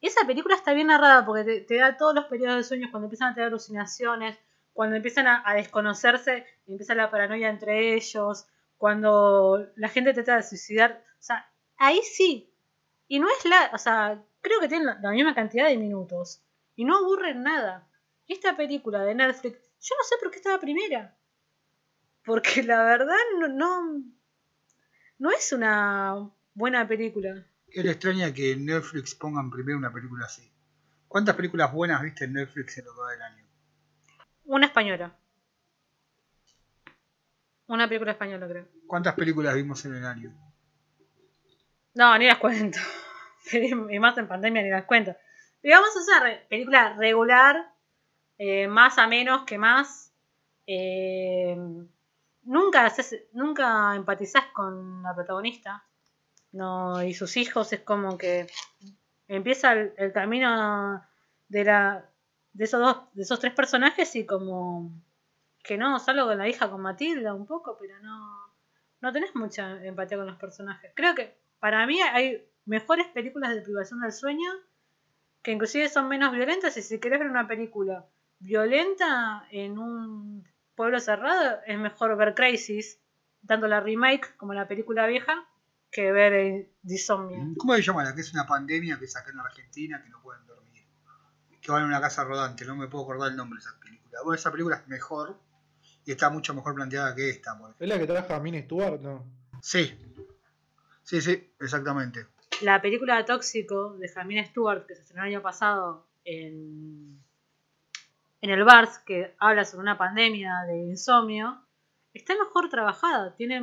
Esa 0.00 0.26
película 0.26 0.54
está 0.54 0.72
bien 0.72 0.88
narrada 0.88 1.24
porque 1.24 1.44
te, 1.44 1.60
te 1.62 1.76
da 1.76 1.96
todos 1.96 2.14
los 2.14 2.26
periodos 2.26 2.56
de 2.56 2.64
sueños 2.64 2.90
cuando 2.90 3.06
empiezan 3.06 3.32
a 3.32 3.34
tener 3.34 3.48
alucinaciones, 3.48 4.38
cuando 4.72 4.96
empiezan 4.96 5.26
a, 5.26 5.42
a 5.46 5.54
desconocerse 5.54 6.46
empieza 6.66 6.94
la 6.94 7.10
paranoia 7.10 7.48
entre 7.48 7.94
ellos, 7.94 8.46
cuando 8.76 9.66
la 9.76 9.88
gente 9.88 10.12
trata 10.12 10.36
de 10.36 10.42
suicidar. 10.42 11.04
O 11.18 11.22
sea, 11.22 11.50
ahí 11.76 12.00
sí. 12.02 12.52
Y 13.08 13.18
no 13.18 13.28
es 13.28 13.44
la. 13.44 13.70
O 13.72 13.78
sea, 13.78 14.22
creo 14.40 14.60
que 14.60 14.68
tienen 14.68 14.86
la, 14.86 14.98
la 15.00 15.10
misma 15.10 15.34
cantidad 15.34 15.66
de 15.68 15.76
minutos. 15.76 16.42
Y 16.76 16.84
no 16.84 16.98
aburren 16.98 17.42
nada. 17.42 17.88
Esta 18.26 18.56
película 18.56 19.02
de 19.02 19.14
Netflix, 19.14 19.58
yo 19.80 19.94
no 19.96 20.04
sé 20.04 20.16
por 20.20 20.30
qué 20.30 20.36
estaba 20.36 20.58
primera. 20.58 21.16
Porque 22.24 22.62
la 22.62 22.82
verdad 22.84 23.16
no, 23.38 23.48
no, 23.48 24.02
no 25.18 25.30
es 25.30 25.52
una 25.52 26.30
buena 26.54 26.86
película. 26.86 27.44
Era 27.68 27.90
extraña 27.90 28.32
que 28.32 28.56
Netflix 28.56 29.14
pongan 29.14 29.50
primero 29.50 29.78
una 29.78 29.92
película 29.92 30.26
así. 30.26 30.50
¿Cuántas 31.08 31.36
películas 31.36 31.72
buenas 31.72 32.02
viste 32.02 32.24
en 32.24 32.32
Netflix 32.34 32.78
en 32.78 32.84
lo 32.86 32.94
que 32.94 33.00
va 33.00 33.10
del 33.12 33.22
año? 33.22 33.44
Una 34.44 34.66
española. 34.66 35.16
Una 37.66 37.88
película 37.88 38.12
española, 38.12 38.46
creo. 38.48 38.68
¿Cuántas 38.86 39.14
películas 39.14 39.54
vimos 39.54 39.84
en 39.86 39.94
el 39.94 40.04
año? 40.04 40.32
No, 41.94 42.18
ni 42.18 42.26
las 42.26 42.38
cuento. 42.38 42.78
y 43.52 43.98
más 43.98 44.16
en 44.18 44.28
pandemia 44.28 44.62
ni 44.62 44.70
las 44.70 44.84
cuento. 44.84 45.14
Digamos, 45.62 45.96
o 45.96 46.02
sea, 46.02 46.20
re- 46.20 46.46
película 46.50 46.94
regular, 46.96 47.72
eh, 48.38 48.68
más 48.68 48.98
a 48.98 49.06
menos 49.06 49.44
que 49.44 49.56
más. 49.56 50.12
Eh, 50.66 51.56
nunca, 52.42 52.86
haces- 52.86 53.28
nunca 53.32 53.94
empatizás 53.96 54.46
con 54.52 55.02
la 55.02 55.14
protagonista. 55.14 55.84
No, 56.54 57.02
y 57.02 57.14
sus 57.14 57.36
hijos 57.36 57.72
es 57.72 57.80
como 57.80 58.16
que 58.16 58.46
empieza 59.26 59.72
el, 59.72 60.12
camino 60.12 61.04
de 61.48 61.64
la 61.64 62.08
de 62.52 62.64
esos 62.64 62.80
dos, 62.80 63.12
de 63.12 63.22
esos 63.22 63.40
tres 63.40 63.52
personajes 63.52 64.14
y 64.14 64.24
como 64.24 64.92
que 65.64 65.76
no, 65.76 65.98
salgo 65.98 66.28
con 66.28 66.38
la 66.38 66.48
hija 66.48 66.70
con 66.70 66.80
Matilda 66.80 67.34
un 67.34 67.44
poco, 67.44 67.76
pero 67.80 67.98
no, 67.98 68.54
no 69.00 69.12
tenés 69.12 69.34
mucha 69.34 69.84
empatía 69.84 70.16
con 70.16 70.28
los 70.28 70.36
personajes. 70.36 70.92
Creo 70.94 71.16
que 71.16 71.36
para 71.58 71.84
mí 71.88 72.00
hay 72.00 72.46
mejores 72.66 73.08
películas 73.08 73.52
de 73.52 73.62
privación 73.62 74.00
del 74.00 74.12
sueño 74.12 74.48
que 75.42 75.50
inclusive 75.50 75.88
son 75.88 76.06
menos 76.06 76.30
violentas 76.30 76.76
y 76.76 76.82
si 76.82 77.00
querés 77.00 77.18
ver 77.18 77.30
una 77.30 77.48
película 77.48 78.06
violenta 78.38 79.48
en 79.50 79.76
un 79.76 80.48
pueblo 80.76 81.00
cerrado 81.00 81.58
es 81.66 81.78
mejor 81.80 82.16
ver 82.16 82.36
Crisis, 82.36 83.00
tanto 83.44 83.66
la 83.66 83.80
remake 83.80 84.36
como 84.36 84.54
la 84.54 84.68
película 84.68 85.08
vieja, 85.08 85.48
que 85.94 86.10
ver 86.10 86.32
eh, 86.32 86.70
Disomnia. 86.82 87.38
¿Cómo 87.56 87.74
se 87.74 87.82
llama 87.82 88.02
la 88.02 88.14
que 88.14 88.20
es 88.22 88.32
una 88.32 88.46
pandemia 88.46 88.98
que 88.98 89.06
sacan 89.06 89.34
en 89.34 89.40
Argentina 89.40 90.02
que 90.02 90.10
no 90.10 90.20
pueden 90.20 90.44
dormir? 90.44 90.84
Que 91.60 91.70
van 91.70 91.84
a 91.84 91.86
una 91.86 92.00
casa 92.00 92.24
rodante, 92.24 92.64
no 92.64 92.74
me 92.74 92.88
puedo 92.88 93.04
acordar 93.04 93.30
el 93.30 93.36
nombre 93.36 93.58
de 93.58 93.68
esa 93.68 93.78
película. 93.78 94.18
Bueno, 94.24 94.34
esa 94.34 94.50
película 94.50 94.76
es 94.76 94.88
mejor 94.88 95.38
y 96.04 96.10
está 96.10 96.30
mucho 96.30 96.52
mejor 96.52 96.74
planteada 96.74 97.14
que 97.14 97.30
esta. 97.30 97.56
¿Es 97.78 97.88
la 97.88 97.98
que 97.98 98.06
trajo 98.08 98.34
a 98.34 98.40
Min 98.40 98.60
Stewart? 98.64 99.00
No. 99.00 99.24
Sí, 99.62 99.96
sí, 101.04 101.20
sí, 101.20 101.52
exactamente. 101.60 102.26
La 102.60 102.82
película 102.82 103.24
Tóxico 103.24 103.94
de 103.94 104.08
Jamie 104.08 104.44
Stewart, 104.46 104.86
que 104.86 104.96
se 104.96 105.02
estrenó 105.02 105.22
el 105.22 105.34
año 105.34 105.42
pasado 105.42 106.08
en, 106.24 107.22
en 108.40 108.50
el 108.50 108.64
Bars, 108.64 108.98
que 108.98 109.34
habla 109.38 109.64
sobre 109.64 109.82
una 109.82 109.96
pandemia 109.96 110.62
de 110.66 110.76
insomnio, 110.76 111.63
está 112.14 112.34
mejor 112.36 112.68
trabajada. 112.70 113.34
Tiene 113.34 113.60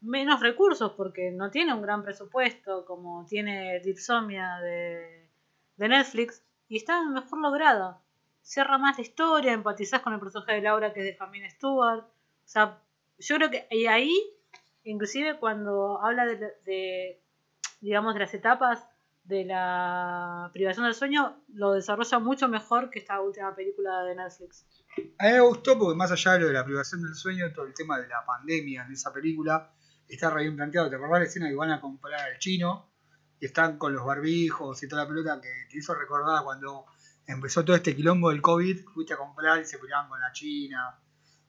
menos 0.00 0.40
recursos 0.40 0.92
porque 0.92 1.30
no 1.32 1.50
tiene 1.50 1.74
un 1.74 1.82
gran 1.82 2.02
presupuesto 2.02 2.84
como 2.86 3.26
tiene 3.26 3.80
Dipsomia 3.80 4.58
de, 4.60 5.28
de 5.76 5.88
Netflix 5.88 6.42
y 6.68 6.76
está 6.76 7.04
mejor 7.04 7.40
lograda. 7.40 8.00
Cierra 8.40 8.78
más 8.78 8.96
la 8.96 9.02
historia, 9.02 9.52
empatizás 9.52 10.00
con 10.00 10.14
el 10.14 10.20
personaje 10.20 10.54
de 10.54 10.62
Laura 10.62 10.92
que 10.92 11.00
es 11.00 11.06
de 11.06 11.16
Jamie 11.16 11.50
Stewart. 11.50 12.04
O 12.04 12.48
sea, 12.48 12.78
yo 13.18 13.36
creo 13.36 13.50
que 13.50 13.66
y 13.70 13.86
ahí, 13.86 14.14
inclusive 14.84 15.38
cuando 15.38 16.00
habla 16.00 16.24
de, 16.24 16.36
de 16.64 17.20
digamos, 17.80 18.14
de 18.14 18.20
las 18.20 18.32
etapas 18.32 18.88
de 19.24 19.44
la 19.44 20.50
privación 20.54 20.86
del 20.86 20.94
sueño, 20.94 21.36
lo 21.52 21.72
desarrolla 21.72 22.18
mucho 22.18 22.48
mejor 22.48 22.88
que 22.90 22.98
esta 22.98 23.20
última 23.20 23.54
película 23.54 24.02
de 24.04 24.14
Netflix. 24.14 24.64
A 25.18 25.26
mí 25.26 25.32
me 25.32 25.40
gustó 25.40 25.78
porque 25.78 25.96
más 25.96 26.10
allá 26.10 26.32
de 26.32 26.40
lo 26.40 26.46
de 26.46 26.52
la 26.52 26.64
privación 26.64 27.02
del 27.02 27.14
sueño, 27.14 27.52
todo 27.52 27.66
el 27.66 27.74
tema 27.74 27.98
de 27.98 28.08
la 28.08 28.24
pandemia 28.24 28.84
en 28.84 28.92
esa 28.92 29.12
película 29.12 29.72
está 30.06 30.30
re 30.30 30.42
bien 30.42 30.56
planteado. 30.56 30.88
¿Te 30.88 30.96
acordás 30.96 31.20
la 31.20 31.26
escena 31.26 31.48
que 31.48 31.54
van 31.54 31.70
a 31.70 31.80
comprar 31.80 32.20
al 32.20 32.38
chino 32.38 32.90
y 33.40 33.46
están 33.46 33.78
con 33.78 33.92
los 33.92 34.04
barbijos 34.04 34.82
y 34.82 34.88
toda 34.88 35.02
la 35.02 35.08
pelota 35.08 35.40
que 35.40 35.50
te 35.70 35.78
hizo 35.78 35.94
recordar 35.94 36.42
cuando 36.44 36.86
empezó 37.26 37.64
todo 37.64 37.76
este 37.76 37.94
quilombo 37.94 38.30
del 38.30 38.40
COVID, 38.40 38.84
fuiste 38.92 39.14
a 39.14 39.18
comprar 39.18 39.60
y 39.60 39.64
se 39.64 39.78
peleaban 39.78 40.08
con 40.08 40.20
la 40.20 40.32
China. 40.32 40.98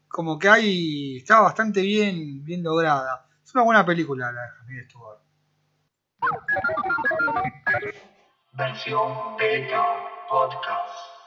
Como 0.08 0.38
que 0.38 0.50
hay, 0.50 1.18
está 1.18 1.40
bastante 1.42 1.82
bien, 1.82 2.44
bien 2.44 2.64
lograda. 2.64 3.28
Es 3.44 3.54
una 3.56 3.64
buena 3.64 3.86
película 3.86 4.32
la 4.32 4.42
de 4.42 4.50
Jamie 4.60 4.84
Stewart. 4.86 5.20
Versión 8.54 9.38
Beta 9.38 9.86
Podcast. 10.30 11.20